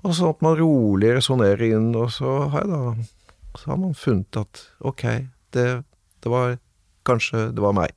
Og 0.03 0.13
sånn 0.17 0.33
at 0.35 0.43
man 0.45 0.57
rolig 0.59 1.15
resonnerer 1.17 1.71
inn, 1.71 1.89
og 1.97 2.11
så 2.13 2.39
har, 2.53 2.65
jeg 2.65 2.73
da, 2.73 3.33
så 3.57 3.73
har 3.73 3.81
man 3.81 3.97
funnet 3.97 4.39
at 4.39 4.63
ok, 4.85 5.03
det, 5.55 5.67
det 6.23 6.31
var 6.31 6.57
kanskje 7.07 7.47
det 7.55 7.63
var 7.63 7.75
meg. 7.77 7.95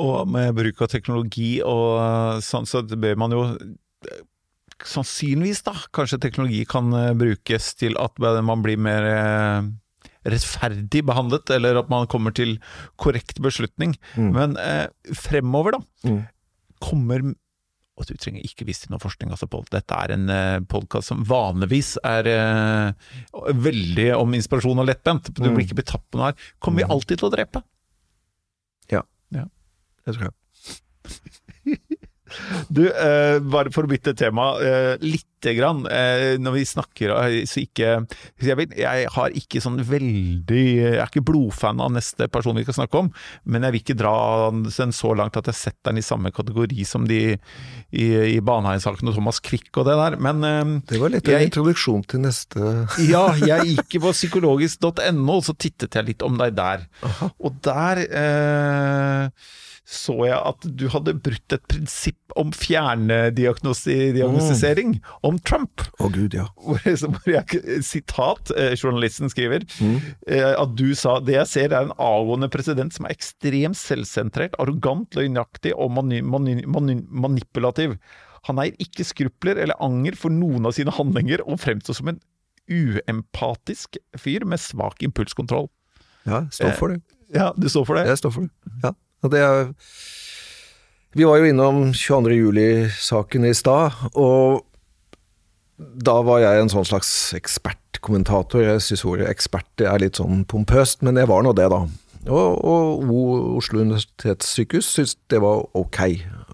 Og 0.00 0.24
med 0.32 0.54
bruk 0.56 0.80
av 0.80 0.88
teknologi 0.94 1.58
og 1.66 2.40
sånn, 2.46 2.68
så 2.68 2.80
bør 2.86 3.18
man 3.20 3.34
jo 3.36 3.42
sannsynligvis, 4.88 5.60
da, 5.66 5.74
kanskje 5.92 6.20
teknologi 6.22 6.62
kan 6.68 6.88
eh, 6.96 7.10
brukes 7.18 7.74
til 7.76 7.98
at 8.00 8.16
man 8.46 8.62
blir 8.64 8.80
mer 8.80 9.04
eh, 9.10 9.68
rettferdig 10.30 11.02
behandlet, 11.08 11.50
eller 11.52 11.76
at 11.82 11.90
man 11.92 12.08
kommer 12.08 12.32
til 12.36 12.56
korrekt 13.00 13.42
beslutning. 13.44 13.92
Mm. 14.16 14.30
Men 14.36 14.56
eh, 14.62 14.86
fremover, 15.16 15.76
da, 15.78 15.84
Mm. 16.08 16.22
kommer 16.80 17.20
og 18.00 18.08
du 18.08 18.14
trenger 18.16 18.42
ikke 18.46 18.64
vise 18.68 18.86
til 18.86 18.94
noe 18.94 19.02
forskning, 19.02 19.30
altså. 19.34 19.46
Dette 19.70 19.98
er 20.00 20.14
en 20.16 20.24
uh, 20.32 20.60
podkast 20.72 21.12
som 21.12 21.20
vanligvis 21.28 21.94
er 22.02 22.28
uh, 22.32 23.52
veldig 23.52 24.08
om 24.16 24.32
inspirasjon 24.38 24.80
og 24.80 24.88
lettbent. 24.88 25.28
Du 25.36 25.42
Mm. 25.44 25.54
blir 25.58 25.66
ikke 25.68 25.82
betatt 25.82 26.04
på 26.10 26.18
noe 26.18 26.30
her. 26.32 26.48
Kommer 26.58 26.80
vi 26.82 26.88
alltid 26.96 27.20
til 27.20 27.28
å 27.28 27.34
drepe? 27.36 27.62
Ja. 28.90 29.04
Det 30.06 30.16
tror 30.16 30.30
jeg. 30.30 30.34
Du, 32.68 32.84
eh, 32.88 33.38
bare 33.42 33.72
for 33.74 33.86
å 33.86 33.90
bytte 33.90 34.14
tema 34.18 34.52
eh, 34.62 34.94
lite 35.02 35.54
grann. 35.56 35.84
Eh, 35.88 36.36
når 36.40 36.56
vi 36.58 36.64
snakker 36.68 37.14
eh, 37.16 37.36
så 37.48 37.62
ikke 37.62 37.92
jeg, 38.42 38.56
vet, 38.58 38.74
jeg 38.78 39.06
har 39.14 39.36
ikke 39.36 39.62
sånn 39.64 39.78
veldig 39.86 40.60
Jeg 40.60 40.98
er 40.98 41.06
ikke 41.06 41.24
blodfan 41.24 41.80
av 41.80 41.92
neste 41.94 42.28
person 42.32 42.58
vi 42.58 42.64
skal 42.66 42.82
snakke 42.82 43.00
om, 43.00 43.08
men 43.48 43.64
jeg 43.66 43.74
vil 43.74 43.84
ikke 43.84 43.98
dra 44.00 44.14
den 44.52 44.94
så 44.94 45.14
langt 45.16 45.38
at 45.40 45.48
jeg 45.50 45.58
setter 45.58 45.90
den 45.90 46.02
i 46.02 46.04
samme 46.04 46.32
kategori 46.34 46.84
som 46.88 47.06
de 47.08 47.20
i, 47.30 48.06
i 48.36 48.38
Baneheim-saken 48.44 49.10
og 49.10 49.16
Thomas 49.16 49.40
Quick 49.44 49.72
og 49.80 49.88
det 49.88 49.96
der. 50.00 50.18
Men 50.20 50.44
eh, 50.46 50.74
Det 50.92 51.00
var 51.00 51.14
litt 51.14 51.30
jeg, 51.30 51.40
en 51.40 51.50
introduksjon 51.50 52.04
til 52.10 52.24
neste 52.26 52.74
ja, 53.12 53.24
jeg 53.40 53.74
gikk 53.74 54.00
på 54.04 54.14
psykologisk.no, 54.16 55.40
og 55.40 55.46
så 55.46 55.56
tittet 55.56 55.96
jeg 55.96 56.12
litt 56.12 56.26
om 56.26 56.36
deg 56.40 56.54
der. 56.58 56.86
Og 57.40 57.56
der 57.64 58.04
eh, 58.06 59.50
så 59.90 60.14
jeg 60.28 60.36
at 60.38 60.62
du 60.78 60.84
hadde 60.92 61.16
brutt 61.18 61.50
et 61.56 61.64
prinsipp 61.66 62.30
om 62.38 62.52
fjerndiagnostisering 62.54 64.92
om 65.26 65.40
Trump. 65.42 65.82
Å 65.98 66.06
gud, 66.14 66.30
ja. 66.38 66.44
Hvor, 66.62 66.78
jeg, 66.86 67.02
sitat, 67.86 68.50
eh, 68.54 68.76
journalisten 68.78 69.26
skriver, 69.32 69.64
Mm. 69.80 69.96
eh, 70.30 70.52
at 70.60 70.74
du 70.78 70.94
sa 70.94 71.16
det 71.20 71.34
jeg 71.40 71.46
ser 71.50 71.72
er 71.74 71.82
en 71.88 71.94
avgående 71.98 72.48
president 72.52 72.92
som 72.94 73.06
er 73.06 73.10
ekstremt 73.16 73.76
selvsentrert, 73.78 74.54
arrogant, 74.62 75.10
løgnaktig 75.18 75.72
og 75.74 75.90
mani, 75.96 76.20
mani, 76.22 76.60
mani, 76.66 76.94
manipulativ. 77.10 77.96
Han 78.48 78.58
eier 78.62 78.76
ikke 78.80 79.04
skrupler 79.04 79.56
eller 79.60 79.74
anger 79.82 80.14
for 80.16 80.30
noen 80.32 80.66
av 80.66 80.72
sine 80.76 80.90
handlinger, 80.96 81.40
og 81.46 81.58
fremstår 81.60 81.94
som 81.98 82.08
en 82.14 82.20
uempatisk 82.70 83.96
fyr 84.18 84.44
med 84.46 84.58
svak 84.62 85.02
impulskontroll. 85.02 85.68
Ja, 86.28 86.44
står 86.54 86.72
for 86.78 86.88
det. 86.94 87.00
Ja, 87.34 87.50
du 87.56 87.68
står 87.70 87.84
for 87.88 87.94
det? 87.98 88.06
Jeg 88.10 88.18
står 88.22 88.32
for 88.36 88.42
det. 88.46 88.52
Ja. 88.84 88.90
Det 89.20 89.40
er 89.40 89.72
Vi 91.12 91.26
var 91.26 91.40
jo 91.40 91.48
innom 91.50 91.90
22. 91.92 92.36
juli-saken 92.38 93.44
i 93.48 93.54
stad, 93.54 93.96
og 94.14 94.62
da 95.76 96.20
var 96.22 96.38
jeg 96.44 96.60
en 96.60 96.70
sånn 96.70 96.86
slags 96.86 97.10
ekspertkommentator. 97.34 98.62
Jeg 98.62 98.84
syns 98.84 99.02
ordet 99.08 99.26
ekspert 99.32 99.82
er 99.82 99.98
litt 99.98 100.20
sånn 100.20 100.44
pompøst, 100.46 101.02
men 101.02 101.18
jeg 101.18 101.26
var 101.26 101.42
nå 101.42 101.54
det, 101.58 101.66
da. 101.72 101.80
Og, 102.28 102.60
og 102.62 103.02
Oslo 103.58 103.80
universitetssykehus 103.82 104.92
syntes 104.94 105.16
det 105.32 105.40
var 105.42 105.64
ok. 105.74 106.00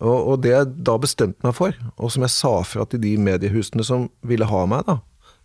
Og, 0.00 0.16
og 0.16 0.42
det 0.46 0.54
jeg 0.54 0.72
da 0.88 0.96
bestemte 1.02 1.44
meg 1.44 1.56
for, 1.58 1.76
og 1.98 2.14
som 2.14 2.24
jeg 2.24 2.34
sa 2.38 2.54
fra 2.64 2.86
til 2.88 3.02
de 3.02 3.16
mediehusene 3.20 3.84
som 3.84 4.08
ville 4.24 4.48
ha 4.48 4.64
meg, 4.70 4.86
da 4.88 5.02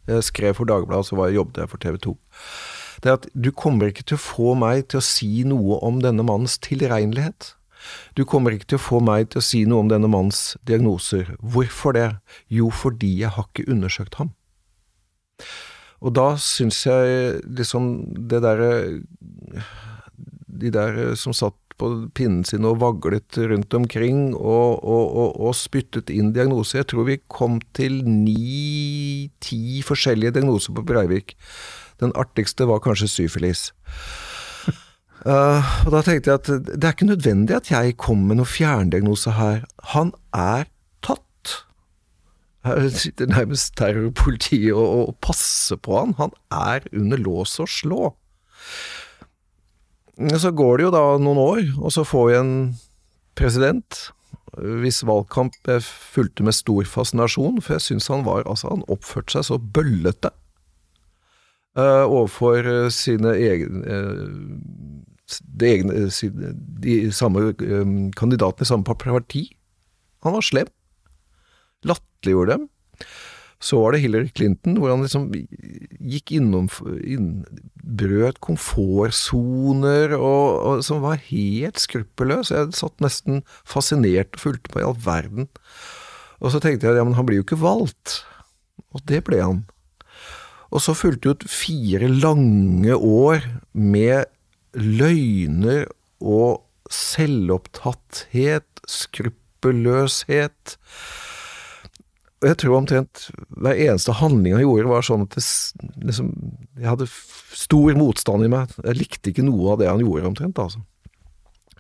Jeg 0.10 0.30
skrev 0.30 0.56
for 0.58 0.66
Dagbladet, 0.66 1.10
så 1.10 1.20
var 1.20 1.30
jeg, 1.30 1.42
jobbet 1.42 1.62
jeg 1.62 1.70
for 1.70 1.84
TV 1.84 1.98
2. 2.08 2.16
Det 3.02 3.10
er 3.10 3.18
at 3.18 3.26
du 3.34 3.50
kommer 3.52 3.90
ikke 3.90 4.06
til 4.06 4.20
å 4.20 4.24
få 4.24 4.54
meg 4.58 4.86
til 4.94 5.02
å 5.02 5.06
si 5.06 5.42
noe 5.48 5.80
om 5.86 6.02
denne 6.04 6.26
mannens 6.26 6.60
tilregnelighet. 6.62 7.56
Du 8.14 8.24
kommer 8.30 8.54
ikke 8.54 8.74
til 8.74 8.80
å 8.80 8.84
få 8.86 9.00
meg 9.04 9.32
til 9.34 9.42
å 9.42 9.46
si 9.46 9.64
noe 9.66 9.82
om 9.82 9.90
denne 9.90 10.10
mannens 10.12 10.56
diagnoser. 10.70 11.34
Hvorfor 11.42 11.98
det? 11.98 12.10
Jo, 12.52 12.70
fordi 12.70 13.16
jeg 13.24 13.34
har 13.34 13.50
ikke 13.50 13.70
undersøkt 13.72 14.20
ham. 14.22 14.36
Og 16.02 16.14
da 16.18 16.34
syns 16.42 16.84
jeg 16.86 17.42
liksom 17.46 17.92
det 18.30 18.42
derre 18.42 18.72
De 20.62 20.70
der 20.74 21.16
som 21.18 21.34
satt 21.34 21.58
på 21.82 21.90
pinnen 22.14 22.44
sin 22.46 22.66
og 22.68 22.80
vaglet 22.82 23.40
rundt 23.50 23.74
omkring 23.74 24.36
og, 24.36 24.82
og, 24.84 25.06
og, 25.18 25.30
og 25.48 25.56
spyttet 25.58 26.12
inn 26.14 26.30
diagnoser 26.36 26.82
Jeg 26.82 26.90
tror 26.92 27.08
vi 27.08 27.18
kom 27.32 27.58
til 27.78 28.02
ni-ti 28.06 29.82
forskjellige 29.86 30.36
diagnoser 30.38 30.78
på 30.78 30.86
Breivik. 30.86 31.34
Den 32.02 32.14
artigste 32.18 32.68
var 32.70 32.82
kanskje 32.84 33.10
syfilis. 33.12 33.70
Uh, 35.22 35.62
og 35.86 35.92
da 35.94 36.00
tenkte 36.02 36.32
jeg 36.32 36.40
at 36.40 36.48
det 36.66 36.82
er 36.82 36.96
ikke 36.96 37.12
nødvendig 37.12 37.54
at 37.60 37.70
jeg 37.70 37.98
kommer 38.02 38.32
med 38.32 38.40
noen 38.40 38.50
fjerndiagnose 38.50 39.36
her. 39.38 39.60
Han 39.94 40.16
er 40.34 40.66
tatt. 41.06 41.58
Her 42.66 42.88
sitter 42.90 43.30
nærmest 43.30 43.76
terrorpolitiet 43.78 44.74
og, 44.74 44.88
og 45.12 45.20
passer 45.22 45.78
på 45.78 46.00
han. 46.00 46.16
Han 46.18 46.34
er 46.50 46.90
under 46.90 47.22
lås 47.22 47.60
og 47.62 47.70
slå. 47.70 48.02
Så 50.18 50.52
går 50.58 50.78
det 50.78 50.90
jo 50.90 50.96
da 50.98 51.06
noen 51.22 51.42
år, 51.42 51.62
og 51.82 51.94
så 51.94 52.04
får 52.06 52.28
vi 52.28 52.40
en 52.40 52.56
president 53.38 54.02
hvis 54.60 55.00
valgkamp 55.08 55.56
jeg 55.70 55.84
fulgte 55.86 56.44
med 56.44 56.58
stor 56.58 56.88
fascinasjon, 56.90 57.62
for 57.64 57.78
jeg 57.78 57.86
syns 57.86 58.10
han 58.12 58.26
var 58.26 58.44
Altså, 58.50 58.74
han 58.74 58.84
oppførte 58.92 59.38
seg 59.38 59.48
så 59.48 59.58
bøllete 59.62 60.34
eh, 61.78 62.04
overfor 62.06 62.68
eh, 62.68 62.90
sine 62.94 63.36
egne 63.38 63.82
eh, 63.86 64.22
de, 65.32 65.68
egne, 65.70 66.06
de 66.84 66.96
samme 67.16 67.52
kandidatene 68.20 68.68
i 68.68 68.70
samme 68.70 68.84
parti. 68.84 69.46
Han 70.26 70.36
var 70.36 70.44
slem. 70.44 70.72
Latterliggjorde 71.88 72.58
dem. 72.58 72.66
Så 73.62 73.78
var 73.78 73.94
det 73.94 74.02
Hillary 74.02 74.32
Clinton, 74.34 74.76
hvor 74.82 74.90
han 74.90 75.04
liksom 75.06 75.30
gikk 75.32 76.34
innom 76.34 76.68
inn, 77.06 77.44
Brøt 77.82 78.40
komfortsoner 78.42 80.16
og, 80.18 80.46
og 80.66 80.84
som 80.86 81.02
var 81.06 81.22
helt 81.28 81.80
skruppelløs. 81.82 82.52
Jeg 82.54 82.74
satt 82.78 83.04
nesten 83.04 83.44
fascinert 83.68 84.34
og 84.38 84.44
fulgte 84.48 84.74
på 84.74 84.82
i 84.82 84.86
all 84.86 84.98
verden. 85.06 85.48
Og 86.42 86.54
så 86.54 86.62
tenkte 86.62 86.90
jeg 86.90 86.98
ja, 86.98 87.06
men 87.06 87.18
han 87.18 87.28
blir 87.28 87.42
jo 87.42 87.46
ikke 87.46 87.62
valgt. 87.62 88.22
Og 88.92 89.04
det 89.08 89.22
ble 89.28 89.42
han. 89.44 89.64
Og 90.72 90.84
så 90.84 90.96
fulgte 90.96 91.36
et 91.36 91.48
fire 91.52 92.08
lange 92.08 92.96
år 92.96 93.44
med 93.76 94.30
løgner 94.74 95.90
og 96.22 96.62
selvopptatthet, 96.92 98.68
skruppelløshet. 98.88 100.78
Og 102.42 102.48
jeg 102.50 102.58
tror 102.64 102.78
omtrent 102.80 103.28
hver 103.54 103.78
eneste 103.78 104.16
handling 104.18 104.56
han 104.56 104.64
gjorde, 104.64 104.90
var 104.90 105.06
sånn 105.06 105.28
at 105.28 105.36
det, 105.38 105.44
liksom, 106.08 106.32
jeg 106.80 106.90
hadde 106.90 107.10
stor 107.12 108.00
motstand 108.00 108.48
i 108.48 108.50
meg. 108.52 108.72
Jeg 108.82 108.98
likte 108.98 109.30
ikke 109.34 109.46
noe 109.46 109.76
av 109.76 109.84
det 109.84 109.92
han 109.92 110.02
gjorde, 110.02 110.32
omtrent. 110.32 110.62
altså. 110.64 110.82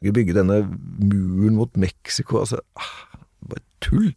Vi 0.02 0.14
bygge 0.14 0.36
denne 0.38 0.64
muren 1.00 1.58
mot 1.58 1.80
Mexico, 1.80 2.42
altså 2.44 2.62
ah, 2.78 2.94
Bare 3.42 3.64
tull. 3.82 4.12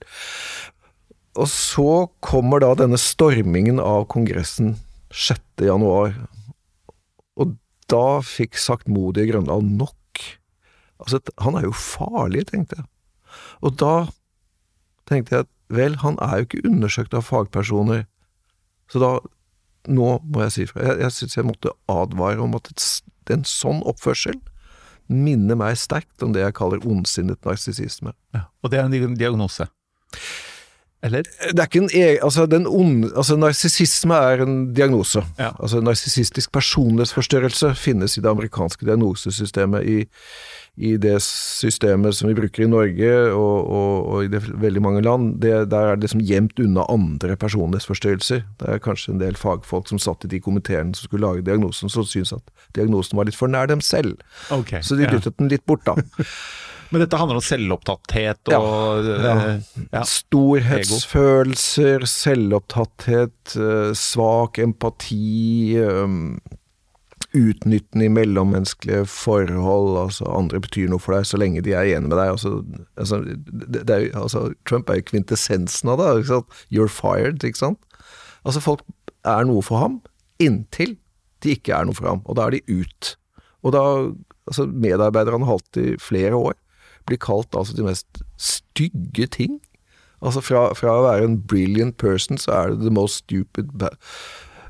Og 1.35 1.49
så 1.51 1.85
kommer 2.23 2.63
da 2.63 2.73
denne 2.79 2.99
stormingen 3.01 3.81
av 3.83 4.05
Kongressen 4.13 4.77
6. 5.15 5.41
januar. 5.67 6.15
Og 7.41 7.57
da 7.91 8.05
fikk 8.25 8.55
saktmodige 8.61 9.33
Grønland 9.33 9.75
nok. 9.81 10.23
Altså, 11.03 11.19
han 11.43 11.59
er 11.59 11.67
jo 11.67 11.75
farlig, 11.75 12.47
tenkte 12.53 12.79
jeg. 12.79 12.87
Og 13.67 13.75
da 13.83 13.95
tenkte 15.11 15.35
jeg 15.35 15.47
at 15.47 15.51
vel, 15.75 15.97
han 16.05 16.17
er 16.23 16.39
jo 16.41 16.47
ikke 16.47 16.63
undersøkt 16.71 17.17
av 17.19 17.27
fagpersoner. 17.31 18.07
Så 18.93 19.03
da 19.03 19.15
Nå 19.85 20.07
må 20.33 20.41
jeg 20.47 20.53
si 20.55 20.65
fra. 20.65 20.81
Jeg, 20.81 20.97
jeg 21.03 21.13
syns 21.13 21.35
jeg 21.37 21.45
måtte 21.45 21.69
advare 21.93 22.41
om 22.41 22.55
at 22.57 22.71
en 23.35 23.43
sånn 23.45 23.83
oppførsel 23.85 24.39
minner 25.13 25.59
meg 25.61 25.77
sterkt 25.77 26.25
om 26.25 26.33
det 26.33 26.41
jeg 26.41 26.55
kaller 26.57 26.81
ondsinnet 26.89 27.45
narsissisme. 27.45 28.15
Ja. 28.33 28.47
Og 28.65 28.73
det 28.73 28.79
er 28.81 28.87
en 28.87 28.95
di- 28.95 29.19
diagnose. 29.21 29.67
Eller? 31.05 31.27
Det 31.53 31.61
er 31.61 31.69
ikke 31.69 31.83
en 31.85 31.91
egen 31.93 32.23
altså, 32.25 32.47
den 32.49 32.67
onde 32.67 33.11
altså, 33.13 33.37
Narsissisme 33.37 34.17
er 34.17 34.45
en 34.45 34.57
diagnose. 34.75 35.21
Ja. 35.39 35.51
Altså 35.61 35.83
Narsissistisk 35.85 36.53
personlighetsforstørrelse 36.53 37.75
finnes 37.77 38.17
i 38.17 38.25
det 38.25 38.31
amerikanske 38.31 38.87
diagnosesystemet. 38.89 39.85
I, 39.85 40.07
i 40.77 40.97
det 40.99 41.21
systemet 41.23 42.17
som 42.17 42.29
vi 42.29 42.35
bruker 42.35 42.65
i 42.65 42.71
Norge 42.71 43.11
og, 43.31 43.69
og, 43.71 44.09
og 44.09 44.25
i 44.25 44.31
det, 44.33 44.43
veldig 44.63 44.83
mange 44.83 45.05
land. 45.05 45.37
Det, 45.45 45.53
der 45.71 45.93
er 45.93 45.95
det 45.95 46.09
liksom 46.09 46.25
gjemt 46.25 46.59
unna 46.59 46.89
andre 46.91 47.37
personlighetsforstyrrelser. 47.37 48.43
Det 48.61 48.73
er 48.73 48.83
kanskje 48.83 49.15
en 49.15 49.23
del 49.23 49.37
fagfolk 49.39 49.93
som 49.93 50.01
satt 50.03 50.25
i 50.25 50.33
de 50.33 50.41
komiteene 50.43 50.97
som 50.97 51.07
skulle 51.07 51.27
lage 51.27 51.47
diagnosen, 51.47 51.93
som 51.93 52.09
syntes 52.09 52.35
at 52.35 52.75
diagnosen 52.75 53.21
var 53.21 53.29
litt 53.29 53.39
for 53.39 53.53
nær 53.53 53.71
dem 53.71 53.85
selv. 53.85 54.17
Okay, 54.51 54.83
Så 54.83 54.97
de 54.99 55.07
ja. 55.07 55.13
dyttet 55.15 55.37
den 55.39 55.53
litt 55.53 55.67
bort, 55.69 55.85
da. 55.87 56.01
Men 56.95 57.03
dette 57.03 57.19
handler 57.19 57.41
om 57.41 57.45
selvopptatthet 57.45 58.53
og 58.55 59.09
ja. 59.11 59.33
eh, 59.35 59.57
ja. 59.91 60.03
Storhetsfølelser, 60.07 62.07
selvopptatthet, 62.07 63.57
eh, 63.59 63.91
svak 63.99 64.61
empati, 64.63 65.75
eh, 65.83 66.15
utnyttende 67.35 68.07
i 68.07 68.15
mellommenneskelige 68.15 69.03
forhold. 69.11 69.99
altså 70.05 70.31
Andre 70.31 70.63
betyr 70.63 70.87
noe 70.93 71.03
for 71.03 71.19
deg 71.19 71.27
så 71.27 71.43
lenge 71.43 71.67
de 71.67 71.75
er 71.75 71.97
enige 71.97 72.07
med 72.07 72.19
deg. 72.21 72.37
altså, 72.37 72.63
altså, 72.95 73.25
er, 73.83 74.15
altså 74.15 74.53
Trump 74.63 74.87
er 74.89 75.03
jo 75.03 75.11
kvintessensen 75.11 75.91
av 75.91 75.99
det. 75.99 76.23
ikke 76.23 76.37
sant? 76.37 76.63
You're 76.71 76.99
fired, 77.03 77.43
ikke 77.43 77.67
sant? 77.67 77.83
Altså 78.47 78.63
Folk 78.63 78.87
er 79.27 79.43
noe 79.51 79.67
for 79.67 79.83
ham 79.83 79.99
inntil 80.43 80.97
de 81.45 81.55
ikke 81.59 81.75
er 81.77 81.89
noe 81.89 81.97
for 81.97 82.09
ham, 82.09 82.23
og 82.25 82.39
da 82.39 82.49
er 82.49 82.57
de 82.57 82.81
ut. 82.81 83.15
Og 83.65 83.75
da, 83.75 83.85
altså 84.49 84.67
medarbeiderne 84.69 85.49
har 85.49 85.59
alltid 85.59 85.93
i 85.93 86.01
flere 86.01 86.39
år, 86.39 86.57
blir 87.09 87.21
kalt 87.23 87.55
altså 87.57 87.77
de 87.77 87.87
mest 87.87 88.23
stygge 88.41 89.29
ting. 89.31 89.61
Altså 90.25 90.41
fra, 90.45 90.69
fra 90.79 90.97
å 90.97 91.07
være 91.07 91.29
en 91.29 91.41
brilliant 91.45 91.97
person, 92.01 92.41
så 92.41 92.55
er 92.57 92.73
det 92.73 92.87
the 92.87 92.95
most 92.95 93.25
stupid 93.25 93.73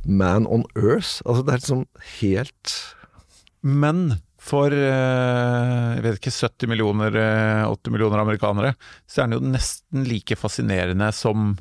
man 0.05 0.49
on 0.51 0.67
earth. 0.77 1.21
Altså 1.25 1.45
det 1.45 1.55
er 1.55 1.63
liksom 1.63 1.85
helt 2.21 2.79
Men 3.65 4.19
for 4.45 4.75
eh, 4.77 5.93
jeg 5.97 6.03
vet 6.05 6.19
ikke, 6.19 6.35
70 6.35 6.69
millioner, 6.69 7.15
eh, 7.17 7.63
80 7.65 7.95
millioner 7.95 8.21
amerikanere, 8.21 8.75
så 9.09 9.23
er 9.23 9.31
den 9.31 9.39
jo 9.39 9.55
nesten 9.55 10.05
like 10.05 10.37
fascinerende 10.37 11.09
som 11.17 11.55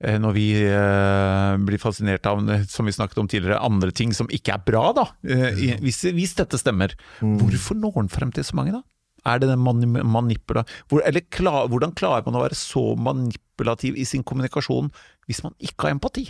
eh, 0.00 0.16
når 0.16 0.32
vi 0.32 0.46
eh, 0.64 1.58
blir 1.68 1.82
fascinert 1.82 2.24
av, 2.30 2.40
eh, 2.48 2.64
som 2.72 2.88
vi 2.88 2.96
snakket 2.96 3.20
om 3.20 3.28
tidligere, 3.28 3.60
andre 3.60 3.92
ting 3.92 4.16
som 4.16 4.32
ikke 4.32 4.56
er 4.56 4.64
bra, 4.64 4.86
da. 4.96 5.06
Eh, 5.28 5.76
hvis, 5.84 6.06
hvis 6.16 6.32
dette 6.40 6.62
stemmer. 6.62 6.96
Hvorfor 7.20 7.76
når 7.76 8.00
den 8.00 8.12
frem 8.16 8.32
til 8.32 8.48
så 8.48 8.56
mange, 8.56 8.78
da? 8.78 8.84
Er 9.24 9.40
det 9.40 9.48
den 9.48 9.62
mani 9.64 9.88
manipula... 9.88 10.64
Eller 11.00 11.24
klar, 11.32 11.68
hvordan 11.72 11.94
klarer 11.96 12.26
man 12.26 12.36
å 12.38 12.44
være 12.44 12.58
så 12.58 12.92
manipulativ 13.00 13.96
i 13.96 14.04
sin 14.08 14.24
kommunikasjon 14.26 14.90
hvis 15.28 15.42
man 15.46 15.54
ikke 15.64 15.88
har 15.88 15.96
empati? 15.96 16.26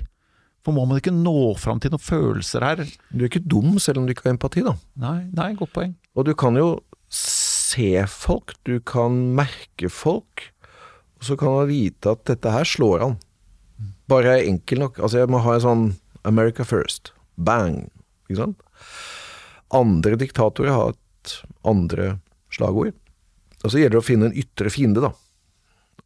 For 0.65 0.73
må 0.73 0.87
man 0.89 1.01
ikke 1.01 1.13
nå 1.13 1.55
fram 1.61 1.83
til 1.83 1.93
noen 1.93 2.03
følelser 2.03 2.65
her? 2.65 2.85
Du 3.11 3.25
er 3.25 3.29
ikke 3.29 3.45
dum 3.45 3.77
selv 3.83 4.01
om 4.01 4.07
du 4.07 4.15
ikke 4.15 4.29
har 4.31 4.37
empati, 4.37 4.63
da. 4.65 4.77
Nei, 5.03 5.19
nei, 5.37 5.51
godt 5.59 5.75
poeng. 5.77 5.93
Og 6.17 6.29
du 6.29 6.33
kan 6.39 6.57
jo 6.57 6.79
se 7.13 7.91
folk, 8.09 8.55
du 8.65 8.79
kan 8.87 9.19
merke 9.37 9.91
folk, 9.93 10.47
og 11.19 11.29
så 11.29 11.37
kan 11.41 11.53
man 11.53 11.69
vite 11.69 12.15
at 12.15 12.25
dette 12.31 12.55
her 12.55 12.69
slår 12.69 13.05
an. 13.09 13.19
Bare 14.09 14.35
jeg 14.35 14.45
er 14.45 14.51
enkel 14.53 14.83
nok. 14.85 14.99
Altså, 15.01 15.21
jeg 15.21 15.33
må 15.33 15.41
ha 15.45 15.57
en 15.57 15.65
sånn 15.65 15.85
America 16.29 16.65
first. 16.65 17.13
Bang. 17.37 17.91
Ikke 18.29 18.41
sant? 18.41 18.65
Andre 19.75 20.19
diktatorer 20.21 20.73
har 20.73 20.93
hatt 20.93 21.37
andre 21.67 22.19
slagord. 22.55 22.95
Og 23.65 23.73
så 23.73 23.81
gjelder 23.81 23.97
det 23.97 24.03
å 24.03 24.07
finne 24.07 24.31
en 24.31 24.39
ytre 24.45 24.73
fiende, 24.73 25.03
da. 25.05 25.13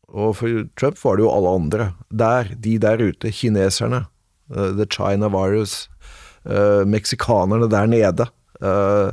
Og 0.09 0.35
for 0.39 0.65
Trump 0.79 0.99
var 1.03 1.19
det 1.19 1.27
jo 1.27 1.33
alle 1.35 1.55
andre. 1.59 1.91
Der, 2.09 2.53
de 2.57 2.79
der 2.81 3.03
ute, 3.03 3.33
kineserne, 3.35 4.07
uh, 4.55 4.71
the 4.79 4.87
China 4.89 5.29
virus, 5.33 5.89
uh, 6.49 6.85
meksikanerne 6.89 7.69
der 7.73 7.91
nede. 7.91 8.29
Uh, 8.59 9.13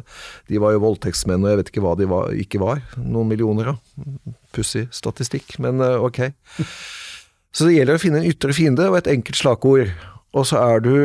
de 0.49 0.61
var 0.61 0.73
jo 0.73 0.83
voldtektsmenn, 0.85 1.43
og 1.43 1.51
jeg 1.51 1.61
vet 1.61 1.73
ikke 1.73 1.83
hva 1.83 1.95
de 1.99 2.07
var, 2.09 2.31
ikke 2.45 2.61
var. 2.63 2.85
Noen 3.01 3.33
millioner, 3.33 3.73
da. 3.73 4.35
Pussig 4.55 4.87
statistikk, 4.95 5.57
men 5.63 5.83
ok. 5.83 6.23
Så 7.55 7.67
det 7.67 7.75
gjelder 7.75 7.97
å 7.97 8.01
finne 8.01 8.21
en 8.21 8.29
ytre 8.29 8.55
fiende 8.55 8.87
og 8.87 9.01
et 9.01 9.11
enkelt 9.11 9.39
slagord. 9.39 9.91
Og 10.35 10.47
så 10.47 10.59
er 10.63 10.83
du 10.83 10.95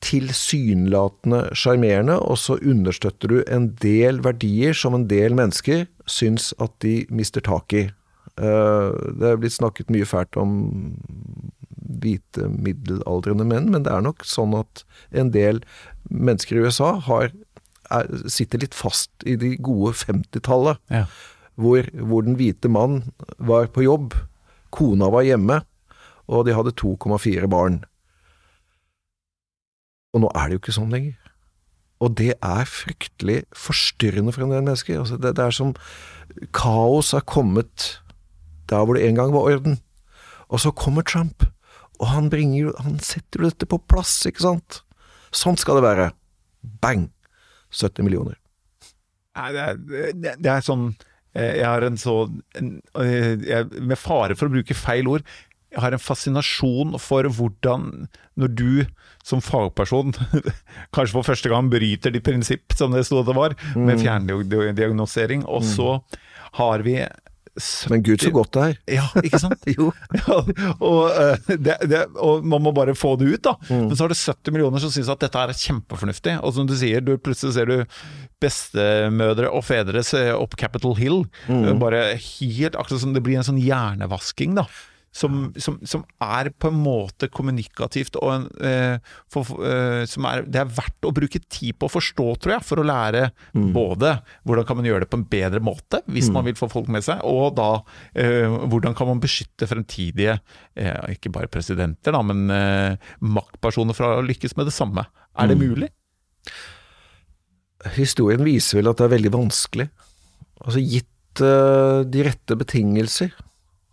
tilsynelatende 0.00 1.50
sjarmerende, 1.56 2.16
og 2.20 2.38
så 2.40 2.56
understøtter 2.62 3.28
du 3.28 3.38
en 3.52 3.70
del 3.82 4.20
verdier 4.24 4.76
som 4.76 4.94
en 4.96 5.06
del 5.10 5.34
mennesker 5.36 5.86
syns 6.10 6.52
at 6.60 6.72
de 6.84 7.02
mister 7.12 7.44
tak 7.44 7.72
i. 7.76 7.82
Eh, 8.40 8.88
Det 9.20 9.28
er 9.32 9.36
blitt 9.40 9.56
snakket 9.58 9.90
mye 9.92 10.06
fælt 10.08 10.36
om 10.40 10.96
hvite 12.00 12.48
middelaldrende 12.48 13.44
menn, 13.44 13.70
men 13.70 13.82
det 13.84 13.92
er 13.92 14.00
nok 14.04 14.24
sånn 14.24 14.54
at 14.58 14.84
en 15.12 15.30
del 15.34 15.60
mennesker 16.08 16.56
i 16.56 16.64
USA 16.64 16.94
har, 17.06 17.32
er, 17.90 18.06
sitter 18.30 18.62
litt 18.62 18.74
fast 18.74 19.10
i 19.26 19.36
de 19.36 19.56
gode 19.56 19.92
50-tallet 19.98 20.78
Ja. 20.90 21.04
hvor, 21.60 21.84
hvor 21.92 22.22
den 22.24 22.36
hvite 22.40 22.70
mann 22.72 23.12
var 23.38 23.66
på 23.66 23.84
jobb, 23.84 24.14
kona 24.70 25.10
var 25.10 25.26
hjemme, 25.26 25.60
og 26.30 26.46
de 26.46 26.54
hadde 26.54 26.72
2,4 26.78 27.48
barn. 27.50 27.80
Og 30.14 30.24
nå 30.24 30.30
er 30.34 30.48
det 30.48 30.56
jo 30.56 30.62
ikke 30.64 30.76
sånn 30.78 30.94
lenger. 30.94 31.16
Og 32.00 32.14
det 32.16 32.32
er 32.34 32.68
fryktelig 32.68 33.42
forstyrrende 33.52 34.32
for 34.34 34.46
en 34.46 34.54
del 34.54 34.64
mennesker. 34.64 35.02
Altså 35.02 35.18
det, 35.20 35.34
det 35.36 35.44
er 35.44 35.54
som 35.54 35.74
kaos 36.56 37.12
har 37.16 37.26
kommet 37.28 38.00
der 38.70 38.84
hvor 38.86 38.96
det 38.96 39.06
en 39.06 39.18
gang 39.18 39.34
var 39.34 39.48
orden. 39.50 39.78
Og 40.50 40.62
så 40.62 40.72
kommer 40.74 41.06
Trump, 41.06 41.44
og 42.00 42.08
han, 42.10 42.30
bringer, 42.30 42.72
han 42.82 42.98
setter 43.02 43.42
jo 43.42 43.50
dette 43.50 43.68
på 43.70 43.78
plass, 43.90 44.14
ikke 44.26 44.42
sant? 44.42 44.80
Sånn 45.36 45.58
skal 45.60 45.78
det 45.78 45.86
være. 45.86 46.06
Bang! 46.82 47.10
70 47.70 48.06
millioner. 48.06 48.38
Nei, 49.38 49.50
det 49.54 49.62
er, 49.62 49.76
det, 50.42 50.50
er 50.50 50.64
sånn 50.66 50.88
eh, 51.38 51.60
Jeg 51.60 51.66
har 51.68 51.84
en 51.86 51.94
så 52.00 52.14
en, 52.58 52.72
eh, 52.98 53.36
jeg, 53.46 53.68
Med 53.78 53.94
fare 53.94 54.34
for 54.34 54.50
å 54.50 54.54
bruke 54.56 54.74
feil 54.74 55.06
ord, 55.06 55.22
jeg 55.70 55.82
har 55.84 55.94
en 55.94 56.02
fascinasjon 56.02 56.98
for 56.98 57.28
hvordan, 57.30 57.88
når 58.40 58.54
du 58.58 58.70
som 59.26 59.42
fagperson 59.44 60.14
kanskje 60.94 61.14
for 61.14 61.26
første 61.26 61.52
gang 61.52 61.70
bryter 61.72 62.14
de 62.14 62.22
prinsipp, 62.24 62.74
som 62.76 62.94
det 62.94 63.06
sto 63.06 63.22
at 63.22 63.30
det 63.30 63.36
var, 63.38 63.56
med 63.78 64.02
fjerndiagnosering, 64.02 65.46
og 65.46 65.66
så 65.66 65.98
har 66.58 66.82
vi 66.86 66.98
70 67.60 67.90
Men 67.90 68.02
gud 68.06 68.22
så 68.22 68.30
godt 68.30 68.52
det 68.54 68.62
er. 68.62 68.76
Ja, 69.00 69.06
ikke 69.20 69.40
sant? 69.42 69.66
Jo. 69.76 69.90
Ja, 70.16 70.38
og, 70.78 71.00
eh, 71.10 71.56
det, 71.58 71.76
det, 71.90 72.02
og 72.22 72.46
man 72.46 72.62
må 72.64 72.72
bare 72.74 72.94
få 72.98 73.16
det 73.20 73.30
ut, 73.30 73.42
da. 73.44 73.56
Men 73.68 73.94
så 73.94 74.04
har 74.06 74.12
du 74.12 74.18
70 74.18 74.54
millioner 74.54 74.82
som 74.82 74.92
syns 74.94 75.10
at 75.12 75.22
dette 75.22 75.42
er 75.42 75.54
kjempefornuftig. 75.54 76.38
Og 76.46 76.54
som 76.56 76.68
du 76.68 76.76
sier, 76.78 77.02
du, 77.04 77.16
plutselig 77.20 77.56
ser 77.58 77.70
du 77.70 77.98
bestemødre 78.40 79.50
og 79.52 79.66
fedre 79.66 80.04
se 80.06 80.22
opp 80.32 80.56
Capitol 80.60 80.96
Hill. 80.98 81.24
Mm. 81.50 81.74
Bare 81.82 82.04
helt 82.14 82.78
akkurat 82.78 83.02
som 83.02 83.16
det 83.16 83.24
blir 83.26 83.40
en 83.40 83.46
sånn 83.50 83.60
hjernevasking, 83.60 84.56
da. 84.58 84.68
Som, 85.10 85.48
som, 85.58 85.80
som 85.82 86.04
er 86.22 86.52
på 86.54 86.68
en 86.70 86.76
måte 86.78 87.26
kommunikativt 87.34 88.14
og 88.20 88.28
en, 88.30 88.44
eh, 88.62 89.16
for, 89.26 89.42
eh, 89.66 90.04
som 90.06 90.28
er, 90.30 90.44
Det 90.46 90.60
er 90.60 90.68
verdt 90.70 91.08
å 91.08 91.10
bruke 91.10 91.40
tid 91.50 91.74
på 91.74 91.88
å 91.88 91.90
forstå, 91.90 92.26
tror 92.38 92.54
jeg, 92.54 92.62
for 92.68 92.78
å 92.78 92.86
lære 92.86 93.24
både 93.74 94.12
hvordan 94.46 94.68
kan 94.68 94.78
man 94.78 94.86
gjøre 94.86 95.02
det 95.02 95.10
på 95.10 95.18
en 95.18 95.26
bedre 95.26 95.58
måte, 95.66 95.98
hvis 96.06 96.30
man 96.30 96.46
vil 96.46 96.54
få 96.54 96.70
folk 96.70 96.86
med 96.94 97.02
seg, 97.02 97.24
og 97.26 97.56
da 97.58 97.82
eh, 98.14 98.46
hvordan 98.46 98.94
kan 98.94 99.10
man 99.10 99.18
beskytte 99.18 99.66
fremtidige, 99.66 100.38
eh, 100.78 100.94
ikke 101.16 101.34
bare 101.34 101.50
presidenter, 101.50 102.14
da, 102.14 102.22
men 102.22 102.46
eh, 102.54 103.10
maktpersoner 103.18 103.98
fra 103.98 104.14
å 104.20 104.24
lykkes 104.30 104.54
med 104.56 104.70
det 104.70 104.76
samme. 104.78 105.08
Er 105.34 105.50
det 105.50 105.58
mulig? 105.58 105.90
Historien 107.96 108.46
viser 108.46 108.78
vel 108.78 108.90
at 108.92 108.98
det 109.00 109.08
er 109.08 109.16
veldig 109.18 109.34
vanskelig. 109.34 109.90
Altså 110.60 110.82
gitt 110.84 111.42
eh, 111.42 112.02
de 112.06 112.26
rette 112.30 112.56
betingelser, 112.62 113.34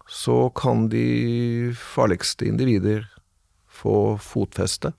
så 0.07 0.47
kan 0.55 0.87
de 0.91 1.73
farligste 1.75 2.47
individer 2.47 3.05
få 3.67 4.17
fotfeste. 4.23 4.93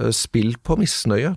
Eh, 0.00 0.12
spill 0.14 0.56
på 0.64 0.78
misnøye, 0.80 1.34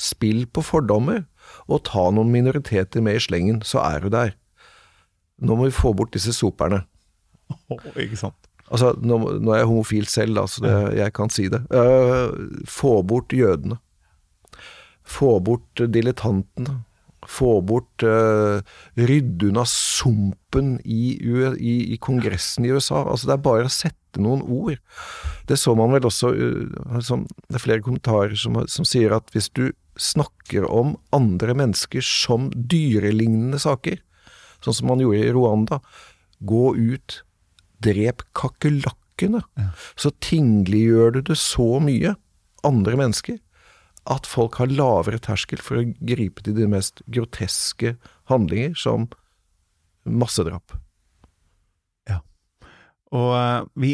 spill 0.00 0.44
på 0.52 0.64
fordommer, 0.64 1.24
og 1.68 1.84
ta 1.88 2.08
noen 2.12 2.30
minoriteter 2.32 3.04
med 3.04 3.18
i 3.18 3.24
slengen, 3.24 3.62
så 3.64 3.80
er 3.84 4.04
du 4.04 4.12
der. 4.12 4.34
Nå 5.40 5.56
må 5.56 5.68
vi 5.68 5.74
få 5.74 5.94
bort 5.96 6.12
disse 6.16 6.34
soperne. 6.36 6.82
ikke 8.02 8.18
sant? 8.20 8.36
Altså, 8.68 8.92
nå, 9.00 9.16
nå 9.40 9.52
er 9.54 9.62
jeg 9.62 9.70
homofil 9.70 10.08
selv, 10.10 10.36
da, 10.36 10.44
så 10.50 10.64
det, 10.64 10.72
jeg 10.98 11.14
kan 11.16 11.32
si 11.32 11.46
det. 11.48 11.62
Uh, 11.72 12.64
få 12.68 12.98
bort 13.08 13.32
jødene. 13.32 13.78
Få 15.08 15.38
bort 15.40 15.80
dilettantene. 15.88 16.82
Få 17.28 17.58
bort 17.66 18.04
uh, 18.06 18.64
Rydde 18.96 19.50
unna 19.50 19.64
sumpen 19.68 20.78
i, 20.84 21.18
i, 21.20 21.74
i 21.92 21.98
Kongressen 22.00 22.64
i 22.64 22.72
USA. 22.72 23.02
Altså, 23.04 23.28
det 23.28 23.36
er 23.36 23.44
bare 23.44 23.68
å 23.68 23.72
sette 23.72 24.22
noen 24.24 24.42
ord. 24.42 24.78
Det 25.48 25.58
så 25.60 25.74
man 25.76 25.92
vel 25.92 26.08
også 26.08 26.32
uh, 26.32 27.00
som, 27.04 27.26
Det 27.48 27.60
er 27.60 27.66
flere 27.66 27.84
kommentarer 27.84 28.36
som, 28.38 28.56
som 28.70 28.88
sier 28.88 29.14
at 29.16 29.28
hvis 29.34 29.50
du 29.52 29.68
snakker 29.98 30.64
om 30.70 30.94
andre 31.14 31.56
mennesker 31.58 32.04
som 32.04 32.48
dyrelignende 32.54 33.58
saker, 33.60 33.98
sånn 34.64 34.76
som 34.80 34.88
man 34.92 35.02
gjorde 35.02 35.26
i 35.26 35.34
Rwanda, 35.34 35.80
gå 36.38 36.70
ut, 36.76 37.20
drep 37.82 38.24
kakerlakkene. 38.38 39.42
Ja. 39.58 39.70
så 39.98 40.12
tingliggjør 40.22 41.16
du 41.16 41.20
det 41.32 41.36
så 41.42 41.80
mye, 41.82 42.14
andre 42.66 42.98
mennesker, 43.00 43.40
at 44.08 44.28
folk 44.28 44.58
har 44.60 44.72
lavere 44.72 45.20
terskel 45.22 45.60
for 45.62 45.80
å 45.80 45.86
gripe 46.00 46.44
til 46.44 46.56
de 46.56 46.68
mest 46.70 47.02
groteske 47.12 47.96
handlinger, 48.32 48.76
som 48.78 49.08
massedrap. 50.08 50.76
Og 53.16 53.30
eh, 53.32 53.60
vi, 53.80 53.92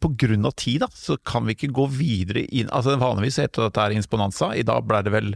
på 0.00 0.10
grunn 0.20 0.48
av 0.48 0.54
tid, 0.60 0.80
da, 0.84 0.88
så 0.88 1.18
kan 1.26 1.44
vi 1.44 1.56
ikke 1.56 1.72
gå 1.76 1.84
videre 1.92 2.46
inn 2.48 2.70
Altså 2.72 2.96
Vanligvis 3.00 3.42
heter 3.42 3.66
dette 3.66 3.82
her 3.82 3.94
Insponanza, 3.96 4.52
i 4.56 4.64
dag 4.64 4.86
ble 4.88 5.02
det 5.04 5.12
vel 5.12 5.34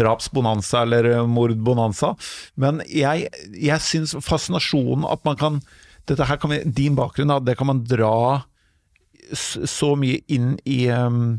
drapsbonanza 0.00 0.84
eller 0.84 1.10
eh, 1.10 1.24
mordbonanza. 1.26 2.14
Men 2.60 2.82
jeg, 2.86 3.26
jeg 3.50 3.86
syns 3.86 4.14
fascinasjonen 4.22 5.08
at 5.10 5.24
man 5.26 5.40
kan 5.40 5.62
Dette 6.08 6.26
her 6.26 6.38
kan 6.42 6.54
vi, 6.54 6.62
Din 6.64 6.96
bakgrunn, 6.98 7.30
da, 7.30 7.40
det 7.42 7.58
kan 7.58 7.68
man 7.70 7.84
dra 7.86 8.42
så 9.30 9.92
mye 9.94 10.24
inn 10.32 10.56
i, 10.66 10.88
um, 10.90 11.36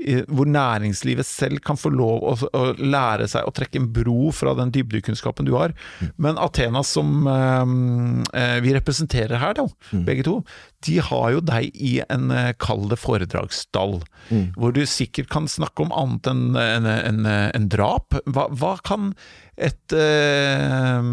hvor 0.00 0.48
næringslivet 0.48 1.28
selv 1.28 1.60
kan 1.64 1.78
få 1.78 1.90
lov 1.92 2.24
å, 2.24 2.32
å, 2.56 2.62
lære 2.80 3.26
seg 3.28 3.44
å 3.44 3.52
trekke 3.54 3.82
en 3.82 3.90
bro 3.92 4.30
fra 4.34 4.54
den 4.56 4.72
dybdekunnskapen 4.74 5.48
du 5.48 5.52
har. 5.58 5.74
Mm. 6.00 6.12
Men 6.24 6.40
Athena, 6.40 6.82
som 6.86 7.28
eh, 7.28 8.56
vi 8.64 8.74
representerer 8.76 9.40
her, 9.42 9.58
da, 9.58 9.66
mm. 9.92 10.04
begge 10.08 10.24
to, 10.26 10.38
de 10.86 10.96
har 11.04 11.26
jo 11.34 11.42
deg 11.44 11.68
i 11.76 11.98
en 12.08 12.32
eh, 12.32 12.54
kall 12.60 12.88
det 12.90 13.00
foredragsstall. 13.02 13.98
Mm. 14.30 14.46
Hvor 14.56 14.72
du 14.76 14.82
sikkert 14.88 15.28
kan 15.32 15.50
snakke 15.50 15.84
om 15.84 15.92
annet 15.92 16.32
enn 16.32 16.56
en, 16.56 16.88
en, 16.88 17.28
en 17.28 17.68
drap. 17.70 18.16
Hva, 18.24 18.48
hva, 18.56 18.72
kan 18.86 19.12
et, 19.60 19.92
eh, 19.92 21.10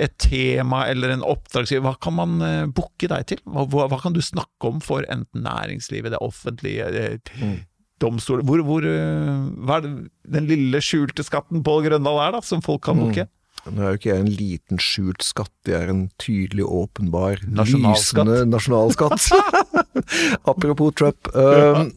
et 0.00 0.16
tema 0.24 0.86
eller 0.88 1.12
en 1.12 1.26
oppdragsgiver, 1.34 1.84
hva 1.84 1.94
kan 2.00 2.16
man 2.16 2.40
eh, 2.40 2.64
booke 2.72 3.12
deg 3.12 3.28
til? 3.28 3.44
Hva, 3.44 3.68
hva, 3.84 4.00
kan 4.00 4.16
du 4.16 4.22
snakke 4.24 4.72
om 4.72 4.80
for 4.84 5.04
enten 5.12 5.44
næringslivet, 5.44 6.16
det 6.16 6.24
offentlige? 6.24 6.88
Det, 6.96 7.06
mm 7.36 7.62
domstol 8.04 8.44
hvor, 8.46 8.60
hvor, 8.66 8.84
eh, 8.86 9.30
Hva 9.64 9.80
er 9.80 9.86
det, 9.86 9.94
den 10.36 10.50
lille 10.50 10.82
skjulte 10.84 11.24
skatten 11.26 11.64
på 11.64 11.78
Grøndal 11.86 12.20
er, 12.26 12.36
da, 12.36 12.44
som 12.44 12.62
folk 12.64 12.84
kan 12.86 13.00
booke? 13.00 13.26
Mm. 13.26 13.32
Nå 13.64 13.80
er 13.80 13.94
jo 13.94 13.98
ikke 13.98 14.10
jeg 14.10 14.20
en 14.20 14.34
liten 14.36 14.80
skjult 14.82 15.24
skatt, 15.24 15.54
jeg 15.64 15.78
er 15.78 15.92
en 15.92 16.02
tydelig, 16.20 16.66
åpenbar, 16.68 17.40
lysende 17.48 18.42
nasjonalskatt. 18.50 19.30
Apropos 20.52 20.92
Trump. 21.00 21.30
Um, 21.32 21.94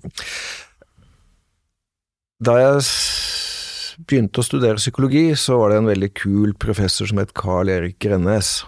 da 2.39 2.55
jeg 2.61 2.85
begynte 4.07 4.39
å 4.39 4.47
studere 4.47 4.79
psykologi, 4.79 5.31
så 5.35 5.59
var 5.59 5.73
det 5.73 5.81
en 5.81 5.91
veldig 5.91 6.11
kul 6.15 6.55
professor 6.55 7.09
som 7.09 7.19
het 7.19 7.35
Carl 7.35 7.71
Erik 7.73 7.99
Grennes. 8.03 8.61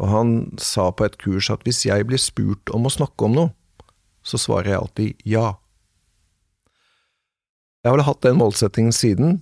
Og 0.00 0.08
han 0.08 0.34
sa 0.56 0.88
på 0.96 1.04
et 1.04 1.20
kurs 1.20 1.50
at 1.52 1.66
hvis 1.66 1.84
jeg 1.90 2.08
blir 2.08 2.20
spurt 2.22 2.72
om 2.72 2.88
å 2.88 2.94
snakke 2.94 3.28
om 3.28 3.36
noe, 3.36 3.52
så 4.24 4.40
svarer 4.40 4.72
jeg 4.72 4.80
alltid 4.80 5.26
ja. 5.28 5.48
Jeg 7.80 7.88
har 7.88 7.96
vel 7.96 8.04
hatt 8.04 8.24
den 8.26 8.36
målsettingen 8.36 8.92
siden, 8.92 9.38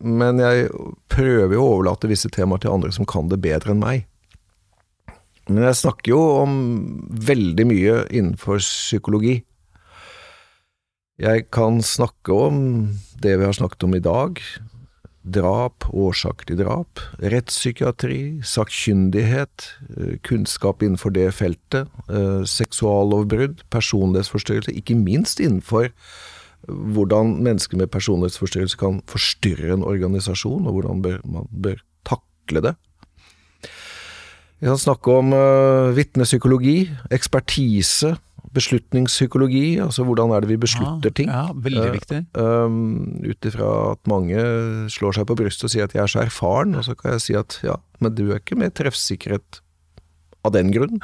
men 0.00 0.40
jeg 0.40 0.70
prøver 1.12 1.52
jo 1.52 1.64
å 1.64 1.74
overlate 1.74 2.08
visse 2.08 2.30
temaer 2.32 2.62
til 2.62 2.72
andre 2.72 2.92
som 2.96 3.04
kan 3.08 3.28
det 3.28 3.42
bedre 3.44 3.74
enn 3.74 3.82
meg. 3.82 4.06
Men 5.50 5.66
jeg 5.66 5.80
snakker 5.82 6.14
jo 6.14 6.22
om 6.40 6.54
veldig 7.10 7.66
mye 7.68 7.98
innenfor 8.08 8.62
psykologi. 8.64 9.42
Jeg 11.20 11.50
kan 11.52 11.82
snakke 11.84 12.32
om 12.32 12.64
det 13.20 13.36
vi 13.36 13.44
har 13.44 13.56
snakket 13.58 13.84
om 13.84 13.98
i 13.98 14.02
dag. 14.08 14.40
Drap, 15.20 15.84
årsaker 15.92 16.48
til 16.48 16.62
drap, 16.62 17.02
rettspsykiatri, 17.20 18.40
sakkyndighet, 18.40 19.68
eh, 19.98 20.16
kunnskap 20.24 20.80
innenfor 20.80 21.12
det 21.12 21.28
feltet, 21.36 21.92
eh, 22.08 22.40
seksuallovbrudd, 22.48 23.66
personlighetsforstyrrelse, 23.68 24.72
ikke 24.72 24.96
minst 24.96 25.44
innenfor 25.44 25.92
hvordan 26.68 27.38
mennesker 27.44 27.78
med 27.80 27.90
personlighetsforstyrrelse 27.92 28.78
kan 28.80 29.00
forstyrre 29.08 29.74
en 29.74 29.86
organisasjon, 29.86 30.66
og 30.66 30.76
hvordan 30.76 31.02
bør, 31.04 31.20
man 31.24 31.48
bør 31.50 31.80
takle 32.06 32.64
det. 32.68 32.74
Vi 34.60 34.68
kan 34.68 34.80
snakke 34.80 35.12
om 35.22 35.32
uh, 35.32 35.96
vitnepsykologi, 35.96 36.90
ekspertise, 37.10 38.12
beslutningspsykologi, 38.52 39.78
altså 39.80 40.04
hvordan 40.04 40.34
er 40.34 40.42
det 40.42 40.50
vi 40.50 40.58
beslutter 40.60 41.08
ja, 41.08 41.16
ting. 41.16 41.30
Ja, 41.32 41.46
veldig 41.54 41.86
uh, 41.86 41.94
viktig. 41.94 42.20
Um, 42.36 43.22
Ut 43.24 43.48
ifra 43.48 43.70
at 43.94 44.10
mange 44.10 44.44
slår 44.92 45.16
seg 45.16 45.28
på 45.30 45.38
brystet 45.38 45.70
og 45.70 45.72
sier 45.72 45.88
at 45.88 45.96
jeg 45.96 46.04
er 46.04 46.12
så 46.12 46.24
erfaren, 46.26 46.76
og 46.76 46.84
så 46.84 46.96
kan 46.98 47.16
jeg 47.16 47.24
si 47.24 47.38
at 47.40 47.56
ja, 47.64 47.78
men 48.04 48.16
du 48.18 48.26
er 48.28 48.42
ikke 48.42 48.58
med 48.60 48.76
treffsikkerhet 48.76 49.62
av 50.44 50.52
den 50.56 50.74
grunn. 50.74 51.00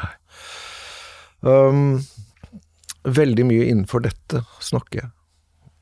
Um, 1.41 2.03
veldig 3.07 3.45
mye 3.49 3.71
innenfor 3.71 4.05
dette 4.05 4.43
snakker 4.61 5.05
jeg 5.05 5.13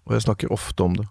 og 0.04 0.16
jeg 0.16 0.26
snakker 0.26 0.54
ofte 0.54 0.86
om 0.86 0.96
det. 1.00 1.08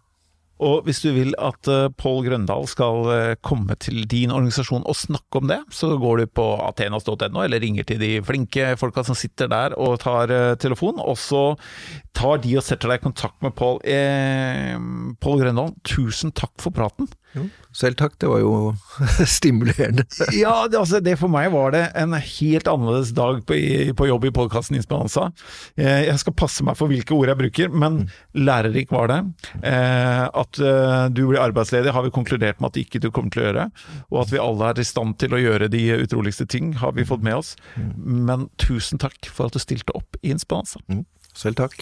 Og 0.64 0.86
hvis 0.86 1.02
du 1.04 1.10
vil 1.16 1.34
at 1.41 1.68
uh, 1.68 1.89
Pål 1.98 2.22
Grøndal 2.28 2.68
skal 2.70 3.08
uh, 3.10 3.36
komme 3.44 3.76
til 3.82 4.06
din 4.10 4.32
organisasjon 4.32 4.86
og 4.88 4.96
snakke 4.96 5.41
om 5.41 5.50
det, 5.50 5.60
så 5.74 5.96
går 6.00 6.22
du 6.22 6.32
på 6.39 6.46
atenas.no, 6.70 7.41
eller 7.41 7.60
ringer 7.64 7.88
til 7.89 8.00
de 8.00 8.12
flinke 8.24 8.76
folka 8.80 9.04
som 9.04 9.18
sitter 9.18 9.50
der 9.52 9.76
og 9.76 9.98
tar 10.06 10.32
uh, 10.32 10.54
telefon, 10.62 11.02
og 11.02 11.18
så 11.20 11.44
tar 12.16 12.39
de 12.46 12.56
og 12.60 12.64
setter 12.66 12.94
deg 12.94 13.02
i 13.02 13.08
kontakt 13.10 13.41
med 13.44 13.56
Pål. 13.58 13.82
Eh, 13.84 14.78
Pål 15.24 15.41
Grøndal, 15.41 15.74
tusen 15.89 16.32
takk 16.38 16.54
for 16.62 16.76
praten. 16.76 17.10
Jo, 17.34 17.44
selv 17.74 17.98
takk, 17.98 18.16
det 18.22 18.30
var 18.30 18.42
jo 18.44 18.54
stimulerende. 19.38 20.06
ja, 20.36 20.54
det, 20.70 20.78
altså, 20.80 21.00
det, 21.04 21.16
for 21.22 21.32
meg 21.34 21.50
var 21.54 21.74
det 21.74 21.84
en 22.00 22.14
helt 22.14 22.70
annerledes 22.70 23.14
dag 23.18 23.42
på, 23.50 23.58
på 23.98 24.10
jobb 24.10 24.28
i 24.30 24.34
podkasten 24.36 24.78
Insperanza. 24.78 25.30
Eh, 25.76 26.06
jeg 26.08 26.22
skal 26.22 26.38
passe 26.38 26.66
meg 26.66 26.78
for 26.80 26.92
hvilke 26.92 27.16
ord 27.18 27.32
jeg 27.32 27.42
bruker, 27.42 27.74
men 27.74 28.04
mm. 28.04 28.14
lærerik 28.46 28.94
var 28.94 29.10
det. 29.12 29.20
Eh, 29.66 30.26
at 30.30 30.62
eh, 30.62 31.08
du 31.14 31.26
blir 31.32 31.42
arbeidsledig 31.42 31.96
har 31.96 32.06
vi 32.06 32.14
konkludert 32.14 32.62
med 32.62 32.74
at 32.74 32.82
ikke 32.84 33.02
du 33.02 33.10
kommer 33.10 33.34
til 33.34 33.44
å 33.44 33.50
gjøre. 33.50 33.68
Og 34.12 34.22
at 34.26 34.36
vi 34.36 34.44
alle 34.44 34.70
er 34.70 34.84
i 34.84 34.88
stand 34.88 35.18
til 35.24 35.34
å 35.34 35.42
gjøre 35.42 35.72
de 35.74 35.84
utroligste 35.98 36.48
ting, 36.50 36.76
har 36.84 36.94
vi 36.98 37.08
fått 37.08 37.26
med 37.26 37.42
oss. 37.42 37.56
Mm. 37.74 37.92
Men 38.30 38.48
tusen 38.62 39.02
takk 39.02 39.32
for 39.32 39.50
at 39.50 39.58
du 39.58 39.64
stilte 39.64 39.96
opp 39.98 40.22
i 40.22 40.34
Insperanza. 40.36 40.84
Mm. 40.92 41.06
Selv 41.34 41.58
takk. 41.64 41.82